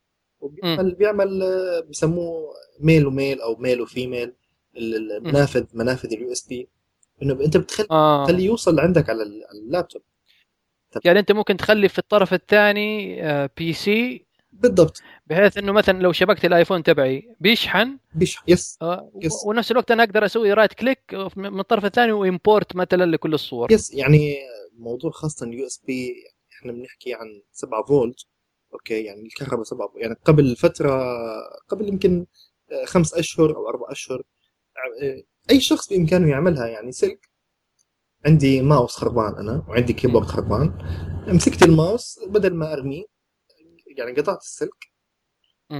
وبيعمل 0.43 0.95
بيعمل 0.95 1.43
آه، 1.43 1.81
بسموه 1.91 2.55
male 2.81 3.07
و 3.07 3.14
male 3.14 3.41
أو 3.41 3.57
male 3.57 3.81
و 3.81 3.88
female 3.88 4.33
ال- 4.77 4.95
ال- 4.97 5.13
المنافذ 5.13 5.65
منافذ 5.75 6.13
ال 6.13 6.33
USB 6.33 6.69
إنه 7.23 7.45
أنت 7.45 7.57
بتخلي 7.57 7.87
آه. 7.91 8.25
تخليه 8.25 8.45
يوصل 8.47 8.77
لعندك 8.77 9.11
على 9.11 9.23
ال- 9.23 9.45
على 9.51 9.59
اللابتوب. 9.59 10.03
يعني 11.05 11.19
أنت 11.19 11.33
ممكن 11.33 11.57
تخلي 11.57 11.89
في 11.89 11.99
الطرف 11.99 12.35
الثاني 12.35 13.23
آه، 13.27 13.51
PC 13.57 14.27
بالضبط. 14.53 15.03
بحيث 15.27 15.59
إنه 15.59 15.73
مثلا 15.73 15.99
لو 16.03 16.13
شبكت 16.13 16.45
الايفون 16.45 16.83
تبعي 16.83 17.29
بيشحن. 17.41 17.99
بيش 18.15 18.39
yes 18.49 18.79
آه، 18.83 19.11
yes. 19.23 19.33
ونفس 19.47 19.71
الوقت 19.71 19.91
أنا 19.91 20.03
أقدر 20.03 20.25
أسوي 20.25 20.53
right 20.53 20.73
click 20.73 21.15
من 21.37 21.61
الطرف 21.61 21.85
الثاني 21.85 22.13
و 22.13 22.22
import 22.22 22.77
مثلا 22.77 23.05
لكل 23.11 23.35
الصور. 23.35 23.73
yes 23.73 23.95
يعني 23.95 24.37
موضوع 24.79 25.11
خاصة 25.11 25.47
اليو 25.47 25.67
اس 25.67 25.83
بي 25.87 26.15
إحنا 26.59 26.73
بنحكي 26.73 27.15
عن 27.15 27.43
7 27.53 27.85
فولت. 27.85 28.27
أوكي 28.73 29.05
يعني 29.05 29.23
الكهرباء 29.27 29.63
7 29.65 29.89
فولت 29.89 30.03
يعني 30.03 30.15
قبل 30.25 30.57
فترة 30.57 31.03
قبل 31.69 31.89
يمكن 31.89 32.27
آه، 32.73 32.85
خمس 32.85 33.15
أشهر 33.15 33.57
أو 33.57 33.69
أربع 33.69 33.87
أشهر 33.91 34.23
آه، 35.03 35.23
أي 35.51 35.61
شخص 35.61 35.89
بإمكانه 35.89 36.31
يعملها 36.31 36.67
يعني 36.67 36.93
سلك. 36.93 37.29
عندي 38.27 38.63
ماوس 38.63 38.97
خربان 38.97 39.35
أنا 39.35 39.65
وعندي 39.69 39.93
keyboard 39.93 40.27
خربان. 40.27 40.79
مسكت 41.29 41.63
الماوس 41.63 42.21
بدل 42.27 42.55
ما 42.55 42.73
أرميه 42.73 43.05
يعني 43.99 44.13
قطعت 44.21 44.41
السلك. 44.41 44.93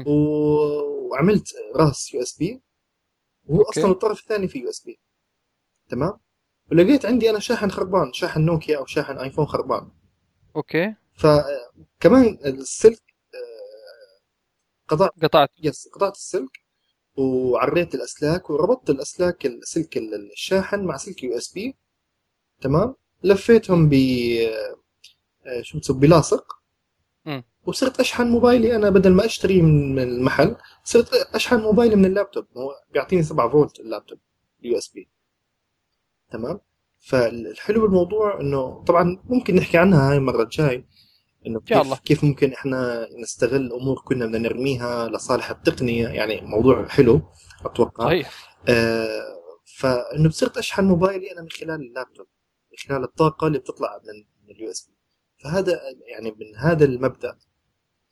و- 0.07 1.09
وعملت 1.11 1.55
راس 1.77 2.15
USB. 2.15 2.63
وهو. 3.47 3.63
أصلا 3.63 3.91
الطرف 3.91 4.21
الثاني 4.21 4.49
فيه 4.49 4.63
USB. 4.63 5.01
تمام؟ 5.89 6.13
ولقيت 6.73 7.07
عندي 7.07 7.31
أنا 7.31 7.39
شاحن 7.39 7.71
خربان 7.71 8.13
شاحن 8.13 8.41
نوكيا 8.41 8.79
أو 8.79 8.87
شاحن 8.87 9.19
آيفون 9.19 9.47
خربان. 9.47 9.91
أوكي. 10.57 10.95
فكمان 12.03 12.39
السلك 12.45 13.03
آه، 13.35 14.21
قطعت 14.89 15.11
قطعت. 15.23 15.51
yes 15.63 15.89
قطعت 15.89 16.17
السلك 16.17 16.51
وعريت 17.17 17.95
الأسلاك 17.95 18.51
وربطت 18.51 18.91
الأسلاك 18.91 19.47
السلك 19.47 19.97
الشاحن 20.33 20.85
مع 20.85 20.97
سلك 20.97 21.23
USB 21.23 21.77
تمام؟ 22.61 22.95
لفيتهم 23.25 23.89
ب 23.89 23.95
آه، 25.47 25.63
شو 25.63 25.79
بتسمى 25.79 25.99
بلاصق. 25.99 26.45
وصرت 27.67 28.01
أشحن 28.01 28.27
موبايلي 28.27 28.77
أنا 28.77 28.91
بدل 28.91 29.13
ما 29.13 29.25
أشتري 29.25 29.63
من 29.63 29.99
المحل 29.99 30.57
صرت 30.85 31.15
أشحن 31.15 31.61
موبايلي 31.61 31.97
من 31.97 32.05
اللابتوب. 32.05 32.47
هو 32.57 32.75
بيعطيني 32.93 33.23
7 33.23 33.49
فولت 33.49 33.81
ال 33.81 33.86
laptop 33.86 34.19
USB. 34.63 35.09
تمام؟ 36.31 36.61
فالحلو 37.01 37.81
بالموضوع 37.83 38.41
إنه 38.41 38.85
طبعا 38.85 39.23
ممكن 39.25 39.55
نحكي 39.55 39.79
عنها 39.79 40.11
هاي 40.11 40.17
المرة 40.17 40.43
الجاي. 40.43 40.85
إنه 41.47 41.61
كيف 41.61 41.79
الله. 41.79 41.97
كيف 41.97 42.25
ممكن 42.25 42.53
إحنا 42.53 43.09
نستغل 43.23 43.73
أمور 43.73 44.03
كنا 44.05 44.27
بدنا 44.27 44.39
نرميها 44.39 45.09
لصالح 45.09 45.51
التقنية؟ 45.51 46.09
يعني 46.09 46.41
موضوع 46.41 46.89
حلو 46.89 47.23
أتوقع. 47.65 48.05
صحيح. 48.05 48.57
آه 48.69 49.09
فإنه 49.79 50.31
صرت 50.31 50.59
أشحن 50.59 50.85
موبايلي 50.85 51.33
أنا 51.33 51.43
من 51.43 51.49
خلال 51.51 51.81
اللابتوب 51.81 52.27
من 52.73 52.79
خلال 52.89 53.05
الطاقة 53.05 53.47
اللي 53.47 53.59
بتطلع 53.59 54.01
من 54.05 54.55
ال 54.55 54.71
USB. 54.71 54.95
فهذا 55.45 55.81
يعني 56.09 56.31
من 56.31 56.57
هذا 56.59 56.85
المبدأ. 56.85 57.39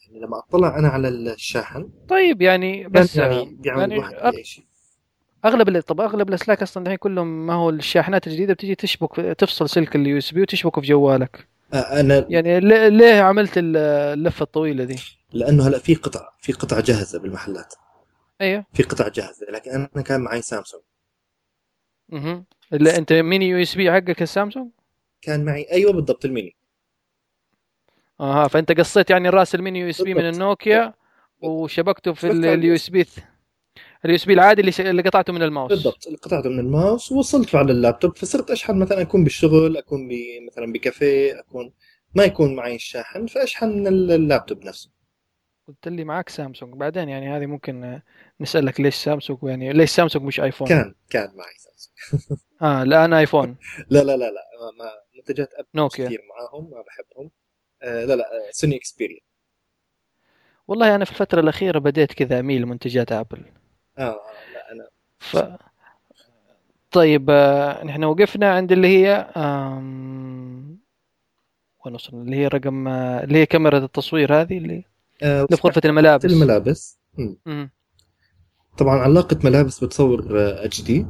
يعني 0.07 0.21
لما 0.27 0.39
أطلع 0.39 0.79
أنا 0.79 0.89
على 0.89 1.09
الشاحن 1.09 1.91
طيب 2.09 2.43
يعني 2.43 2.89
بس 2.89 3.17
يعني 3.17 3.57
بيعمل 3.61 3.93
يعني 3.93 4.03
أغ- 4.17 4.25
اي 4.37 4.45
شيء 4.45 4.65
أغلب 5.45 5.81
طب 5.81 6.01
أغلب 6.01 6.29
الأسلاك 6.29 6.63
أصلا 6.63 6.83
الحين 6.83 6.97
كلهم 6.97 7.47
ما 7.47 7.55
هو 7.55 7.71
الشاحنات 7.71 8.27
الجديدة 8.27 8.55
بتجي 8.55 8.75
تشبك 8.75 9.17
تفصل 9.39 9.69
سلك 9.69 9.97
ال 9.97 10.19
USB 10.19 10.43
وتشبكه 10.43 10.81
في 10.81 10.87
جوالك. 10.87 11.49
أنا 11.75 12.27
يعني 12.29 12.61
ليه, 12.91 13.21
عملت 13.23 13.59
ال- 13.59 13.77
اللفة 14.19 14.43
الطويلة 14.43 14.85
دي؟ 14.85 14.97
لأنه 15.33 15.69
هلا 15.69 15.79
في 15.79 15.95
قطع 15.95 16.29
في 16.41 16.53
قطع 16.53 16.81
جاهزة 16.81 17.19
بالمحلات. 17.19 17.75
أيوه. 18.41 18.65
في 18.75 18.83
قطع 18.83 19.09
جاهزة 19.09 19.47
لكن 19.53 19.71
أنا 19.71 20.03
كان 20.03 20.21
معي 20.21 20.43
سامسونج. 20.43 20.83
أها 22.13 22.45
اللي 22.73 22.97
أنت 22.97 23.13
mini 23.13 23.49
USB 23.49 23.93
حقك 23.93 24.23
السامسونج؟ 24.23 24.71
كان 25.23 25.45
معي 25.45 25.67
أيوه 25.73 25.93
بالضبط 25.93 26.25
الميني. 26.25 26.57
أها 28.21 28.49
فأنت 28.49 28.73
قصيت 28.73 29.11
يعني 29.11 29.29
رأس 29.29 29.55
ال 29.55 29.60
mini 29.60 29.81
USB 29.81 30.15
من. 30.15 30.29
النوكيا 30.29 30.95
وشبكته 31.41 32.13
في 32.13 32.27
ال 32.31 32.75
USB 32.75 33.07
ال 34.05 34.17
USB 34.17 34.33
العادي 34.33 34.61
اللي 34.61 34.73
ش- 34.73 34.81
اللي 34.81 35.03
قطعته 35.03 35.33
من 35.33 35.43
الماوس. 35.43 35.69
بالضبط 35.71 36.07
اللي 36.07 36.19
قطعته 36.19 36.49
من 36.51 36.59
الماوس 36.59 37.13
ووصلته 37.13 37.59
على 37.59 37.73
اللابتوب. 37.73 38.17
فصرت 38.17 38.51
أشحن 38.51 38.79
مثلا 38.79 39.01
أكون 39.01 39.25
بالشغل 39.25 39.77
أكون 39.77 40.09
ب- 40.09 40.47
مثلا 40.53 40.73
بكافيه 40.73 41.41
أكون 41.41 41.73
ما 42.15 42.25
يكون 42.25 42.57
معي 42.57 42.75
الشاحن 42.75 43.27
فأشحن 43.27 43.69
من 43.69 43.87
اللابتوب 43.87 44.65
نفسه. 44.65 44.91
قلت 45.69 45.89
لي 45.89 46.05
معك 46.05 46.29
سامسونج. 46.29 46.75
بعدين 46.75 47.09
يعني 47.09 47.29
هذه 47.37 47.47
ممكن 47.47 47.85
آه، 47.85 48.03
نسألك 48.41 48.81
ليش 48.81 48.95
سامسونج؟ 48.95 49.39
يعني 49.43 49.73
ليش 49.73 49.91
سامسونج 49.91 50.25
مش 50.25 50.41
ايفون 50.41 50.69
كان 50.69 50.95
كان 51.11 51.29
معي 51.37 51.55
سامسونج. 51.59 52.41
آه 52.63 52.85
لا 52.85 53.05
أنا 53.05 53.19
ايفون 53.19 53.57
لا 53.91 53.99
لا 53.99 54.17
لا 54.17 54.31
لا 54.31 54.41
ما 54.61 54.85
ما 54.85 54.91
منتجات 55.17 55.49
ابل 55.59 55.69
نوكيا 55.75 56.07
كثير 56.07 56.21
معاهم 56.31 56.71
ما 56.71 56.83
بحبهم. 56.83 57.31
آه 57.83 58.05
لا 58.05 58.17
لا 58.17 58.25
آه، 58.25 58.51
سوني 58.51 58.77
اكسبيريا 58.77 59.21
والله 60.69 60.95
أنا 60.95 61.05
في 61.05 61.11
الفترة 61.11 61.41
الأخيرة 61.41 61.79
بديت 61.79 62.13
كذا 62.13 62.41
أميل 62.41 62.63
لمنتجات 62.63 63.13
ابل 63.13 63.43
آه 64.01 64.03
آه، 64.03 64.21
لا 64.55 64.73
أنا 64.73 64.89
ف 65.19 65.39
طيب 66.91 67.27
آه، 67.31 67.85
نحن 67.85 68.05
وقفنا 68.05 68.53
عند 68.55 68.73
اللي 68.73 68.89
هي. 68.89 69.31
وين 71.87 71.95
وصلنا؟ 71.95 72.23
اللي 72.23 72.37
هي 72.37 72.47
رقم 72.49 72.89
آه، 72.89 73.25
اللي 73.25 73.39
هي 73.39 73.47
كاميرا 73.47 73.79
التصوير 73.79 74.41
هذه 74.41 74.59
اللي 74.59 74.85
آه، 75.23 75.45
اللي 75.45 75.57
في 75.57 75.63
غرفة 75.69 75.81
الملابس. 75.85 76.25
الملابس. 76.25 76.99
طبعا 78.79 78.99
علاقة 78.99 79.39
ملابس 79.45 79.85
بتصور 79.85 80.27
HD. 80.65 81.07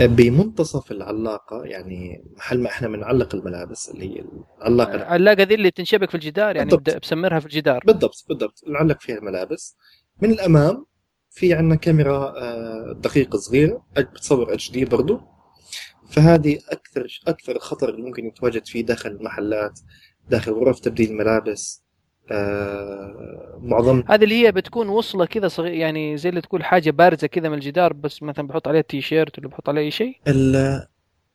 بمنتصف 0.00 0.92
العلاقة 0.92 1.64
يعني 1.64 2.24
محل 2.36 2.60
ما 2.62 2.68
إحنا 2.68 2.88
بنعلق 2.88 3.34
الملابس 3.34 3.90
اللي 3.90 4.16
هي 4.18 4.24
العلاقة؟ 4.60 4.94
العلاقه 4.94 5.42
ذي 5.42 5.54
اللي 5.54 5.70
تنشبك 5.70 6.08
في 6.08 6.14
الجدار 6.14 6.56
يعني 6.56 6.70
بالضبط. 6.70 6.90
بد- 6.90 7.00
بسمرها 7.00 7.40
في 7.40 7.46
الجدار. 7.46 7.82
بالضبط 7.86 8.24
بالضبط. 8.28 8.64
نعلق 8.68 9.00
فيها 9.00 9.16
الملابس. 9.18 9.76
من 10.22 10.30
الأمام 10.30 10.86
في 11.32 11.54
عندنا 11.54 11.74
كاميرا 11.74 12.34
آه، 12.36 12.92
دقيقة 12.92 13.38
صغيرة 13.38 13.84
بتصور 13.96 14.52
HD 14.52 14.84
برضو. 14.84 15.20
فهذه 16.10 16.58
أكثر 16.68 17.20
أكثر 17.26 17.58
خطر 17.58 17.88
اللي 17.88 18.02
ممكن 18.02 18.26
يتواجد 18.26 18.66
فيه 18.66 18.84
داخل 18.84 19.10
المحلات 19.10 19.80
داخل 20.30 20.52
غرف 20.52 20.80
تبديل 20.80 21.10
الملابس 21.10 21.82
آه، 22.30 23.58
معظم 23.62 24.02
هذه 24.08 24.24
اللي 24.24 24.46
هي 24.46 24.52
بتكون 24.52 24.88
وصلة 24.88 25.26
كذا 25.26 25.48
صغير 25.48 25.72
يعني 25.72 26.16
زي 26.16 26.28
اللي 26.28 26.40
تكون 26.40 26.62
حاجة 26.62 26.90
بارزة 26.90 27.26
كذا 27.26 27.48
من 27.48 27.54
الجدار 27.54 27.92
بس 27.92 28.22
مثلا 28.22 28.46
بحط 28.46 28.68
عليها 28.68 28.80
تي 28.82 29.00
شيرت 29.00 29.38
ولا 29.38 29.48
بحط 29.48 29.68
عليها 29.68 29.82
أي 29.82 29.90
شيء؟ 29.90 30.16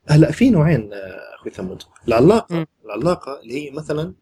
هلا 0.10 0.32
في 0.32 0.50
نوعين 0.50 0.94
آه، 0.94 1.36
أخوي 1.36 1.52
ثمود. 1.52 1.84
العلاقة 2.08 2.56
مم. 2.56 2.66
العلاقة 2.86 3.40
اللي 3.42 3.54
هي 3.54 3.72
مثلا 3.72 4.14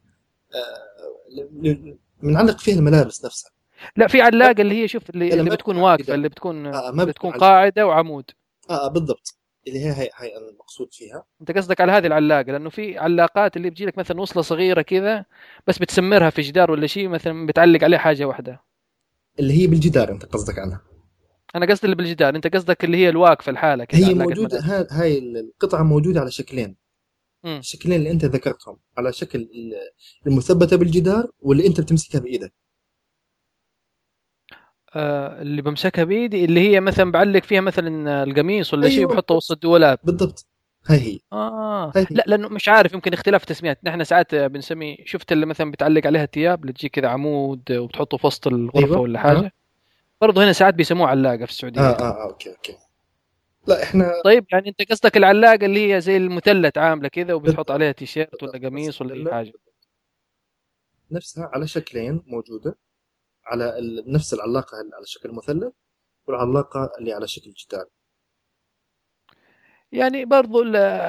آه، 0.55 1.85
بنعلق 2.23 2.59
فيها 2.59 2.75
الملابس 2.75 3.25
نفسها. 3.25 3.51
لا 3.97 4.07
في 4.07 4.21
علاقة 4.21 4.61
اللي 4.61 4.83
هي 4.83 4.87
شوف 4.87 5.09
اللي, 5.09 5.33
اللي 5.33 5.49
بتكون 5.49 5.77
واقفة. 5.77 6.13
اللي 6.15 6.29
بتكون 6.29 6.65
آه، 6.65 6.91
بتكون 7.05 7.31
قاعدة 7.31 7.87
وعمود. 7.87 8.25
آه 8.69 8.87
بالضبط. 8.87 9.37
اللي 9.67 9.79
هي 9.79 9.91
هي, 9.91 10.09
هي 10.17 10.37
المقصود 10.37 10.87
فيها. 10.91 11.25
أنت 11.41 11.51
قصدك 11.57 11.81
على 11.81 11.91
هذه 11.91 12.07
العلاقة 12.07 12.51
لأنه 12.51 12.69
في 12.69 12.97
علاقات 12.97 13.57
اللي 13.57 13.69
بتجي 13.69 13.85
لك 13.85 13.97
مثلا 13.97 14.21
وصلة 14.21 14.43
صغيرة 14.43 14.81
كذا 14.81 15.25
بس 15.67 15.77
بتسمرها 15.79 16.29
في 16.29 16.41
جدار 16.41 16.71
ولا 16.71 16.87
شيء 16.87 17.07
مثلا 17.07 17.45
بتعلق 17.47 17.83
عليه 17.83 17.97
حاجة 17.97 18.25
واحدة. 18.25 18.61
اللي 19.39 19.53
هي 19.61 19.67
بالجدار 19.67 20.11
أنت 20.11 20.25
قصدك 20.25 20.59
عنها 20.59 20.81
أنا 21.55 21.65
قصدي 21.65 21.85
اللي 21.85 21.95
بالجدار 21.95 22.35
أنت 22.35 22.55
قصدك 22.55 22.83
اللي 22.83 22.97
هي 22.97 23.09
الواقفة 23.09 23.49
الحاله 23.49 23.83
كذا 23.85 24.07
هي 24.07 24.13
موجودة. 24.13 24.59
ها- 24.59 24.87
هاي 24.91 25.19
القطعة 25.19 25.83
موجودة 25.83 26.19
على 26.19 26.31
شكلين. 26.31 26.75
الشكلين 27.45 27.95
اللي 27.99 28.11
أنت 28.11 28.25
ذكرتهم 28.25 28.77
على 28.97 29.13
شكل 29.13 29.39
ال- 29.39 29.73
المثبتة 30.27 30.75
بالجدار 30.77 31.27
واللي 31.39 31.67
أنت 31.67 31.81
بتمسكها 31.81 32.19
بإيدك. 32.19 32.53
آه 32.53 32.64
اللي 34.95 35.61
بمسكها 35.61 36.03
بإيدي 36.03 36.45
اللي 36.45 36.59
هي 36.69 36.79
مثلا 36.79 37.11
بعلق 37.11 37.43
فيها 37.43 37.61
مثلا 37.61 38.23
القميص 38.23 38.73
ولا 38.73 38.89
شيء 38.89 38.99
أيوة. 38.99 39.13
بحطه 39.13 39.35
وسط 39.35 39.51
الدولاب 39.51 39.99
بالضبط 40.03 40.45
هاي 40.85 40.99
هي 40.99 41.19
آه 41.33 41.91
هي. 41.95 42.07
لا 42.11 42.23
لأنه 42.27 42.47
مش 42.47 42.69
عارف 42.69 42.93
يمكن 42.93 43.13
اختلاف 43.13 43.41
التسميات 43.41 43.79
نحن 43.83 44.03
ساعات 44.03 44.35
بنسمي 44.35 44.97
شفت 45.05 45.31
اللي 45.31 45.45
مثلا 45.45 45.71
بتعلق 45.71 46.07
عليها 46.07 46.23
الثياب 46.23 46.61
اللي 46.61 46.73
تجي 46.73 46.89
كذا 46.89 47.07
عمود 47.07 47.71
وبتحطه 47.71 48.17
في 48.17 48.27
وسط 48.27 48.47
الغرفة 48.47 48.79
أيوة. 48.87 48.99
ولا 48.99 49.19
حاجة 49.19 49.37
آه. 49.37 49.51
برضه 50.21 50.43
هنا 50.43 50.53
ساعات 50.53 50.73
بيسموه 50.73 51.07
علاقة 51.07 51.45
في 51.45 51.51
السعودية 51.51 51.81
آه 51.81 51.83
آه, 51.83 52.01
آه 52.01 52.29
okay 52.29 52.49
okay 52.49 52.77
لا 53.67 53.83
إحنا 53.83 54.11
طيب 54.25 54.45
يعني 54.51 54.69
أنت 54.69 54.91
قصدك 54.91 55.17
العلاقة 55.17 55.65
اللي 55.65 55.93
هي 55.93 56.01
زي 56.01 56.17
المثلث 56.17 56.77
عاملة 56.77 57.07
كذا 57.07 57.33
وبتحط. 57.33 57.71
عليها 57.71 57.91
تيشيرت 57.91 58.43
ولا. 58.43 58.69
قميص 58.69 59.01
ولا 59.01 59.15
أي. 59.15 59.33
حاجة 59.33 59.53
نفسها 61.11 61.49
على 61.53 61.67
شكلين 61.67 62.23
موجودة 62.27 62.77
على 63.45 63.75
نفس 64.07 64.33
العلاقة 64.33 64.77
على 64.77 65.05
شكل 65.05 65.31
مثلث 65.31 65.73
والعلاقة 66.27 66.91
اللي 66.99 67.13
على 67.13 67.27
شكل 67.27 67.51
جدار 67.51 67.85
يعني 69.91 70.25
برضو 70.25 70.63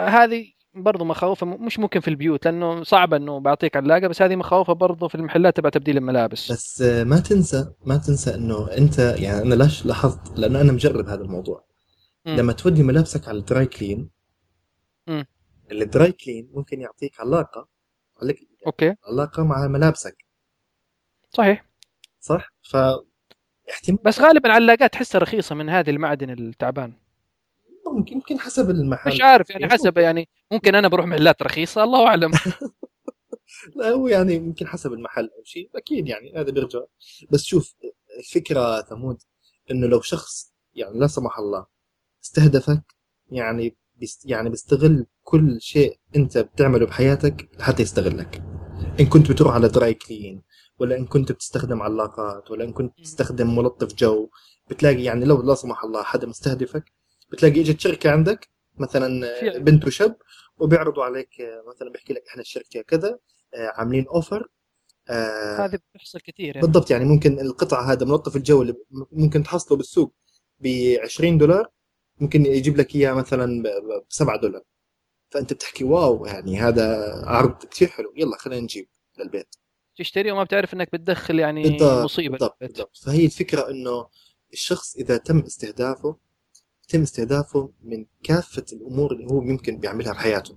هذه 0.09 0.53
برضو 0.75 1.05
مخاوفها 1.05 1.49
م- 1.49 1.65
مش 1.67 1.79
ممكن 1.79 2.01
في 2.01 2.09
البيوت 2.09 2.45
لأنه 2.45 2.83
صعب 2.83 3.15
إنه 3.15 3.41
بعطيك 3.41 3.77
علاقة 3.77 4.07
بس 4.09 4.23
هذه 4.23 4.37
مخاوفها 4.37 4.75
برضو 4.75 5.09
في 5.09 5.15
المحلات 5.15 5.57
تبع 5.57 5.71
تبديل 5.71 5.97
الملابس. 5.97 6.53
بس 6.53 6.83
ما 6.83 7.21
تنسى 7.21 7.73
ما 7.87 7.97
تنسى 7.97 8.35
إنه 8.35 8.73
أنت 8.73 8.99
يعني 8.99 9.43
أنا 9.43 9.55
ليش 9.55 9.87
لاحظت 9.87 10.39
لأنه 10.39 10.61
أنا 10.61 10.73
مجرب 10.73 11.09
هذا 11.09 11.23
الموضوع. 11.23 11.65
مم. 12.27 12.37
لما 12.37 12.53
تودي 12.53 12.83
ملابسك 12.83 13.29
على 13.29 13.39
الدراي 13.39 13.67
كلين 13.67 14.11
مم. 15.07 15.27
ال 15.73 15.83
dry 15.83 16.13
clean 16.13 16.51
ممكن 16.55 16.81
يعطيك 16.81 17.21
علاقة 17.21 17.69
عليك 18.23 18.39
okay. 18.67 18.95
علاقة 19.09 19.45
مع 19.45 19.67
ملابسك. 19.69 20.17
صحيح. 21.31 21.66
صح؟ 22.27 22.53
ف 22.63 22.77
احتمال 23.71 23.99
بس 24.05 24.21
غالبا 24.21 24.53
علاقات 24.53 24.93
تحسها 24.93 25.19
رخيصة 25.19 25.55
من 25.55 25.69
هذه 25.69 25.91
المعدن 25.91 26.31
التعبان. 26.31 26.93
ممكن 27.87 28.15
يمكن 28.15 28.39
حسب 28.41 28.71
المحل 28.71 29.11
مش 29.11 29.21
عارف 29.21 29.51
يعني. 29.51 29.69
حسب 29.69 29.99
يعني 29.99 30.29
ممكن 30.53 30.75
أنا 30.75 30.89
بروح 30.89 31.07
محلات 31.07 31.43
رخيصة 31.43 31.85
الله 31.85 32.07
أعلم. 32.07 32.31
لا 33.77 33.89
هو 33.89 34.09
يعني 34.09 34.35
يمكن 34.35 34.67
حسب 34.67 34.93
المحل 34.93 35.25
أو 35.39 35.45
شيء 35.45 35.71
أكيد 35.75 36.09
يعني 36.09 36.33
هذا 36.37 36.51
بيرجع. 36.51 36.81
بس 37.31 37.43
شوف 37.45 37.75
الفكرة 38.19 38.83
ثمود 38.83 39.23
إنه 39.71 39.87
لو 39.87 40.01
شخص 40.01 40.53
يعني 40.75 40.99
لا 40.99 41.07
سمح 41.07 41.39
الله 41.39 41.67
استهدفك 42.25 42.83
يعني 43.31 43.77
بيست 43.97 44.31
يعني 44.31 44.51
بيستغل 44.51 45.07
كل 45.23 45.61
شيء 45.61 45.99
أنت 46.17 46.39
بتعمله 46.39 46.87
بحياتك 46.87 47.49
لحتى 47.59 47.83
يستغلك. 47.83 48.43
إن 49.01 49.07
كنت 49.07 49.31
بتروح 49.31 49.55
على 49.55 49.69
dry 49.69 49.95
clean 49.95 50.43
ولا 50.79 50.97
إن 50.97 51.07
كنت 51.07 51.33
بتستخدم 51.33 51.83
علاقات 51.83 52.51
ولا 52.51 52.65
إن 52.65 52.73
كنت 52.73 52.99
تستخدم 53.01 53.57
ملطف 53.57 53.95
جو. 53.95 54.31
بتلاقي 54.71 55.03
يعني 55.03 55.25
لو 55.25 55.43
لا 55.43 55.55
سمح 55.55 55.85
الله 55.85 56.03
حدا 56.03 56.27
مستهدفك 56.27 56.93
بتلاقي 57.33 57.61
إجت 57.61 57.81
شركة 57.81 58.11
عندك 58.11 58.49
مثلا 58.79 59.41
في- 59.41 59.59
بنت 59.59 59.87
وشاب 59.87 60.17
وبيعرضوا 60.59 61.05
عليك 61.05 61.41
آه، 61.41 61.65
مثلا 61.69 61.91
بيحكي 61.91 62.13
لك 62.13 62.23
إحنا 62.29 62.43
الشركة 62.43 62.81
كذا 62.83 63.19
آه، 63.55 63.73
عاملين 63.75 64.07
offer 64.09 64.49
آه، 65.11 65.65
هذه 65.67 65.79
بتحصل 65.95 66.21
كثير 66.21 66.47
يعني. 66.57 66.61
بالضبط 66.61 66.91
يعني 66.91 67.05
ممكن 67.05 67.41
القطعه 67.41 67.93
هذا 67.93 68.07
ملطف 68.07 68.37
الجو 68.37 68.63
اللي 68.63 68.75
ممكن 69.13 69.43
تحصله 69.43 69.77
بالسوق 69.79 70.15
ب 70.61 70.67
20 71.03 71.39
دولار 71.39 71.69
ممكن 72.21 72.47
يجيب 72.47 72.77
لك 72.77 72.95
إياه 72.97 73.13
مثلا 73.13 73.63
ب 73.63 73.67
7 74.09 74.37
دولار. 74.41 74.63
فأنت 75.31 75.53
بتحكي 75.53 75.85
واو 75.85 76.27
يعني 76.27 76.59
هذا 76.61 77.13
عرض 77.27 77.65
كثير 77.65 77.89
حلو. 77.89 78.13
يلا 78.17 78.37
خلينا 78.37 78.61
نجيب 78.63 78.89
للبيت. 79.19 79.55
تشتري 79.97 80.31
وما 80.31 80.45
بتعرف 80.45 80.75
إنك 80.75 80.89
بتدخل 80.93 81.39
يعني 81.39 81.63
بالضبط 81.63 82.05
مصيبة 82.05 82.39
بالضبط. 82.39 82.57
بالضبط 82.61 82.97
فهي 82.97 83.25
الفكرة 83.25 83.71
إنه 83.71 84.07
الشخص 84.53 84.97
إذا 84.97 85.17
تم 85.17 85.39
استهدافه 85.39 86.17
يتم 86.89 87.03
استهدافه 87.03 87.73
من 87.83 88.07
كافة 88.23 88.65
الأمور 88.73 89.13
اللي 89.13 89.27
هو 89.27 89.43
يمكن 89.43 89.79
بيعملها 89.79 90.13
بحياته 90.13 90.57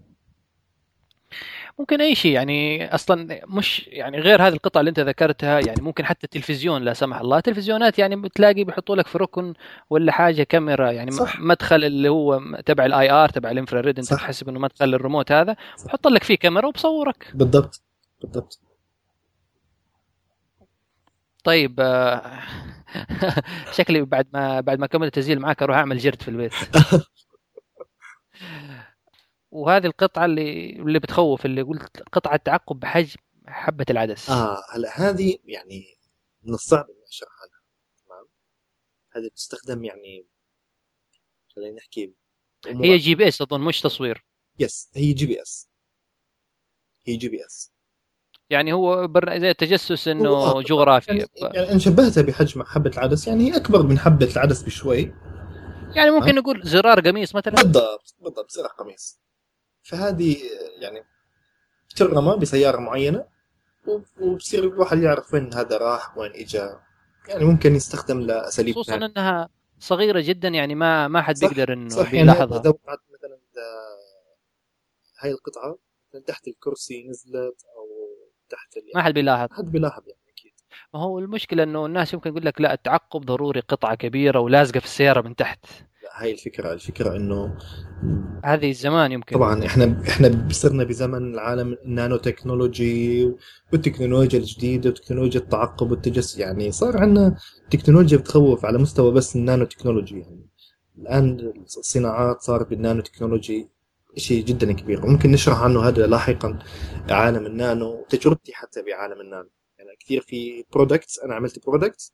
ممكن 1.80 2.02
أي 2.02 2.16
شيء 2.16 2.32
يعني 2.32 2.94
أصلا 2.96 3.42
مش 3.48 3.88
يعني 3.88 4.20
غير 4.20 4.42
هذه 4.42 4.54
القطع 4.54 4.80
اللي 4.80 4.90
أنت 4.90 5.00
ذكرتها 5.00 5.60
يعني 5.60 5.82
ممكن 5.82 6.06
حتى 6.06 6.24
التلفزيون 6.24 6.82
لا 6.82 6.94
سمح 6.94 7.20
الله 7.20 7.40
تلفزيونات 7.40 8.00
يعني 8.00 8.16
بتلاقي 8.16 8.64
بيحطوا 8.64 8.96
لك 8.96 9.08
في 9.08 9.18
ركن 9.18 9.54
ولا 9.90 10.12
حاجة 10.12 10.44
كاميرا 10.44 10.92
يعني 10.92 11.12
صح. 11.12 11.40
مدخل 11.40 11.84
اللي 11.84 12.10
هو 12.10 12.42
تبع 12.66 12.86
ال 12.86 13.12
IR 13.12 13.30
تبع 13.30 13.52
ال 13.52 13.57
infrared 13.57 13.98
أنت 14.00 14.08
صح. 14.08 14.16
تحسب 14.16 14.50
إنه 14.50 14.60
مدخل 14.60 14.94
الريموت 14.94 15.32
هذا. 15.32 15.56
بحط 15.86 16.08
لك 16.08 16.24
فيه 16.24 16.36
كاميرا 16.36 16.68
وبصورك 16.68 17.32
بالضبط 17.34 17.82
بالضبط 18.22 18.60
طيب 21.44 21.80
آه، 21.80 22.42
شكلي 23.78 24.02
بعد 24.02 24.28
ما 24.34 24.62
بعد 24.62 24.80
ما 24.80 24.86
اكمل 24.86 25.08
التسجيل 25.08 25.40
معك 25.40 25.64
أروح 25.64 25.78
أعمل 25.78 25.98
جرد 25.98 26.22
في 26.22 26.28
البيت. 26.28 26.54
وهذه 29.52 29.86
القطعة 29.86 30.26
اللي 30.26 30.70
اللي 30.70 31.00
بتخوف 31.00 31.46
اللي 31.46 31.62
قلت 31.62 32.04
قطعة 32.12 32.38
تعقب 32.38 32.80
بحجم 32.80 33.20
حبة 33.48 33.86
العدس. 33.90 34.30
آه 34.30 34.64
هلا 34.74 35.10
هذه 35.10 35.38
يعني 35.46 35.98
من 36.44 36.54
الصعب 36.54 36.86
إني 36.90 37.04
اشرحها 37.10 37.48
لها 37.48 37.62
تمام؟ 38.06 38.28
هذه 39.12 39.30
بتستخدم 39.30 39.84
يعني 39.84 40.28
خلينا 41.56 41.76
نحكي 41.76 42.14
هي 42.68 42.98
جي 42.98 43.16
بي 43.16 43.28
إس 43.28 43.42
أظن 43.42 43.62
مش 43.62 43.82
تصوير. 43.82 44.26
يس 44.60 44.90
هي 44.96 45.14
جي 45.14 45.26
بي 45.26 45.42
إس. 45.42 45.70
هي 47.08 47.16
جي 47.16 47.30
بي 47.30 47.46
إس. 47.46 47.72
يعني 48.50 48.74
هو 48.74 49.08
بر... 49.08 49.40
زي 49.40 49.50
التجسس 49.50 50.08
إنه 50.08 50.62
جغرافي 50.62 51.12
يعني, 51.12 51.30
يعني 51.36 51.72
أنا 51.72 51.80
شبهتها 51.80 52.22
بحجم 52.22 52.64
حبة 52.64 52.90
العدس 52.90 53.28
يعني 53.28 53.52
هي 53.52 53.56
أكبر 53.58 53.84
من 53.84 54.00
حبة 54.00 54.32
العدس 54.34 54.62
بشوي. 54.62 55.14
يعني 55.96 56.12
ممكن 56.12 56.36
نقول 56.36 56.62
زرار 56.64 57.00
قميص 57.00 57.36
مثلا. 57.36 57.54
بالضبط 57.54 58.16
بالضبط 58.20 58.52
زر 58.52 58.68
قميص. 58.68 59.20
فهذه 59.84 60.38
يعني 60.82 61.04
ترمى 61.96 62.38
بسيارة 62.38 62.78
معينة 62.80 63.26
وب- 63.88 64.06
وبصير 64.22 64.64
الواحد 64.64 64.98
يعرف 64.98 65.34
وين 65.34 65.54
هذا 65.54 65.78
راح 65.78 66.18
وين 66.18 66.32
اجى 66.32 66.70
يعني 67.28 67.46
ممكن 67.46 67.76
يستخدم 67.76 68.20
لأساليب 68.20 68.76
خصوصا. 68.76 68.96
إنها 68.96 69.50
صغيرة 69.80 70.20
جدا 70.22 70.48
يعني 70.48 70.76
ما 70.76 71.08
ما 71.08 71.22
حد 71.22 71.38
صح، 71.38 71.48
بيقدر 71.48 71.74
إنه 71.74 71.90
صح 71.90 72.14
يعني 72.14 72.20
يلاحظها 72.20 72.58
وقعت 72.58 73.00
مثلا 73.14 73.38
هاي 75.20 75.32
القطعة 75.32 75.78
مثلا 76.10 76.22
تحت 76.22 76.48
الكرسي 76.48 77.08
نزلت 77.10 77.64
تحت 78.50 78.78
ال... 78.78 78.84
ما 78.96 79.02
حد 79.02 79.14
بيلاحظ. 79.14 79.48
حد 79.52 79.72
بيلاحظ 79.72 80.02
يعني 80.08 80.20
أكيد. 80.30 80.52
ما 80.94 81.00
هو 81.00 81.20
المشكلة 81.20 81.64
إنه 81.64 81.86
الناس 81.86 82.14
يمكن 82.14 82.30
يقول 82.30 82.46
لك 82.46 82.62
لا 82.62 82.74
التعقب 82.74 83.22
ضروري 83.22 83.60
قطعة 83.60 83.96
كبيرة 83.96 84.40
ولازقة 84.40 84.80
في 84.80 84.86
السيارة 84.86 85.22
من 85.22 85.36
تحت. 85.36 85.66
لا 86.04 86.24
هاي 86.24 86.32
الفكرة 86.32 86.74
الفكرة 86.74 87.16
إنه 87.16 87.58
هذه 88.46 88.70
الزمان 88.70 89.12
يمكن. 89.12 89.36
طبعا 89.36 89.66
إحنا 89.66 90.04
إحنا 90.10 90.48
صرنا 90.52 90.84
بزمن 90.84 91.34
العالم 91.34 91.78
النانو 91.86 92.18
تكنولوجي 92.18 93.32
والتكنولوجيا 93.74 94.40
الجديدة 94.40 94.90
وتكنولوجيا 94.90 95.40
التعقب 95.42 95.92
والتجسس 95.92 96.38
يعني 96.38 96.72
صار 96.72 96.98
عندنا 96.98 97.38
تكنولوجيا 97.72 98.18
بتخوف 98.18 98.66
على 98.66 98.78
مستوى 98.78 99.12
بس 99.12 99.36
النانو 99.36 99.66
تكنولوجي 99.66 100.20
يعني. 100.20 100.46
الآن 100.98 101.54
الصناعات 101.78 102.42
صارت 102.42 102.70
بالنانو 102.70 103.02
تكنولوجي 103.02 103.70
شيء 104.18 104.46
جدا 104.46 104.74
كبير. 104.74 105.06
وممكن 105.06 105.32
نشرح 105.32 105.62
عنه 105.62 105.88
هذا 105.88 106.08
لاحقا 106.08 106.60
عالم 107.10 107.46
النانو 107.46 108.06
تجربتي 108.10 108.54
حتى 108.54 108.82
بعالم 108.82 109.22
النانو. 109.22 109.50
يعني 109.78 109.90
كثير 110.00 110.22
في 110.22 110.66
products 110.74 111.20
أنا 111.20 111.36
عملت 111.36 111.66
products 111.66 112.14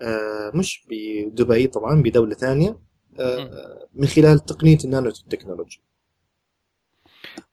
آه 0.00 0.52
مش 0.54 0.86
بدبي 0.90 1.66
طبعا 1.66 2.02
بدولة 2.02 2.34
ثانية 2.34 2.78
آه 3.20 3.88
من 3.94 4.06
خلال 4.06 4.38
تقنية 4.38 4.78
النانو 4.84 5.10
تكنولوجي 5.10 5.82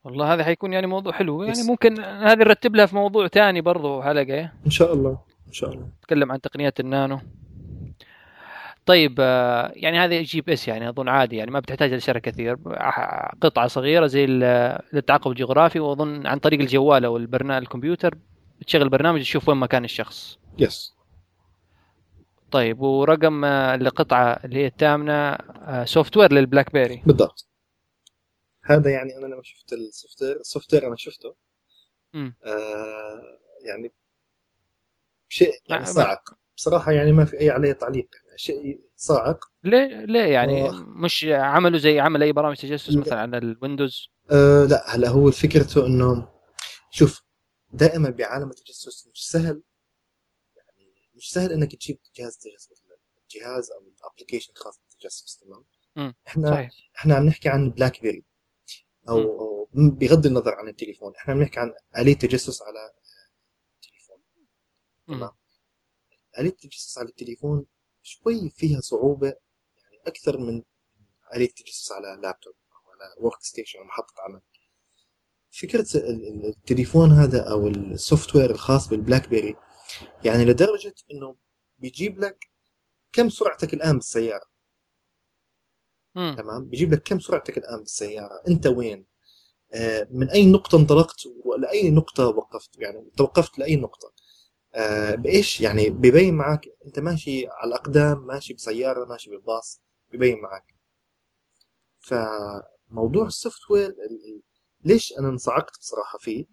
والله 0.03 0.33
هذا 0.33 0.43
حيكون 0.43 0.73
يعني 0.73 0.87
موضوع 0.87 1.13
حلو. 1.13 1.43
يعني 1.43 1.63
ممكن 1.63 1.99
هذه 1.99 2.37
نرتب 2.37 2.75
لها 2.75 2.85
في 2.85 2.95
موضوع 2.95 3.27
ثاني 3.27 3.61
برضو 3.61 4.01
حلقة 4.01 4.51
إن 4.65 4.71
شاء 4.71 4.93
الله 4.93 5.19
إن 5.47 5.53
شاء 5.53 5.73
الله. 5.73 5.87
نتكلم 5.99 6.31
عن 6.31 6.41
تقنيات 6.41 6.79
النانو. 6.79 7.19
طيب 8.87 9.15
آه، 9.19 9.71
يعني 9.75 9.99
هذه 9.99 10.21
GPS 10.21 10.67
يعني 10.67 10.89
أظن 10.89 11.09
عادي 11.09 11.35
يعني 11.35 11.51
ما 11.51 11.59
بتحتاج 11.59 11.93
لشرح 11.93 12.17
كثير 12.17 12.55
قطعة 13.41 13.67
صغيرة 13.67 14.07
زي 14.07 14.25
للتعقب 14.93 15.31
الجغرافي 15.31 15.79
وأظن 15.79 16.27
عن 16.27 16.39
طريق 16.39 16.59
الجوال 16.59 17.05
أو 17.05 17.17
البرنامج 17.17 17.61
الكمبيوتر 17.61 18.17
بتشغل 18.59 18.89
برنامج 18.89 19.21
تشوف 19.21 19.49
وين 19.49 19.57
مكان 19.57 19.83
الشخص. 19.83 20.39
yes 20.59 20.97
طيب 22.51 22.81
ورقم 22.81 23.45
آه، 23.45 23.75
القطعة 23.75 24.39
اللي 24.45 24.59
هي 24.59 24.67
الثامنة 24.67 25.37
software 25.85 26.17
لل 26.17 26.33
BlackBerry 26.33 27.01
بالضبط. 27.05 27.47
هذا 28.63 28.91
يعني 28.91 29.17
أنا 29.17 29.25
لما 29.25 29.43
شفت 29.43 29.73
ال 29.73 30.21
software 30.21 30.35
ال 30.39 30.73
software 30.73 30.87
أنا 30.87 30.95
شفته. 30.95 31.35
آه 32.15 33.39
يعني 33.65 33.93
شيء 35.29 35.51
يعني 35.69 35.85
صعق 35.85 36.37
بصراحة 36.57 36.91
يعني 36.91 37.11
ما 37.11 37.25
في 37.25 37.39
أي 37.39 37.49
عليه 37.49 37.71
تعليق. 37.71 38.09
شيء 38.37 38.81
صاعق 38.95 39.45
ليه؟ 39.63 40.05
ليه 40.05 40.25
يعني؟ 40.33 40.61
أوه. 40.61 40.83
مش 40.83 41.25
عملوا 41.29 41.79
زي 41.79 41.99
عمل 41.99 42.23
أي 42.23 42.31
برامج 42.31 42.55
تجسس 42.55 42.95
مثلا 42.95 43.19
على 43.19 43.37
ال 43.37 43.45
Windows؟ 43.45 44.09
أه 44.31 44.65
لا 44.65 44.95
هلا 44.95 45.09
هو 45.09 45.31
فكرته 45.31 45.85
إنه 45.85 46.29
شوف 46.91 47.23
دائما 47.69 48.09
بعالم 48.09 48.49
التجسس 48.49 49.07
مش 49.07 49.29
سهل. 49.29 49.63
يعني 50.55 50.93
مش 51.15 51.31
سهل 51.31 51.51
إنك 51.51 51.75
تجيب 51.75 51.99
جهاز 52.15 52.37
تجسس 52.37 52.83
جهاز 53.31 53.71
أو 53.71 54.09
application 54.11 54.53
خاص 54.55 54.79
بالتجسس 54.79 55.37
تمام؟ 55.37 55.65
إحنا 56.27 56.51
صحيح. 56.51 56.71
إحنا 56.95 57.15
عم 57.15 57.25
نحكي 57.25 57.49
عن 57.49 57.69
BlackBerry 57.69 58.25
أو, 59.09 59.17
أو 59.19 59.69
بغض 59.73 60.25
النظر 60.25 60.55
عن 60.55 60.67
التليفون 60.67 61.15
إحنا 61.15 61.33
عم 61.33 61.41
نحكي 61.41 61.59
عن 61.59 61.73
آلية 61.97 62.13
تجسس 62.13 62.61
على 62.61 62.91
التليفون 63.75 64.17
تمام؟ 65.07 65.31
آلية 66.39 66.49
التجسس 66.49 66.97
على 66.97 67.09
التليفون 67.09 67.65
شوي 68.07 68.49
فيها 68.49 68.81
صعوبة 68.81 69.27
يعني 69.27 70.01
أكثر 70.07 70.37
من 70.37 70.63
آلية 71.35 71.47
التجسس 71.49 71.91
على 71.91 72.21
لابتوب 72.21 72.53
أو 72.71 72.91
على 72.91 73.15
workstation 73.17 73.79
محطة 73.83 74.13
عمل. 74.19 74.41
فكرة 75.51 75.87
التليفون 75.95 77.11
هذا 77.11 77.51
أو 77.51 77.67
ال 77.67 78.35
software 78.35 78.51
الخاص 78.51 78.87
بال 78.87 79.29
BlackBerry 79.29 79.55
يعني 80.25 80.45
لدرجة 80.45 80.95
إنه 81.11 81.35
بيجيب 81.77 82.19
لك 82.19 82.49
كم 83.13 83.29
سرعتك 83.29 83.73
الآن 83.73 83.95
بالسيارة. 83.97 84.45
مم. 86.15 86.35
تمام؟ 86.37 86.65
بيجيب 86.65 86.93
لك 86.93 87.03
كم 87.03 87.19
سرعتك 87.19 87.57
الآن 87.57 87.79
بالسيارة؟ 87.79 88.43
أنت 88.47 88.67
وين؟ 88.67 89.05
آه 89.73 90.07
من 90.11 90.29
أي 90.29 90.51
نقطة 90.51 90.75
انطلقت؟ 90.77 91.23
ولأي 91.45 91.89
نقطة 91.89 92.27
وقفت؟ 92.27 92.69
يعني 92.79 93.11
توقفت 93.17 93.59
لأي 93.59 93.75
نقطة؟ 93.75 94.07
آه 94.07 94.16
بإيش؟ 95.15 95.61
يعني 95.61 95.89
ببين 95.89 96.33
معك 96.35 96.65
أنت 96.85 96.99
ماشي 96.99 97.47
على 97.47 97.67
الأقدام 97.69 98.27
ماشي 98.27 98.53
بسيارة 98.53 99.05
ماشي 99.05 99.37
بباص 99.37 99.81
ببين 100.13 100.41
معك 100.41 100.75
فموضوع 101.99 103.25
ال 103.27 103.71
software 103.71 103.95
ليش 104.85 105.13
أنا 105.19 105.29
انصعقت 105.29 105.79
بصراحة 105.79 106.17
فيه؟ 106.19 106.45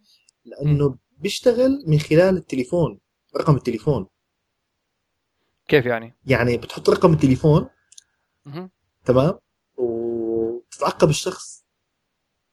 لأنه 0.45 0.99
بيشتغل 1.19 1.85
من 1.87 1.99
خلال 1.99 2.37
التليفون 2.37 3.01
رقم 3.37 3.57
التليفون. 3.57 4.07
كيف 5.69 5.87
يعني؟ 5.87 6.17
يعني 6.27 6.57
بتحط 6.57 6.91
رقم 6.91 7.13
التليفون 7.13 7.69
تمام؟ 9.05 9.39
وتتعقب 9.77 11.09
الشخص. 11.09 11.65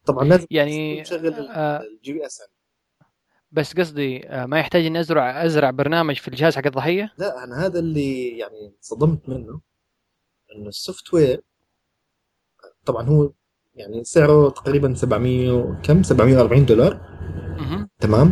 طبعا 0.05 0.26
لازم 0.26 0.47
يعني 0.51 1.03
تشغل 1.03 1.34
آه 1.34 1.82
ال 1.82 2.13
GPS 2.13 2.39
يعني. 2.39 2.51
بس 3.52 3.74
قصدي 3.74 4.30
آه، 4.30 4.45
ما 4.45 4.60
يحتاج 4.60 4.86
إني 4.86 4.99
ازرع 4.99 5.45
أزرع 5.45 5.70
برنامج 5.70 6.16
في 6.16 6.28
الجهاز 6.28 6.56
حق 6.56 6.66
الضحية؟ 6.66 7.14
لا 7.18 7.43
أنا 7.43 7.66
هذا 7.66 7.80
اللي 7.80 8.38
يعني 8.38 8.76
صدمت 8.82 9.30
منه 9.30 9.62
انه 10.56 10.68
ال 10.69 11.13
software 11.13 11.41
طبعا 12.86 13.06
هو 13.10 13.32
يعني 13.76 14.04
سعره 14.04 14.49
تقريبا 14.49 14.93
700 14.93 15.82
كم 15.84 16.04
740 16.04 16.66
دولار. 16.66 16.93
مه. 17.60 17.89
تمام؟ 17.99 18.32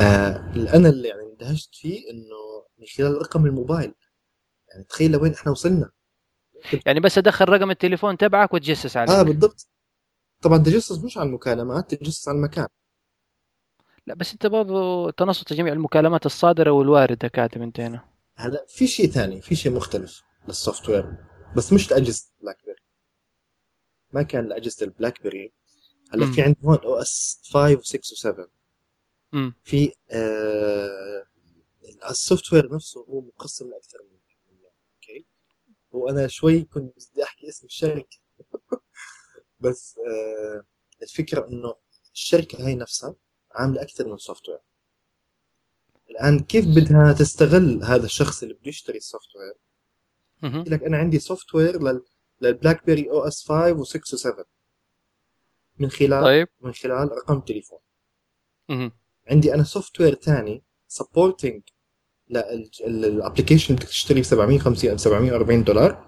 آه 0.00 0.52
أنا 0.74 0.88
اللي 0.88 1.08
يعني 1.08 1.22
اندهشت 1.22 1.74
فيه 1.74 2.10
إنه 2.10 2.66
من 2.78 2.86
خلال 2.96 3.22
رقم 3.22 3.46
الموبايل. 3.46 3.94
يعني 4.68 4.84
تخيل 4.84 5.12
لوين 5.12 5.32
إحنا 5.32 5.52
وصلنا. 5.52 5.90
يعني 6.86 7.00
بس 7.00 7.18
أدخل 7.18 7.48
رقم 7.48 7.70
التليفون 7.70 8.16
تبعك 8.16 8.54
وتجسس 8.54 8.96
عليه. 8.96 9.12
آه 9.12 9.22
بالضبط. 9.22 9.68
طبعا 10.42 10.58
تجسس 10.58 11.04
مش 11.04 11.18
على 11.18 11.28
المكالمات 11.28 11.94
تجسس 11.94 12.28
على 12.28 12.36
المكان. 12.36 12.66
لا 14.10 14.16
بس 14.16 14.32
انت 14.32 14.46
برضو 14.46 15.10
تنصت 15.10 15.52
جميع 15.52 15.72
المكالمات 15.72 16.26
الصادرة 16.26 16.70
والواردة 16.70 17.28
كاتب 17.28 17.62
انت 17.62 17.80
هنا. 17.80 18.04
هلا 18.36 18.66
في 18.68 18.86
شيء 18.86 19.10
ثاني 19.10 19.40
في 19.42 19.56
شيء 19.56 19.72
مختلف 19.72 20.22
لل 20.48 20.88
software 20.88 21.14
بس 21.56 21.72
مش 21.72 21.90
لأجهزة 21.90 22.30
بلاك 22.42 22.56
بيري 22.66 22.78
ما 24.12 24.22
كان 24.22 24.48
لأجهزة 24.48 24.84
البلاك 24.86 25.22
بيري 25.22 25.52
هلا 26.12 26.26
في 26.26 26.42
عندي 26.42 26.58
هون 26.64 26.78
OS 26.78 27.40
5 27.54 27.76
و6 27.76 28.00
و7 28.00 28.48
امم 29.34 29.54
في 29.64 29.92
آه 30.10 31.24
ال 32.10 32.52
software 32.52 32.74
نفسه 32.74 33.00
هو 33.08 33.20
مقسم 33.20 33.70
لأكثر 33.70 33.98
من 34.02 34.18
أوكي؟ 34.94 35.26
وأنا 35.92 36.26
شوي 36.26 36.62
كنت 36.62 36.94
بدي 37.12 37.24
أحكي 37.24 37.48
اسم 37.48 37.66
الشركة. 37.66 38.18
بس 39.60 39.98
آه 39.98 40.64
الفكرة 41.02 41.48
إنه 41.48 41.74
الشركة 42.14 42.66
هاي 42.66 42.74
نفسها 42.74 43.14
عامله 43.52 43.82
أكثر 43.82 44.08
من 44.08 44.16
software 44.16 44.58
الآن 46.10 46.40
كيف 46.40 46.66
بدها 46.66 47.12
تستغل 47.12 47.84
هذا 47.84 48.04
الشخص 48.04 48.42
اللي 48.42 48.54
بده 48.54 48.68
يشتري 48.68 48.98
ال 48.98 49.28
software 49.36 49.54
لك 50.42 50.82
أنا 50.82 50.96
عندي 50.96 51.18
software 51.18 51.82
لل... 51.82 52.04
للبلاك 52.40 52.86
بيري 52.86 53.10
OS 53.10 53.48
5 53.48 53.84
و6 53.84 54.00
و7 54.00 54.44
من 55.78 55.90
خلال 55.90 56.24
طيب. 56.24 56.48
من 56.60 56.72
خلال 56.72 57.12
رقم 57.12 57.38
التليفون. 57.38 57.78
مه. 58.68 58.92
عندي 59.30 59.54
أنا 59.54 59.62
software 59.62 60.14
ثاني 60.14 60.62
supporting 60.88 61.62
لل 62.86 62.99
application 62.99 63.74
بدك 63.74 63.86
تشتري 63.86 64.20
ب 64.20 64.24
750 64.24 64.90
أو 64.90 64.96
740 64.96 65.64
دولار. 65.64 66.06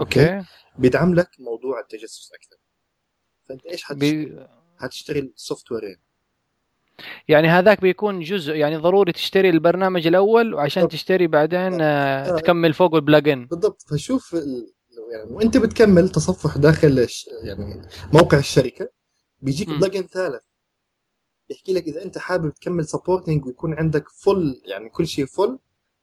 أوكي. 0.00 0.44
بيدعم 0.78 1.14
لك 1.14 1.30
موضوع 1.38 1.80
التجسس 1.80 2.30
أكثر. 2.32 2.56
فأنت 3.44 3.66
إيش 3.66 3.82
حتشتري؟ 3.82 4.24
بي... 4.24 4.46
حتشتري 4.78 5.18
ال 5.18 5.24
software 5.24 5.72
ين 5.72 5.96
يعني 7.28 7.48
هذاك 7.48 7.80
بيكون 7.80 8.20
جزء 8.20 8.54
يعني 8.54 8.76
ضروري 8.76 9.12
تشتري 9.12 9.50
البرنامج 9.50 10.06
الأول 10.06 10.54
وعشان 10.54 10.82
بالضبط. 10.82 11.00
تشتري 11.00 11.26
بعدين 11.26 11.80
آه، 11.80 12.36
آه. 12.36 12.36
تكمل 12.36 12.72
فوق 12.72 12.94
ال 12.94 13.01
plugin 13.01 13.46
بالضبط 13.46 13.82
فشوف 13.90 14.34
ال... 14.34 14.72
يعني 15.12 15.30
وانت 15.30 15.56
بتكمل 15.56 16.08
تصفح 16.08 16.58
داخل 16.58 16.98
الش... 16.98 17.28
يعني 17.42 17.82
موقع 18.12 18.38
الشركة 18.38 18.88
بيجيك. 19.40 19.68
plugin 19.68 20.02
ثالث 20.02 20.42
بيحكي 21.48 21.72
لك 21.72 21.82
إذا 21.82 22.04
أنت 22.04 22.18
حابب 22.18 22.54
تكمل 22.54 22.84
supporting 22.84 23.46
ويكون 23.46 23.74
عندك 23.74 24.04
full 24.08 24.62
يعني 24.64 24.88
كل 24.88 25.06
شيء 25.06 25.26
full 25.26 25.58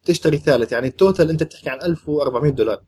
تشتري 0.06 0.38
ثالث 0.38 0.72
يعني 0.72 0.88
ال 0.88 0.95
total 0.95 1.30
أنت 1.30 1.44
بتحكي 1.44 1.70
عن 1.70 1.82
1400 1.82 2.52
دولار 2.52 2.84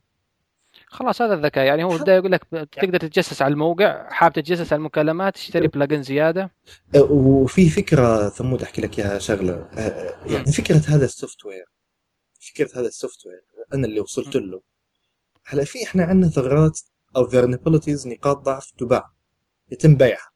خلاص 0.91 1.21
هذا 1.21 1.33
الذكاء. 1.33 1.65
يعني 1.65 1.83
هو 1.83 1.97
بدا 1.97 2.15
يقول 2.15 2.31
لك 2.31 2.43
تقدر 2.71 2.97
تتجسس 2.99 3.41
على 3.41 3.51
الموقع 3.51 4.09
حاب 4.09 4.33
تتجسس 4.33 4.73
على 4.73 4.79
المكالمات 4.79 5.33
تشتري 5.33 5.67
plugin 5.67 6.03
زيادة. 6.03 6.51
أه، 6.95 7.01
وفي 7.11 7.69
فكرة 7.69 8.29
ثمود 8.29 8.61
أحكي 8.61 8.81
لك 8.81 8.99
إياها 8.99 9.19
شغلة. 9.19 9.53
أه، 9.53 10.15
يعني 10.25 10.51
فكرة 10.51 10.81
هذا 10.87 11.05
السوفت 11.05 11.45
وير 11.45 11.65
فكرة 12.39 12.79
هذا 12.79 12.87
ال 12.87 13.25
software 13.25 13.41
أنا 13.73 13.87
اللي 13.87 13.99
وصلت 13.99 14.35
له. 14.35 14.61
هلا 15.45 15.63
في 15.63 15.83
إحنا 15.83 16.03
عندنا 16.03 16.31
ثغرات 16.31 16.79
أو 17.15 17.29
vulnerabilities 17.29 18.07
نقاط 18.07 18.37
ضعف 18.37 18.71
تباع 18.77 19.11
يتم 19.71 19.95
بيعها. 19.95 20.31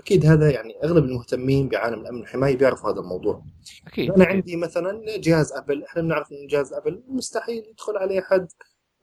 أكيد 0.00 0.26
هذا 0.26 0.50
يعني 0.50 0.74
أغلب 0.84 1.04
المهتمين 1.04 1.68
بعالم 1.68 2.00
الأمن 2.00 2.20
والحمايه 2.20 2.56
بيعرفوا 2.56 2.90
هذا 2.90 3.00
الموضوع. 3.00 3.44
أكيد 3.86 4.10
أنا. 4.10 4.24
عندي 4.24 4.56
مثلا 4.56 5.02
جهاز 5.16 5.52
أبل 5.52 5.84
إحنا 5.84 6.02
بنعرف 6.02 6.32
إن 6.32 6.46
جهاز 6.46 6.72
أبل 6.72 7.02
مستحيل 7.08 7.64
يدخل 7.70 7.96
عليه 7.96 8.20
حد 8.20 8.48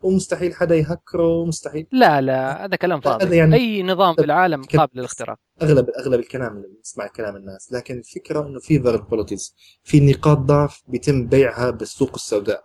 ومستحيل 0.06 0.53
حدا 0.53 0.76
يهكره 0.76 1.45
مستحيل 1.45 1.88
لا 1.91 2.22
لا 2.22 2.66
هذا 2.66 2.76
كلام 2.76 3.01
فاضي. 3.01 3.36
يعني- 3.38 3.56
أي 3.56 3.84
نظام 3.84 4.16
في 4.16 4.22
العالم 4.24 4.64
قابل 4.64 4.91
للاختراق 4.99 5.38
أغلب 5.62 5.89
أغلب 5.89 6.20
الكلام 6.20 6.58
اللي 6.58 6.68
بنسمع 6.78 7.08
كلام 7.08 7.36
الناس. 7.36 7.74
لكن 7.74 7.97
الفكرة 7.97 8.47
إنه 8.47 8.60
في 8.60 8.80
vulnerabilities 8.84 9.53
في 9.84 9.99
نقاط 9.99 10.38
ضعف 10.38 10.82
بيتم 10.88 11.28
بيعها 11.28 11.70
بالسوق 11.70 12.12
السوداء 12.16 12.64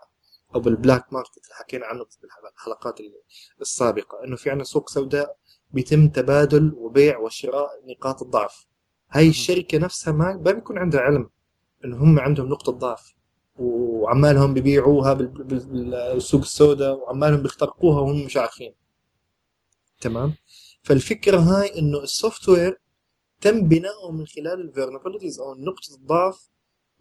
أو 0.54 0.60
بال 0.60 0.75
black 0.75 1.12
market 1.12 1.36
اللي 1.44 1.54
حكينا 1.54 1.86
عنه 1.86 2.04
بالحلقات 2.22 2.98
السابقة. 3.60 4.24
إنه 4.24 4.36
في 4.36 4.50
عندنا 4.50 4.64
سوق 4.64 4.88
سوداء 4.88 5.36
بيتم 5.70 6.08
تبادل 6.08 6.72
وبيع 6.76 7.18
وشراء 7.18 7.68
نقاط 7.88 8.22
الضعف 8.22 8.66
هاي 9.10 9.28
الشركة 9.28 9.78
نفسها 9.78 10.12
ما 10.12 10.32
ما 10.44 10.52
بيكون 10.52 10.78
عندها 10.78 11.00
علم 11.00 11.30
إنه 11.84 11.96
هم 11.96 12.18
عندهم 12.18 12.46
نقطة 12.48 12.72
ضعف. 12.72 13.14
وعمالهم 13.60 14.54
بيبيعوها 14.54 15.12
بال- 15.12 15.26
بال- 15.26 16.12
بالسوق 16.14 16.40
السوداء 16.40 16.94
وعمالهم 16.98 17.42
بيخترقوها 17.42 18.00
وهم 18.00 18.24
مش 18.24 18.36
عارفين. 18.36 18.74
تمام؟ 20.00 20.34
فالفكرة 20.82 21.38
هاي 21.38 21.78
إنه 21.78 21.98
ال 22.02 22.48
software 22.48 22.80
تم 23.40 23.68
بناؤه 23.68 24.12
من 24.12 24.26
خلال 24.26 24.60
ال 24.60 24.65
vulnerabilities 24.65 25.40
أو 25.40 25.54
نقطه 25.54 25.94
الضعف 25.94 26.48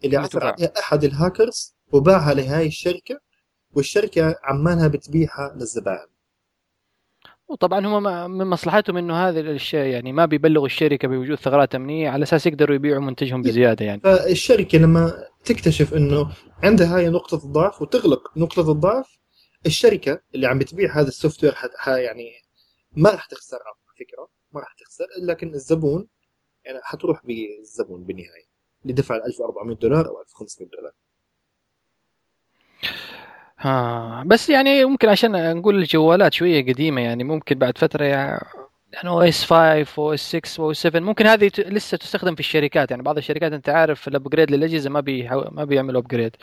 اللي 0.04 0.16
عثر. 0.16 0.44
عليها 0.46 0.72
أحد 0.78 1.04
الهاكرز 1.04 1.74
وباعها 1.92 2.34
لهاي 2.34 2.66
الشركة 2.66 3.20
والشركة 3.74 4.36
عمالها 4.44 4.88
بتبيعها 4.88 5.54
للزبائن. 5.56 6.06
وطبعا 7.48 7.86
هم 7.86 8.30
من 8.30 8.46
مصلحتهم 8.46 8.96
إنه 8.96 9.14
هذه 9.28 9.40
الاشياء 9.40 9.86
يعني 9.86 10.12
ما 10.12 10.26
بيبلغوا 10.26 10.66
الشركة 10.66 11.08
بوجود 11.08 11.38
ثغرات 11.38 11.74
أمنية 11.74 12.10
على 12.10 12.22
أساس 12.22 12.46
يقدروا 12.46 12.76
يبيعوا 12.76 13.02
منتجهم 13.02 13.42
بزيادة 13.42 13.84
يعني. 13.84 14.00
فالشركة 14.00 14.78
لما 14.78 15.24
تكتشف 15.44 15.94
إنه 15.94 16.32
عندها 16.62 16.96
هاي 16.96 17.08
نقطة 17.08 17.44
الضعف 17.44 17.82
وتغلق 17.82 18.38
نقطة 18.38 18.72
الضعف 18.72 19.18
الشركة 19.66 20.20
اللي 20.34 20.46
عم 20.46 20.58
بتبيع 20.58 21.00
هذا 21.00 21.08
ال 21.08 21.44
software 21.44 21.54
يعني 21.86 22.30
ما 22.92 23.10
راح 23.10 23.26
تخسر 23.26 23.56
على 23.56 24.06
فكرة 24.06 24.28
ما 24.52 24.60
راح 24.60 24.74
تخسر 24.74 25.04
لكن 25.22 25.54
الزبون 25.54 26.08
يعني 26.64 26.78
حتروح 26.82 27.26
بالزبون 27.26 28.04
بالنهاية 28.04 28.50
اللي 28.82 28.92
دفع 28.92 29.16
ال 29.16 29.26
1400 29.26 29.76
دولار 29.76 30.08
أو 30.08 30.20
1500 30.20 30.70
دولار. 30.70 30.92
ها 33.58 34.24
بس 34.26 34.48
يعني 34.48 34.84
ممكن 34.84 35.08
عشان 35.08 35.56
نقول 35.56 35.76
الجوالات 35.76 36.32
شوية 36.32 36.72
قديمة 36.72 37.00
يعني 37.00 37.24
ممكن 37.24 37.58
بعد 37.58 37.78
فترة 37.78 38.04
يعني 38.04 38.44
OS 38.94 39.44
5 39.44 39.86
OS 39.98 40.36
6 40.36 40.62
أو 40.62 40.72
7 40.72 41.00
ممكن 41.00 41.26
هذه 41.26 41.50
لسه 41.58 41.96
تستخدم 41.96 42.34
في 42.34 42.40
الشركات. 42.40 42.90
يعني 42.90 43.02
بعض 43.02 43.16
الشركات 43.16 43.52
أنت 43.52 43.68
عارف 43.68 44.08
ال 44.08 44.13
upgrade 44.13 44.50
للأجهزة 44.50 44.90
ما 44.90 45.00
بيحو... 45.00 45.44
ما 45.50 45.64
بيعملوا 45.64 46.00
upgrade 46.00 46.36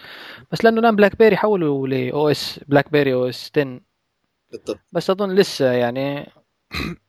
بس 0.52 0.66
لأنه 0.66 0.80
الان 0.80 0.96
بلاك 0.96 1.18
بيري 1.18 1.38
حولوا 1.38 1.88
ل 1.88 2.30
OS 2.30 2.60
بلاك 2.68 2.92
بيري 2.92 3.14
OS 3.14 3.52
10 3.58 3.80
بالضبط. 4.52 4.80
بس 4.92 5.10
أظن 5.10 5.36
لسه 5.36 5.72
يعني 5.72 6.32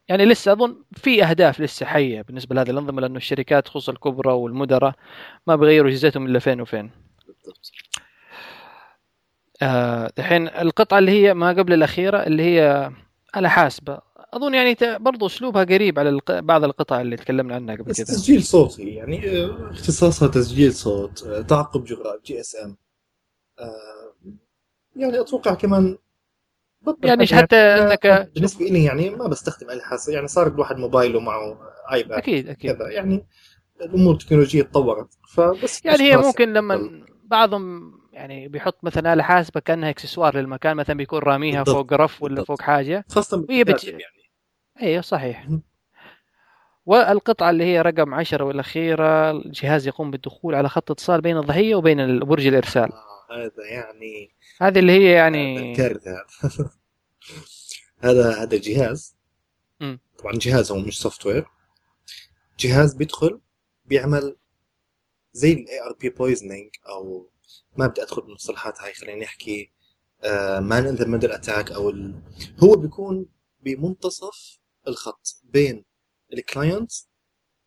يعني 0.08 0.24
لسه 0.24 0.52
أظن 0.52 0.76
في 0.92 1.24
أهداف 1.24 1.60
لسه 1.60 1.86
حية 1.86 2.22
بالنسبة 2.22 2.54
لهذه 2.54 2.70
الأنظمة 2.70 3.00
لأنه 3.00 3.16
الشركات 3.16 3.68
خصوصا 3.68 3.92
الكبرى 3.92 4.32
والمدراء 4.32 4.94
ما 5.46 5.56
بيغيروا 5.56 5.90
أجهزتهم 5.90 6.26
إلا 6.26 6.38
فين 6.38 6.60
وفين. 6.60 6.90
بالضبط. 7.26 7.72
آه، 9.62 10.12
دحين 10.16 10.48
القطعة 10.48 10.98
اللي 10.98 11.10
هي 11.12 11.34
ما 11.34 11.48
قبل 11.48 11.72
الأخيرة 11.72 12.18
اللي 12.18 12.42
هي 12.42 12.90
على 13.34 13.50
حاسبة. 13.50 14.07
أظن 14.32 14.54
يعني 14.54 14.76
برضو 14.82 15.26
أسلوبها 15.26 15.64
قريب 15.64 15.98
على. 15.98 16.20
بعض 16.28 16.64
القطع 16.64 17.00
اللي 17.00 17.16
تكلمنا 17.16 17.54
عنها 17.54 17.74
قبل 17.74 17.84
كذا 17.94 18.04
تسجيل 18.04 18.42
صوتي 18.42 18.82
يعني 18.94 19.28
آه، 19.30 19.70
اختصاصها 19.70 20.28
تسجيل 20.28 20.72
صوت 20.72 21.22
آه، 21.26 21.40
تعقب 21.40 21.84
جغرافي 21.84 22.20
جي 22.24 22.40
اس 22.40 22.56
ام 22.64 22.76
يعني 24.96 25.20
أتوقع 25.20 25.54
كمان 25.54 25.98
يعني 27.02 27.26
حتى 27.26 27.56
أنك 27.56 28.30
بالنسبة 28.34 28.64
لي 28.64 28.84
يعني 28.84 29.10
ما 29.10 29.26
بستخدم 29.28 29.70
أي 29.70 29.80
حاسه 29.80 30.12
يعني 30.12 30.28
صار 30.28 30.46
الواحد 30.46 30.76
موبايله 30.76 31.20
معه 31.20 31.58
ايباد 31.92 32.18
أكيد 32.18 32.48
أكيد 32.48 32.72
كذا 32.76 32.90
يعني 32.90 33.26
الأمور 33.80 34.14
التكنولوجية 34.14 34.62
تطورت 34.62 35.08
فبس 35.28 35.84
يعني 35.84 36.02
هي 36.02 36.16
ممكن 36.16 36.52
لما 36.52 37.02
بعضهم 37.24 37.92
يعني 38.12 38.48
بيحط 38.48 38.84
مثلا 38.84 39.12
آلة 39.12 39.22
حاسبة 39.22 39.60
كأنها 39.60 39.90
إكسسوار 39.90 40.36
للمكان 40.36 40.76
مثلا 40.76 40.96
بيكون 40.96 41.18
راميها 41.18 41.62
بالضبط، 41.62 41.90
فوق 41.90 42.00
رف 42.00 42.22
ولا 42.22 42.34
بالضبط. 42.34 42.48
فوق 42.48 42.62
حاجة 42.62 43.04
خاصة 43.08 43.46
وهي 43.48 43.64
بت- 43.64 43.84
يعني 43.84 44.02
أيوه 44.82 45.02
صحيح. 45.02 45.48
والقطعة 46.86 47.50
اللي 47.50 47.64
هي 47.64 47.82
رقم 47.82 48.14
عشرة 48.14 48.44
والأخيرة 48.44 49.30
الجهاز 49.30 49.86
يقوم 49.86 50.10
بالدخول 50.10 50.54
على 50.54 50.68
خط 50.68 50.90
اتصال 50.90 51.20
بين 51.20 51.38
الضحية 51.38 51.74
وبين 51.74 52.18
برج 52.18 52.46
الإرسال 52.46 52.92
آه 52.92 53.18
هذا 53.30 53.66
يعني 53.70 54.30
هذه 54.60 54.78
اللي 54.78 54.92
هي 54.92 55.08
هذا 55.08 55.16
يعني 55.16 55.74
كارثة 55.76 56.16
هذا 58.04 58.42
هذا 58.42 58.56
جهاز. 58.58 59.16
طبعا 60.18 60.32
جهاز 60.34 60.72
هو 60.72 60.78
مش 60.78 61.00
software 61.00 61.46
جهاز 62.58 62.94
بيدخل 62.94 63.40
بيعمل 63.84 64.36
زي 65.32 65.52
ال 65.52 65.80
ARP 65.80 66.08
poisoning 66.08 66.70
أو 66.88 67.30
ما 67.76 67.86
بدي 67.86 68.02
أدخل 68.02 68.22
بالمصطلحات 68.22 68.80
هاي 68.80 68.92
خلينا 68.92 69.24
نحكي 69.24 69.70
man 70.60 70.86
in 70.86 70.94
the 70.94 71.06
middle 71.06 71.32
attack 71.32 71.72
أو 71.72 71.90
ال... 71.90 72.22
هو 72.64 72.76
بيكون 72.76 73.26
بمنتصف 73.60 74.58
الخط 74.88 75.40
بين 75.44 75.84
ال 76.32 76.41
client 76.41 76.92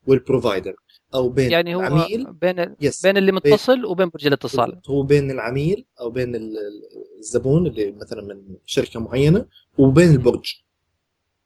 وال 0.07 0.21
provider 0.21 0.75
أو 1.13 1.29
بين 1.29 1.51
يعني 1.51 1.75
هو 1.75 1.79
العميل 1.81 2.33
بين 2.33 2.59
ال- 2.59 2.75
yes 2.81 3.01
بين 3.05 3.17
اللي 3.17 3.31
متصل 3.31 3.85
وبين 3.85 4.09
برج 4.09 4.27
الاتصال. 4.27 4.81
هو 4.87 5.03
بين 5.03 5.31
العميل 5.31 5.85
أو 5.99 6.09
بين 6.09 6.35
ال- 6.35 6.57
ال- 6.57 7.17
الزبون 7.19 7.67
اللي 7.67 7.91
مثلا 7.91 8.21
من 8.21 8.55
شركة 8.65 8.99
معينة 8.99 9.45
وبين 9.77 10.11
البرج. 10.11 10.53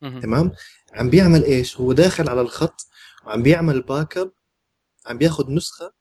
تمام 0.02 0.52
عم 0.94 1.10
بيعمل 1.10 1.44
إيش 1.44 1.78
هو 1.80 1.94
داخل 1.94 2.30
على 2.30 2.42
الخط 2.42 2.88
وعم 3.26 3.44
بيعمل 3.44 3.82
backup 3.82 4.32
عم 5.06 5.18
بياخذ 5.18 5.52
نسخة 5.52 5.94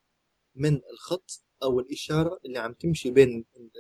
من 0.55 0.81
الخط 0.93 1.43
أو 1.63 1.81
الإشارة 1.81 2.41
اللي 2.45 2.59
عم 2.59 2.73
تمشي 2.73 3.11
بين 3.11 3.45
ال- 3.57 3.71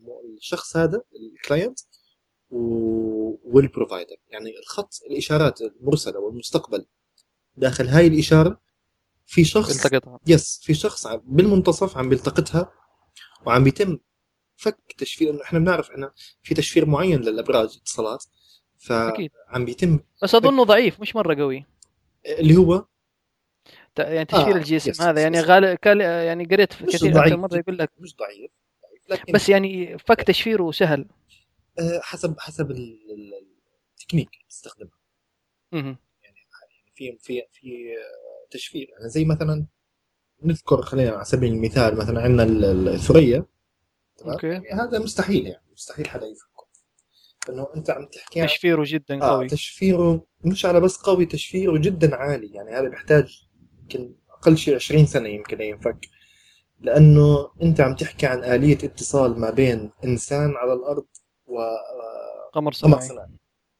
ال- 0.00 0.36
الشخص 0.36 0.76
هذا 0.76 1.02
ال 1.16 1.25
client 1.25 1.78
وال 2.52 2.85
provider 2.85 4.16
يعني 4.28 4.58
الخط 4.58 5.00
الإشارات 5.10 5.60
المرسلة 5.60 6.18
والمستقبل 6.18 6.86
داخل 7.56 7.88
هاي 7.88 8.06
الإشارة 8.06 8.60
في 9.26 9.44
شخص 9.44 9.84
التقطها 9.84 10.20
yes 10.26 10.60
في 10.64 10.74
شخص 10.74 11.06
بالمنتصف 11.06 11.98
عم 11.98 12.08
بيلتقطها 12.08 12.72
وعم 13.46 13.64
بيتم 13.64 13.98
فك 14.56 14.78
تشفير 14.98 15.30
إنه 15.30 15.42
إحنا 15.42 15.58
بنعرف 15.58 15.90
إحنا 15.90 16.12
في 16.42 16.54
تشفير 16.54 16.86
معين 16.86 17.20
للأبراج 17.20 17.78
اتصالات 17.82 18.24
فعم 18.78 19.64
بيتم 19.64 20.00
بس 20.22 20.34
اظنه 20.34 20.64
ضعيف 20.64 21.00
مش 21.00 21.16
مرة 21.16 21.34
قوي. 21.34 21.66
اللي 22.26 22.56
هو؟ 22.56 22.84
يعني 23.98 24.24
تشفير 24.24 24.54
آه، 24.54 24.58
الجسم 24.58 24.90
yes، 24.90 25.00
هذا 25.00 25.26
yes، 25.26 25.48
يعني. 25.48 25.76
كال... 25.76 26.00
يعني 26.00 26.44
قريت 26.44 26.72
كثير 26.72 27.36
مرة 27.36 27.56
يقول 27.56 27.78
لك 27.78 27.90
مش 27.98 28.16
ضعيف 28.16 28.50
ضعيف، 28.82 29.02
لكن 29.08 29.32
بس 29.32 29.48
يعني 29.48 29.98
فك 29.98 30.22
تشفيره 30.22 30.70
سهل. 30.70 31.06
حسب 32.02 32.34
حسب 32.38 32.70
ال- 32.70 32.98
التكنيك 34.00 34.28
اللي 34.34 34.46
تستخدمها 34.48 34.98
مهم. 35.72 35.96
في 36.94 37.18
في 37.20 37.42
في 37.52 37.68
آه، 37.98 38.48
تشفير. 38.50 38.88
يعني 38.90 39.08
زي 39.08 39.24
مثلا 39.24 39.66
نذكر 40.42 40.82
خلينا 40.82 41.10
على 41.10 41.24
سبيل 41.24 41.52
المثال 41.52 41.96
مثلا 41.96 42.20
عندنا 42.22 42.42
ال- 42.42 42.64
ال- 42.64 42.88
الثريا. 42.88 43.46
أوكي. 44.24 44.46
يعني 44.46 44.70
هذا 44.70 44.98
مستحيل 44.98 45.46
يعني 45.46 45.64
مستحيل 45.72 46.08
حدا 46.08 46.26
يفكه 46.26 46.68
انه 47.48 47.66
أنت 47.76 47.90
عم 47.90 48.06
تحكي 48.06 48.46
تشفيره 48.46 48.84
جدا 48.86 49.22
آه 49.22 49.30
قوي. 49.36 49.46
تشفيره 49.48 50.26
مش 50.44 50.66
على 50.66 50.80
بس 50.80 50.96
قوي 50.96 51.26
تشفيره 51.26 51.78
جدا 51.78 52.16
عالي. 52.16 52.46
يعني 52.54 52.70
هذا 52.70 52.88
بيحتاج 52.88 53.48
يمكن 53.82 54.14
أقل 54.30 54.56
شيء 54.56 54.74
20 54.74 55.06
سنة 55.06 55.28
يمكن 55.28 55.60
ينفك. 55.60 56.08
لأنه 56.80 57.50
أنت 57.62 57.80
عم 57.80 57.94
تحكي 57.96 58.26
عن 58.26 58.44
آلية 58.44 58.74
اتصال 58.84 59.40
ما 59.40 59.50
بين 59.50 59.90
إنسان 60.04 60.56
على 60.56 60.72
الأرض 60.72 61.06
وقمر 61.52 62.52
قمر 62.52 62.72
صناعي. 62.72 63.08
صناعي. 63.08 63.28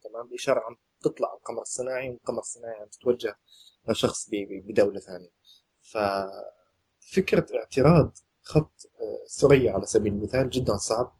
تمام. 0.03 0.27
الاشاره 0.27 0.59
عم 0.59 0.75
تطلع 1.01 1.27
على 1.27 1.37
القمر 1.37 1.61
الصناعي 1.61 2.09
والقمر 2.09 2.39
الصناعي 2.39 2.79
عم 2.81 2.87
تتوجه 2.87 3.35
لشخص 3.89 4.29
بدولة 4.67 4.99
ثانية. 4.99 5.31
ففكره 5.81 7.45
اعتراض 7.55 8.17
خط 8.41 8.89
آه، 9.01 9.27
ثريا 9.29 9.73
على 9.73 9.85
سبيل 9.85 10.13
المثال 10.13 10.49
جدا 10.49 10.77
صعب. 10.77 11.13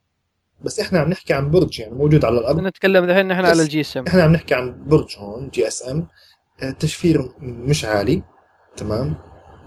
بس 0.61 0.79
إحنا 0.79 0.99
عم 0.99 1.09
نحكي 1.09 1.33
عن 1.33 1.51
برج 1.51 1.79
يعني 1.79 1.93
موجود 1.93 2.25
على 2.25 2.39
الأرض. 2.39 2.59
نتكلم 2.59 3.03
الحين 3.03 3.31
yes. 3.31 3.37
على 3.37 3.61
ال 3.61 3.81
GSM. 3.81 4.07
إحنا 4.07 4.23
عم 4.23 4.31
نحكي 4.31 4.55
عن 4.55 4.87
برج 4.87 5.17
هون 5.17 5.49
GSM. 5.49 6.07
تشفير 6.79 7.33
مش 7.39 7.85
عالي. 7.85 8.23
تمام. 8.77 9.15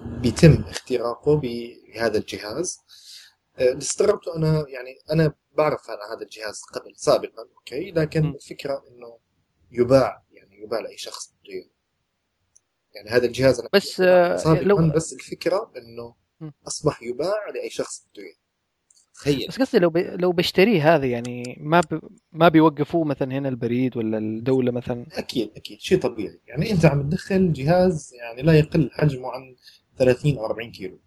بيتم 0.05 0.65
اختراقه 0.69 1.37
بهذا 1.37 2.19
الجهاز. 2.19 2.79
آه، 2.79 2.87
اللي 3.59 3.79
استغربته 3.79 4.37
أنا 4.37 4.65
يعني 4.69 4.99
أنا 5.13 5.35
بعرف 5.57 5.91
عن 5.91 5.97
هذا 6.17 6.25
الجهاز 6.25 6.63
قبل 6.63 6.93
سابقا 6.97 7.49
okay 7.57 7.91
لكن. 7.91 8.27
الفكرة 8.27 8.85
إنه 8.89 9.19
يباع 9.71 10.23
يعني 10.33 10.63
يباع 10.63 10.81
لأي 10.81 10.99
شخص 10.99 11.35
بده. 11.45 11.71
يعني 12.95 13.11
هذا 13.11 13.27
الجهاز 13.27 13.61
أنا 13.61 13.69
بس 13.73 14.01
آه، 14.01 14.37
سابقا 14.37 14.63
لو 14.63 14.91
بس 14.91 15.13
الفكرة 15.13 15.73
إنه. 15.77 16.15
أصبح 16.67 17.03
يباع 17.03 17.51
لأي 17.55 17.71
شخص 17.71 18.07
بده. 18.13 18.47
تخيل 19.17 19.49
بس 19.49 19.59
قصدي 19.61 19.79
لو 19.79 19.91
ب... 19.91 19.97
لو 19.97 20.33
بشتريه 20.33 20.95
هذا 20.95 21.07
يعني 21.07 21.59
ما 21.61 21.81
ب... 21.81 22.01
ما 22.33 22.49
بيوقفوه 22.49 23.05
مثلا 23.05 23.39
هنا 23.39 23.49
البريد 23.49 23.97
ولا 23.97 24.19
الدولة 24.19 24.73
مثلا 24.73 25.07
أكيد 25.13 25.51
أكيد 25.57 25.81
شيء 25.81 26.01
طبيعي 26.01 26.41
يعني 26.47 26.71
أنت 26.71 26.85
عم 26.85 27.03
تدخل 27.03 27.53
جهاز 27.53 28.15
يعني 28.15 28.43
لا 28.43 28.59
يقل 28.59 28.91
حجمه 28.93 29.31
عن 29.31 29.57
30 29.99 30.39
أو 30.39 30.47
40 30.47 30.73
كيلو 30.73 30.99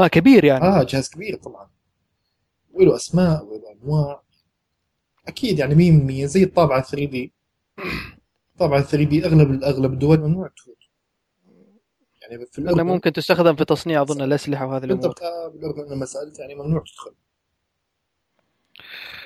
آه 0.00 0.06
كبير 0.06 0.44
يعني. 0.44 0.64
آه 0.64 0.82
جهاز 0.82 1.08
كبير 1.10 1.36
طبعا. 1.36 1.70
وله 2.72 2.96
أسماء 2.96 3.44
وله 3.44 3.72
أنواع. 3.82 4.22
أكيد 5.28 5.58
يعني 5.58 5.74
100% 5.74 6.26
زي 6.26 6.42
الطابعة 6.42 6.82
3 6.82 7.04
دي. 7.04 7.32
الطابعه 8.52 8.82
3 8.82 9.04
دي 9.08 9.24
أغلب 9.26 9.62
أغلب 9.62 9.92
الدول 9.92 10.20
ممنوع 10.20 10.48
تفوت 10.48 10.76
يعني 12.22 12.46
في 12.46 12.58
الأردن 12.58 12.82
ممكن 12.82 13.12
تستخدم 13.12 13.56
في 13.56 13.64
تصنيع 13.64 14.02
أظن 14.02 14.22
الأسلحة 14.22 14.66
وهذه 14.66 14.84
الأمور. 14.84 15.02
بالضبط 15.02 15.22
آه 15.22 15.48
بالأردن 15.48 15.94
لما 15.94 16.04
سألت 16.06 16.38
يعني 16.38 16.54
ممنوع 16.54 16.84
تدخل. 16.86 17.10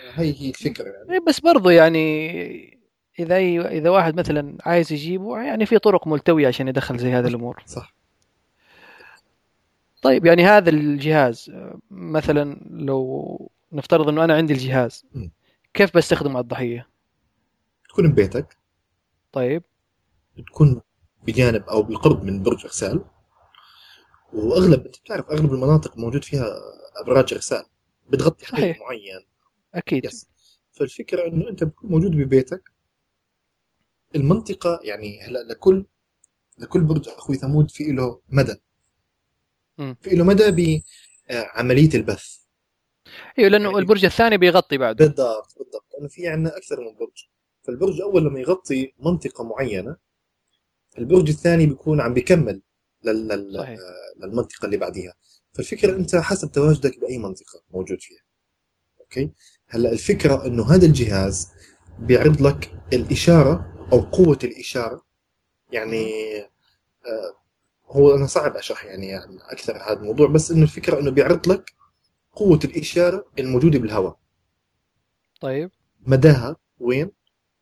آه، 0.06 0.20
هي 0.20 0.34
هي 0.40 0.48
الفكرة 0.48 0.88
يعني. 0.88 1.12
إيه 1.12 1.20
بس 1.28 1.40
برضو 1.40 1.70
يعني 1.70 2.76
إذا 3.18 3.36
إذا 3.68 3.90
واحد 3.90 4.18
مثلا 4.18 4.58
عايز 4.60 4.92
يجيبه 4.92 5.38
يعني 5.42 5.66
في 5.66 5.78
طرق 5.78 6.06
ملتوية 6.08 6.48
عشان 6.48 6.68
يدخل 6.68 6.98
زي 6.98 7.12
هذه 7.12 7.26
الأمور. 7.26 7.62
صح. 7.66 7.94
طيب 10.02 10.26
يعني 10.26 10.44
هذا 10.44 10.70
الجهاز 10.70 11.50
آه، 11.54 11.78
مثلا 11.90 12.60
لو 12.70 13.50
نفترض 13.72 14.08
إنه 14.08 14.24
أنا 14.24 14.34
عندي 14.34 14.52
الجهاز. 14.52 15.04
كيف 15.74 15.96
بستخدمه 15.96 16.32
على 16.34 16.40
الضحية؟ 16.42 16.88
تكون 17.88 18.12
ببيتك. 18.12 18.56
طيب. 19.32 19.62
تكون 20.46 20.80
بجانب 21.26 21.62
أو 21.62 21.82
بالقرب 21.82 22.24
من 22.24 22.42
برج 22.42 22.64
اغسال 22.64 23.04
وأغلب 24.32 24.86
أنت 24.86 24.98
بتعرف 25.00 25.30
أغلب 25.30 25.52
المناطق 25.54 25.98
موجود 25.98 26.24
فيها 26.24 26.46
أبراج 27.02 27.34
اغسال 27.34 27.64
بتغطي 28.08 28.46
صحيح. 28.46 28.80
معين. 28.80 29.26
أكيد. 29.74 30.04
يس 30.04 30.26
فالفكرة 30.72 31.26
إنه 31.28 31.48
أنت 31.48 31.64
بتكون 31.64 31.90
موجود 31.90 32.10
ببيتك. 32.10 32.72
المنطقة 34.16 34.80
يعني 34.82 35.22
هلأ 35.22 35.38
لكل 35.38 35.84
لكل 36.58 36.80
برج 36.84 37.08
أخوي 37.08 37.36
ثمود 37.36 37.70
في 37.70 37.84
له 37.92 38.20
مدى. 38.28 38.56
في 39.76 40.10
له 40.16 40.24
مدى 40.24 40.82
بعمليه 41.30 41.90
البث. 41.94 42.36
إيوه 43.38 43.50
لأنه 43.50 43.64
يعني- 43.64 43.78
البرج 43.78 44.04
الثاني 44.04 44.38
بيغطي 44.38 44.78
بعده. 44.78 45.06
بالضبط 45.06 45.58
بالضبط. 45.58 45.84
لأنه 45.94 46.08
في 46.08 46.28
عندنا 46.28 46.56
أكثر 46.56 46.80
من 46.80 46.96
برج. 46.96 47.24
فالبرج 47.62 48.00
أول 48.00 48.24
لما 48.24 48.40
يغطي 48.40 48.92
منطقة 49.00 49.44
معينة 49.44 49.96
البرج 50.98 51.28
الثاني 51.28 51.66
بيكون 51.66 52.00
عم 52.00 52.14
بيكمل 52.14 52.62
لل... 53.04 53.28
لل... 53.28 53.56
آه، 53.56 53.76
للمنطقة 54.20 54.66
اللي 54.66 54.76
بعديها. 54.76 55.14
فالفكرة 55.52 55.96
أنت 55.96 56.16
حسب 56.16 56.52
تواجدك 56.52 57.00
بأي 57.00 57.18
منطقة 57.18 57.62
موجود 57.70 58.00
فيها. 58.00 58.22
okay؟ 59.00 59.30
هلأ 59.68 59.92
الفكرة 59.92 60.46
إنه 60.46 60.74
هذا 60.74 60.86
الجهاز 60.86 61.48
بيعرض 61.98 62.42
لك 62.42 62.72
الإشارة 62.92 63.72
أو 63.92 64.00
قوة 64.00 64.38
الإشارة. 64.44 65.06
يعني 65.72 66.12
آه 67.06 67.45
هو 67.88 68.14
أنا 68.14 68.26
صعب 68.26 68.56
أشرح 68.56 68.84
يعني, 68.84 69.06
يعني 69.08 69.38
أكثر 69.42 69.76
هذا 69.76 70.00
الموضوع 70.00 70.26
بس 70.26 70.50
إنه 70.50 70.62
الفكرة 70.62 71.00
إنه 71.00 71.10
بيعرض 71.10 71.48
لك 71.48 71.70
قوة 72.32 72.60
الإشارة 72.64 73.24
الموجودة 73.38 73.78
بالهواء. 73.78 74.18
طيب. 75.40 75.70
مداها 76.00 76.56
وين؟ 76.78 77.10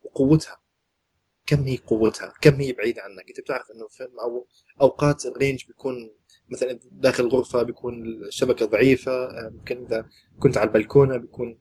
وقوتها. 0.03 0.57
كم 1.45 1.63
هي 1.63 1.77
قوتها؟ 1.77 2.33
كم 2.41 2.53
هي 2.55 2.73
بعيدة 2.73 3.01
عنك؟ 3.01 3.29
أنت 3.29 3.39
بتعرف 3.39 3.71
إنه 3.71 3.87
في 3.87 4.03
أو 4.23 4.47
أوقات 4.81 5.25
الرينج 5.25 5.65
بيكون 5.67 6.11
مثلا 6.49 6.79
داخل 6.91 7.27
غرفة 7.27 7.63
بيكون 7.63 8.05
الشبكة 8.05 8.65
ضعيفة 8.65 9.11
آه، 9.11 9.49
ممكن 9.49 9.85
إذا 9.85 10.05
كنت 10.39 10.57
على 10.57 10.67
البلكونة 10.67 11.17
بيكون 11.17 11.59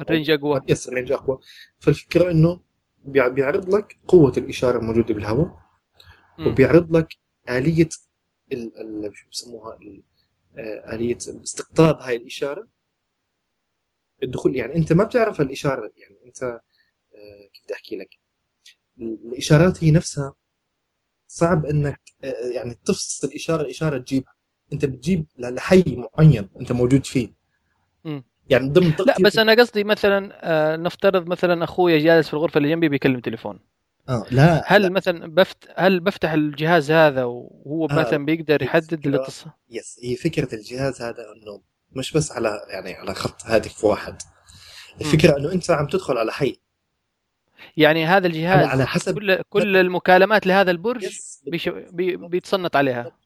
ال 0.00 0.05
range 0.05 0.30
أقوى. 0.30 0.60
yes 0.68 0.88
ال 0.88 0.92
range 0.92 1.12
أقوى. 1.12 1.38
فالفكرة 1.78 2.30
إنه 2.30 2.60
بيع- 3.04 3.28
بيعرض 3.28 3.74
لك 3.74 3.98
قوة 4.08 4.32
الإشارة 4.36 4.78
الموجودة 4.78 5.14
بالهواء. 5.14 5.64
وبيعرض 6.46 6.96
لك 6.96 7.08
آلية 7.50 7.88
ال... 8.52 9.06
ال... 9.06 9.16
شو 9.16 9.28
بسموها. 9.30 9.78
آه، 10.58 10.94
آلية 10.94 11.16
استقطاب 11.16 11.96
هاي 12.00 12.16
الإشارة. 12.16 12.68
الدخول 14.22 14.56
يعني 14.56 14.74
أنت 14.76 14.92
ما 14.92 15.04
بتعرف 15.04 15.40
الإشارة 15.40 15.92
يعني 15.96 16.26
أنت 16.26 16.42
آه، 16.42 17.48
كيف 17.52 17.64
بدي 17.64 17.74
أحكي 17.74 17.96
لك؟ 17.96 18.08
الإشارات 19.00 19.84
هي 19.84 19.90
نفسها 19.90 20.34
صعب 21.26 21.66
أنك 21.66 22.00
آه، 22.24 22.48
يعني 22.54 22.74
تفصل 22.74 23.30
إشارة 23.34 23.70
إشارة 23.70 23.98
تجيبها. 23.98 24.34
أنت 24.72 24.84
بتجيب 24.84 25.26
لحي 25.38 25.84
معين 26.16 26.48
أنت 26.60 26.72
موجود 26.72 27.06
فيه. 27.06 27.44
يعني 28.50 28.68
ضمن 28.68 28.94
لا 29.06 29.16
بس 29.20 29.38
أنا 29.38 29.54
قصدي 29.54 29.84
مثلا 29.84 30.76
نفترض 30.76 31.26
مثلا 31.26 31.64
أخوي 31.64 31.98
جالس 31.98 32.28
في 32.28 32.34
الغرفة 32.34 32.58
اللي 32.58 32.68
جنبي 32.68 32.88
بيكلم 32.88 33.20
تليفون. 33.20 33.60
آه 34.08 34.24
لا 34.30 34.62
هل 34.66 34.82
لا. 34.82 34.88
مثلا 34.88 35.26
بفت 35.34 35.56
هل 35.76 36.00
بفتح 36.00 36.32
الجهاز 36.32 36.90
هذا 36.90 37.24
وهو 37.24 37.86
آه، 37.90 37.94
مثلا 37.94 38.24
بيقدر 38.24 38.62
يحدد 38.62 39.06
الاتصال؟ 39.06 39.52
يس 39.70 40.00
هي 40.02 40.16
فكرة 40.16 40.54
الجهاز 40.54 41.02
هذا 41.02 41.22
إنه 41.36 41.62
مش 41.92 42.12
بس 42.12 42.32
على 42.32 42.60
يعني 42.68 42.94
على 42.94 43.14
خط 43.14 43.46
هاتف 43.46 43.84
واحد. 43.84 44.16
الفكرة 45.00 45.36
إنه 45.38 45.52
أنت 45.52 45.70
عم 45.70 45.86
تدخل 45.86 46.18
على 46.18 46.32
حي. 46.32 46.56
يعني 47.76 48.06
هذا 48.06 48.26
الجهاز 48.26 48.66
على 48.66 48.86
حسب 48.86 49.14
كل 49.14 49.42
كل 49.48 49.76
المكالمات 49.76 50.46
لهذا 50.46 50.70
البرج 50.70 51.06
بيش... 51.46 51.68
بي... 51.68 52.16
بيتصنت 52.16 52.76
عليها. 52.76 53.16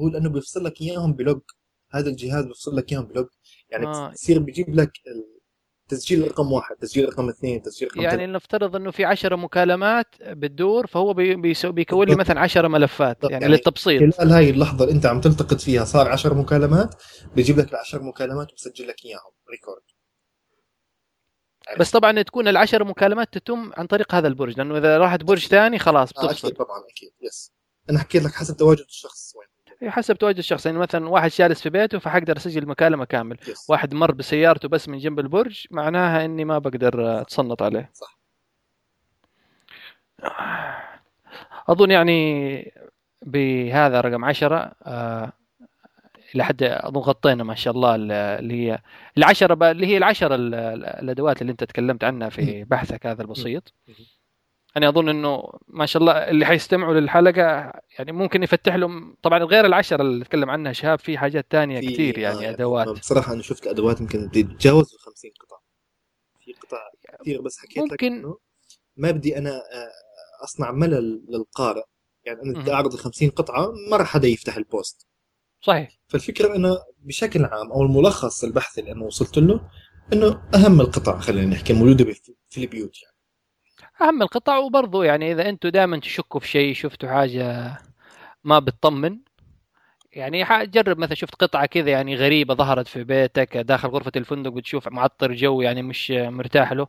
هو 0.00 0.08
لأنه 0.08 0.28
بيفصل 0.28 0.64
لك 0.64 0.80
إياهم 0.80 1.12
ب 1.12 1.19
log 1.19 1.40
هذا 1.90 2.08
الجهاز 2.10 2.44
بيفصل 2.44 2.76
لك 2.76 2.92
إياهم 2.92 3.04
ب 3.04 3.10
log 3.10 3.26
يعني 3.70 3.86
آه. 3.86 4.08
بتصير 4.08 4.38
بيجيب 4.38 4.74
لك 4.74 4.92
ال- 5.06 5.37
تسجيل 5.88 6.28
رقم 6.28 6.52
واحد 6.52 6.76
تسجيل 6.76 7.08
رقم 7.08 7.28
اثنين 7.28 7.62
تسجيل 7.62 7.88
رقم 7.88 8.00
يعني. 8.00 8.26
نفترض 8.26 8.76
إنه 8.76 8.90
في 8.90 9.04
10 9.04 9.36
مكالمات 9.36 10.06
بتدور 10.20 10.86
فهو. 10.86 11.14
بيكون 11.14 12.08
لي. 12.08 12.16
مثلا 12.16 12.40
10 12.40 12.68
ملفات. 12.68 13.18
يعني, 13.22 13.32
يعني 13.32 13.48
للتبسيط 13.48 14.14
خلال 14.14 14.32
هاي 14.32 14.50
اللحظة 14.50 14.84
اللي 14.84 14.94
أنت 14.94 15.06
عم 15.06 15.20
تلتقط 15.20 15.60
فيها 15.60 15.84
صار 15.84 16.08
10 16.08 16.34
مكالمات 16.34 16.94
بيجيب 17.36 17.58
لك 17.58 17.70
العشر 17.70 18.02
مكالمات 18.02 18.52
وبسجل 18.52 18.88
لك 18.88 19.04
إياهم 19.04 19.32
record 19.50 19.82
بس 21.80 21.90
طبعا 21.90 22.22
تكون 22.22 22.48
العشر 22.48 22.84
مكالمات 22.84 23.38
تتم 23.38 23.70
عن 23.76 23.86
طريق 23.86 24.14
هذا 24.14 24.28
البرج 24.28 24.58
لأنه 24.58 24.78
إذا 24.78 24.98
راحت 24.98 25.22
برج 25.22 25.46
ثاني 25.46 25.78
خلاص 25.78 26.12
آه 26.18 26.26
بتفصل 26.26 26.48
أكيد 26.48 26.58
طبعا 26.58 26.78
أكيد 26.90 27.10
يس 27.20 27.52
أنا 27.90 27.98
حكيت 27.98 28.22
لك 28.22 28.32
حسب 28.32 28.56
تواجد 28.56 28.84
الشخص 28.88 29.32
وين 29.36 29.47
حسب 29.86 30.16
تواجد 30.18 30.38
الشخص. 30.38 30.66
يعني 30.66 30.78
مثلا 30.78 31.08
واحد 31.08 31.30
جالس 31.30 31.62
في 31.62 31.70
بيته 31.70 31.98
فحقدر 31.98 32.36
أسجل 32.36 32.66
مكالمة 32.66 33.04
كامل 33.04 33.36
يس 33.48 33.70
واحد 33.70 33.94
مر 33.94 34.12
بسيارته 34.12 34.68
بس 34.68 34.88
من 34.88 34.98
جنب 34.98 35.18
البرج 35.20 35.66
معناها 35.70 36.24
إني 36.24 36.44
ما 36.44 36.58
بقدر 36.58 37.06
آه، 37.06 37.20
اتصنت 37.20 37.62
عليه. 37.62 37.90
صح. 37.94 38.18
أظن 41.68 41.90
يعني 41.90 42.72
بهذا 43.22 44.00
رقم 44.00 44.24
عشرة 44.24 44.72
آه، 44.82 45.32
إلى 46.34 46.44
حد 46.44 46.62
أظن 46.62 47.00
غطينا 47.00 47.44
ما 47.44 47.54
شاء 47.54 47.74
الله 47.74 47.94
ال- 47.94 48.12
اللي 48.12 48.54
هي 48.70 48.78
العشرة 49.18 49.70
اللي 49.70 49.86
هي 49.86 49.96
العشرة 49.96 50.34
ال- 50.34 50.54
ال- 50.54 50.84
الأدوات 50.84 51.42
اللي 51.42 51.50
أنت 51.52 51.64
تكلمت 51.64 52.04
عنها 52.04 52.28
في 52.28 52.64
بحثك 52.64 53.06
هذا 53.06 53.22
البسيط. 53.22 53.72
يعني 54.78 54.88
أظن 54.88 55.08
إنه 55.08 55.42
ما 55.68 55.86
شاء 55.86 56.00
الله 56.00 56.12
اللي 56.12 56.46
حيستمعوا 56.46 56.94
للحلقة 56.94 57.72
يعني 57.98 58.12
ممكن 58.12 58.42
يفتح 58.42 58.74
لهم 58.74 59.16
طبعا 59.22 59.38
غير 59.38 59.66
العشرة 59.66 60.02
اللي 60.02 60.24
تكلم 60.24 60.50
عنها 60.50 60.72
شهاب 60.72 60.98
في 60.98 61.18
حاجات 61.18 61.46
تانية 61.50 61.80
كثير 61.80 62.18
يعني 62.18 62.48
آه، 62.48 62.50
أدوات. 62.50 62.88
بصراحة 62.88 63.32
أنا 63.32 63.42
شفت 63.42 63.64
الأدوات 63.64 64.00
يمكن 64.00 64.30
تتجاوز 64.30 64.94
ال 64.94 64.98
50 65.00 65.30
قطعة. 65.40 65.62
في 66.44 66.52
قطع 66.52 66.78
كثير 67.20 67.40
بس 67.42 67.58
حكيت 67.58 67.78
لك 67.78 67.90
ممكن- 67.90 68.12
إنه 68.12 68.38
ما 68.96 69.10
بدي 69.10 69.38
أنا 69.38 69.50
آه، 69.50 70.44
أصنع 70.44 70.70
ملل 70.70 71.24
للقارئ. 71.28 71.82
يعني 72.24 72.42
أنا 72.42 72.60
بدي. 72.60 72.72
أعرض 72.72 72.92
ال 72.92 72.98
50 72.98 73.30
قطعة 73.30 73.72
ما 73.90 73.96
راح 73.96 74.06
حدا 74.06 74.28
يفتح 74.28 74.56
البوست. 74.56 75.06
صحيح. 75.60 75.98
فالفكرة 76.08 76.56
إنه 76.56 76.78
بشكل 76.98 77.44
عام 77.44 77.72
أو 77.72 77.82
الملخص 77.82 78.44
البحث 78.44 78.78
اللي 78.78 78.92
أنا 78.92 79.04
وصلت 79.04 79.38
له 79.38 79.68
إنه 80.12 80.42
أهم 80.54 80.80
القطع 80.80 81.18
خلينا 81.20 81.46
نحكي 81.54 81.72
موجودة 81.72 82.04
بف- 82.04 82.30
في 82.48 82.60
البيوت 82.64 83.02
يعني. 83.02 83.14
أهم 84.00 84.22
القطع 84.22 84.56
وبرضو 84.56 85.02
يعني 85.02 85.32
إذا 85.32 85.48
أنتم 85.48 85.68
دائما 85.68 86.00
تشكوا 86.00 86.40
في 86.40 86.48
شيء 86.48 86.74
شفتوا 86.74 87.08
حاجة 87.08 87.76
ما 88.44 88.58
بتطمن 88.58 89.18
يعني 90.12 90.44
جرب 90.66 90.98
مثلا 90.98 91.14
شفت 91.14 91.34
قطعة 91.34 91.66
كذا 91.66 91.90
يعني 91.90 92.16
غريبة 92.16 92.54
ظهرت 92.54 92.88
في 92.88 93.04
بيتك 93.04 93.56
داخل 93.56 93.88
غرفة 93.88 94.12
الفندق 94.16 94.50
بتشوف 94.50 94.88
معطر 94.88 95.32
جو 95.32 95.60
يعني 95.60 95.82
مش 95.82 96.10
مرتاح 96.10 96.72
له 96.72 96.86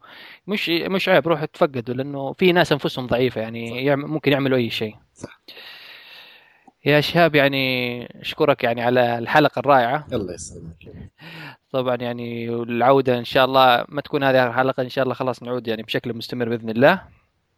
مش 0.47 0.69
مش 0.69 1.09
عيب 1.09 1.27
روح 1.27 1.45
تفقده 1.45 1.93
لأنه 1.93 2.33
في 2.33 2.51
ناس 2.51 2.71
أنفسهم 2.71 3.07
ضعيفة 3.07 3.41
يعني 3.41 3.89
صح. 3.89 3.95
ممكن 3.95 4.31
يعملوا 4.31 4.57
أي 4.57 4.69
شيء 4.69 4.95
صح. 5.13 5.41
يا 6.85 7.01
شهاب 7.01 7.35
يعني 7.35 8.21
أشكرك 8.21 8.63
يعني 8.63 8.81
على 8.81 9.17
الحلقة 9.17 9.59
الرائعة. 9.59 10.07
الله 10.13 10.33
يسلمك. 10.33 11.09
طبعا 11.71 11.95
يعني 11.95 12.49
العودة 12.49 13.17
إن 13.17 13.25
شاء 13.25 13.45
الله 13.45 13.85
ما 13.89 14.01
تكون 14.01 14.23
هذه 14.23 14.47
الحلقة 14.47 14.83
إن 14.83 14.89
شاء 14.89 15.03
الله 15.03 15.13
خلاص 15.15 15.43
نعود 15.43 15.67
يعني 15.67 15.83
بشكل 15.83 16.13
مستمر 16.13 16.49
بإذن 16.49 16.69
الله. 16.69 17.03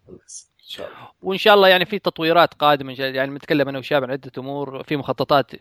الله 0.09 0.19
يسلمك. 0.25 0.51
إن 0.59 0.67
شاء 0.67 0.87
الله. 0.87 0.97
وإن 1.21 1.37
شاء 1.37 1.53
الله 1.53 1.67
يعني 1.67 1.85
في 1.85 1.99
تطويرات 1.99 2.53
قادمة 2.53 2.93
يعني 2.93 3.31
بنتكلم 3.31 3.69
أنا 3.69 3.79
وشاب 3.79 4.03
عن 4.03 4.11
عدة 4.11 4.31
أمور 4.37 4.83
في 4.83 4.97
مخططات 4.97 5.51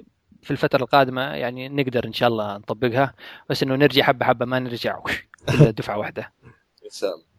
في 0.42 0.50
الفترة 0.50 0.82
القادمة 0.82 1.22
يعني 1.22 1.68
نقدر 1.68 2.04
إن 2.06 2.12
شاء 2.12 2.28
الله 2.28 2.56
نطبقها. 2.56 3.14
بس 3.50 3.62
إنه 3.62 3.74
نرجع 3.74 4.04
حبة 4.04 4.26
حبة 4.26 4.46
ما 4.46 4.58
نرجع 4.58 5.00
دفعة 5.78 5.98
واحدة. 5.98 6.32
إن 6.84 6.90
شاء 6.90 7.14
الله. 7.14 7.29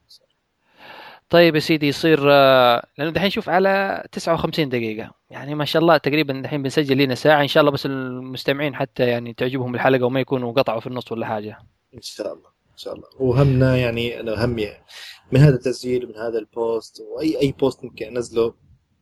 طيب 1.31 1.55
يا 1.55 1.59
سيدي 1.59 1.87
يصير 1.87 2.19
آه، 2.31 2.87
لأنه 2.97 3.11
دحين 3.11 3.29
شوف 3.29 3.49
على 3.49 4.03
59 4.11 4.69
دقيقة. 4.69 5.11
يعني 5.29 5.55
ما 5.55 5.65
شاء 5.65 5.81
الله 5.81 5.97
تقريبا 5.97 6.41
دحين 6.41 6.63
بنسجل 6.63 6.97
لنا 6.97 7.15
ساعة. 7.15 7.41
إن 7.41 7.47
شاء 7.47 7.61
الله 7.61 7.71
بس 7.71 7.85
المستمعين 7.85 8.75
حتى 8.75 9.07
يعني 9.07 9.33
تعجبهم 9.33 9.75
الحلقة 9.75 10.05
وما 10.05 10.19
يكونوا 10.19 10.51
قطعوا 10.51 10.79
في 10.79 10.87
النص 10.87 11.11
ولا 11.11 11.25
حاجة. 11.25 11.57
إن 11.93 12.01
شاء 12.01 12.33
الله 12.33 12.47
إن 12.71 12.77
شاء 12.77 12.93
الله. 12.93 13.07
وهمنا 13.19 13.77
يعني 13.77 14.19
أنا 14.19 14.45
همي 14.45 14.67
من 15.31 15.39
هذا 15.39 15.55
التسجيل 15.55 16.07
من 16.07 16.15
هذا 16.15 16.39
ال 16.39 16.52
post 16.52 17.01
وأي 17.15 17.41
أي 17.41 17.51
post 17.51 17.83
ممكن 17.83 18.05
أنزله 18.05 18.53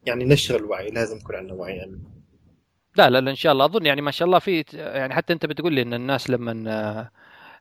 يعني 0.06 0.26
نشر 0.26 0.56
الوعي 0.56 0.90
لازم 0.90 1.18
يكون 1.18 1.36
عندنا 1.36 1.54
وعي 1.54 1.84
امن 1.84 2.00
لا 2.96 3.10
لا 3.10 3.22
لا 3.22 3.32
إن 3.32 3.36
شاء 3.36 3.54
الله. 3.54 3.66
أظن 3.66 3.86
يعني 3.86 4.02
ما 4.02 4.12
شاء 4.12 4.26
الله 4.26 4.40
في 4.40 4.64
يعني 4.74 5.14
حتى 5.14 5.34
أنت 5.34 5.46
بتقول 5.46 5.74
لي 5.74 5.82
إن 5.82 5.94
الناس 5.94 6.30
لما 6.30 7.10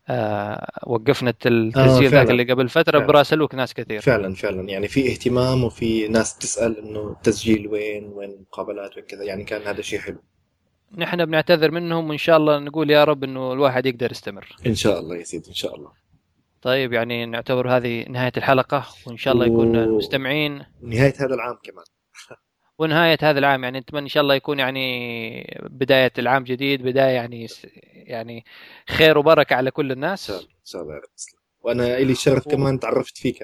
آه، 0.09 0.12
آه 0.12 0.82
وقفنا 0.86 1.34
التسجيل 1.46 2.11
ذاك 2.11 2.30
اللي 2.30 2.52
قبل 2.52 2.68
فترة 2.68 2.98
براسلوك 2.98 3.54
ناس 3.54 3.74
كثير. 3.74 4.00
فعلا 4.00 4.34
فعلا. 4.34 4.62
يعني 4.62 4.88
في 4.88 5.12
اهتمام 5.12 5.64
وفي 5.64 6.09
ناس 6.09 6.38
تسأل 6.38 6.78
إنه 6.78 7.11
التسجيل 7.11 7.68
وين 7.68 8.04
وين 8.04 8.30
المقابلات 8.30 8.98
وكذا 8.98 9.24
يعني 9.24 9.44
كان 9.44 9.62
هذا 9.62 9.82
شيء 9.82 9.98
حلو. 9.98 10.18
نحن 10.96 11.24
بنعتذر 11.24 11.70
منهم 11.70 12.09
وإن 12.09 12.18
شاء 12.18 12.36
الله 12.36 12.59
نقول 12.59 12.90
يا 12.90 13.04
رب 13.04 13.24
إنه 13.24 13.52
الواحد 13.52 13.86
يقدر 13.86 14.11
يستمر. 14.11 14.56
إن 14.66 14.74
شاء 14.74 15.00
الله 15.00 15.16
يا 15.16 15.24
سيدي 15.24 15.48
إن 15.48 15.54
شاء 15.54 15.76
الله. 15.76 15.90
طيب 16.62 16.92
يعني 16.92 17.26
نعتبر 17.26 17.76
هذه 17.76 18.04
نهاية 18.09 18.32
الحلقة 18.36 18.86
وإن 19.06 19.16
شاء 19.16 19.34
الله 19.34 19.46
يكون 19.46 19.76
و... 19.76 19.82
المستمعين 19.82 20.64
نهاية 20.82 21.14
هذا 21.18 21.34
العام 21.34 21.59
كمان. 21.62 21.84
ونهاية 22.78 23.18
هذا 23.22 23.38
العام 23.38 23.64
يعني 23.64 23.78
نتمنى 23.80 24.02
إن 24.02 24.08
شاء 24.08 24.22
الله 24.22 24.34
يكون 24.34 24.58
يعني 24.58 25.58
بداية 25.70 26.12
العام 26.18 26.44
جديد 26.44 26.82
بداية 26.82 27.14
يعني 27.14 27.46
يعني 27.94 28.44
خير 28.88 29.18
وبركة 29.18 29.56
على 29.56 29.70
كل 29.70 29.92
الناس. 29.92 30.30
إن 30.30 30.46
شاء 30.64 30.82
الله 30.82 31.00
وأنا 31.60 31.98
إلي 31.98 32.12
الشرف 32.12 32.46
و... 32.46 32.50
كمان 32.50 32.80
تعرفت 32.80 33.18
فيك 33.18 33.42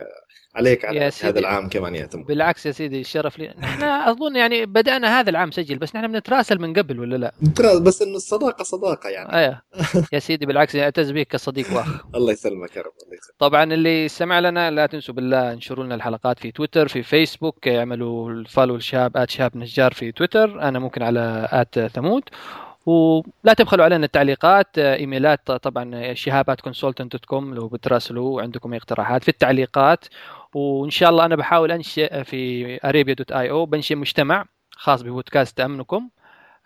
عليك 0.57 0.85
على 0.85 1.11
هذا 1.23 1.39
العام 1.39 1.69
كمان 1.69 1.95
يا 1.95 2.07
تم 2.07 2.23
بالعكس 2.23 2.67
يا 2.67 2.73
سيدي 2.73 3.01
الشرف 3.01 3.39
لي. 3.39 3.55
نحن 3.59 3.83
أظن 3.83 4.37
يعني 4.37 4.67
بدأنا 4.67 5.21
هذا 5.21 5.31
العام 5.31 5.51
سجل 5.51 5.79
بس 5.79 5.97
نحن 5.97 6.13
بنتراسل 6.13 6.59
من 6.61 6.73
قبل 6.73 7.01
ولا 7.01 7.17
لا؟ 7.17 7.33
نتراسل 7.43 7.83
بس 7.83 8.03
انه 8.03 8.17
الصداقة 8.17 8.63
صداقة 8.65 9.09
يعني. 9.09 9.33
أيوه 9.33 9.63
يا 10.13 10.19
سيدي 10.19 10.47
بالعكس 10.47 10.77
أعتز 10.77 11.11
بك 11.11 11.27
كصديق 11.27 11.67
وأخ. 11.77 12.05
الله 12.15 12.33
يسلمك 12.33 12.77
يا 12.77 12.83
رب 12.83 12.93
الله 13.03 13.15
يسلمك. 13.15 13.35
طبعا 13.39 13.65
اللي 13.65 14.07
استمع 14.07 14.41
لنا 14.41 14.71
لا 14.71 14.87
تنسوا 14.87 15.15
بالله 15.15 15.53
انشروا 15.53 15.85
لنا 15.85 15.95
الحلقات 15.95 16.39
في 16.39 16.53
تويتر 16.53 16.89
في 16.89 17.03
فيسبوك 17.03 17.69
اعملوا 17.69 18.31
الفولو 18.31 18.77
الشاب 18.77 19.17
ات 19.17 19.31
شاب 19.31 19.57
نجار 19.57 19.93
في 19.93 20.13
تويتر. 20.13 20.63
أنا 20.63 20.79
ممكن 20.79 21.03
على 21.03 21.49
ات 21.53 21.79
ثمود. 21.79 22.23
ولا 22.87 23.53
تبخلوا 23.57 23.85
علينا 23.85 24.05
التعليقات 24.07 24.79
إيميلات 24.79 25.51
طبعا 25.53 26.15
شهابات 26.15 26.61
كونسلتنت 26.61 27.13
دوت 27.13 27.25
كوم 27.25 27.55
لو 27.55 27.69
بتراسلوا 27.69 28.43
عندكم 28.43 28.73
أي 28.73 28.79
اقتراحات. 28.79 29.23
في 29.23 29.29
التعليقات 29.29 30.05
وإن 30.55 30.91
شاء 30.91 31.11
الله 31.11 31.25
أنا 31.25 31.37
بحاول 31.37 31.73
أنشئ 31.73 32.25
في 32.25 32.79
أريبيا 32.85 33.15
دوت 33.15 33.33
آي 33.33 33.51
أو 33.51 33.67
بنشئ 33.67 33.95
مجتمع 33.95 34.45
خاص 34.71 35.03
ببودكاست 35.03 35.57
تامنكم 35.57 36.11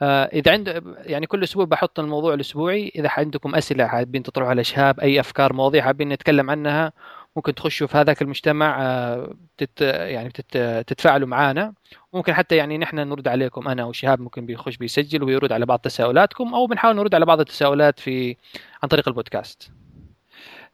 آه، 0.03 0.25
إذا 0.25 0.53
عند 0.53 0.83
يعني 0.99 1.27
كل 1.27 1.43
أسبوع 1.43 1.65
بحط 1.65 2.01
الموضوع 2.01 2.35
الأسبوعي. 2.35 2.93
إذا 2.97 3.09
عندكم 3.17 3.55
أسئلة 3.55 3.87
حابين 3.87 4.23
تطرحوا 4.23 4.51
على 4.51 4.65
شهاب 4.65 5.01
أي 5.01 5.21
أفكار 5.21 5.53
مواضيع 5.53 5.85
حابين 5.85 6.09
نتكلم 6.09 6.51
عنها 6.51 6.93
ممكن 7.37 7.55
تخشوا 7.55 7.87
في 7.87 7.99
هذاك 7.99 8.23
المجتمع 8.23 8.83
آه، 8.83 9.35
تت 9.59 9.81
يعني 9.83 10.31
تت 10.31 10.59
تتفاعلوا 10.87 11.29
معنا 11.29 11.75
ممكن 12.13 12.35
حتى 12.35 12.57
يعني 12.57 12.79
نحن 12.79 12.97
نرد 12.97 13.29
عليكم 13.29 13.69
أنا 13.69 13.85
وشهاب 13.85 14.21
ممكن 14.21 14.47
بيخش 14.47 14.77
بيسجل 14.77 15.23
ويرد 15.23 15.53
على 15.53 15.67
بعض 15.67 15.79
تساؤلاتكم 15.79 16.55
أو 16.55 16.67
بنحاول 16.67 16.97
نرد 16.97 17.15
على 17.15 17.27
بعض 17.27 17.41
التساؤلات 17.41 18.01
في 18.01 18.37
عن 18.83 18.89
طريق 18.89 19.09
البودكاست. 19.09 19.78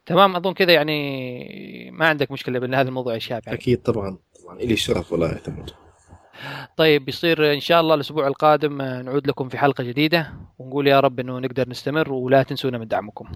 تمام 0.06 0.36
أظن 0.36 0.52
كذا 0.52 0.72
يعني 0.72 1.90
ما 1.90 2.06
عندك 2.06 2.30
مشكلة 2.30 2.58
بأن 2.58 2.74
هذا 2.74 2.88
الموضوع 2.88 3.14
يا 3.14 3.18
شهاب 3.18 3.42
يعني. 3.46 3.58
أكيد 3.58 3.82
طبعا 3.82 4.18
طبعا. 4.42 4.56
إلي 4.56 4.72
الشرف 4.72 5.12
والله 5.12 5.28
يعتمد 5.28 5.70
طيب 6.76 7.04
بيصير 7.04 7.54
إن 7.54 7.60
شاء 7.60 7.80
الله 7.80 7.94
الأسبوع 7.94 8.26
القادم 8.26 8.82
نعود 8.82 9.26
لكم 9.26 9.48
في 9.48 9.58
حلقة 9.58 9.84
جديدة 9.84 10.32
ونقول 10.58 10.86
يا 10.86 11.00
رب 11.00 11.20
إنه 11.20 11.38
نقدر 11.38 11.68
نستمر 11.68 12.12
ولا 12.12 12.42
تنسونا 12.42 12.78
من 12.78 12.88
دعمكم. 12.88 13.32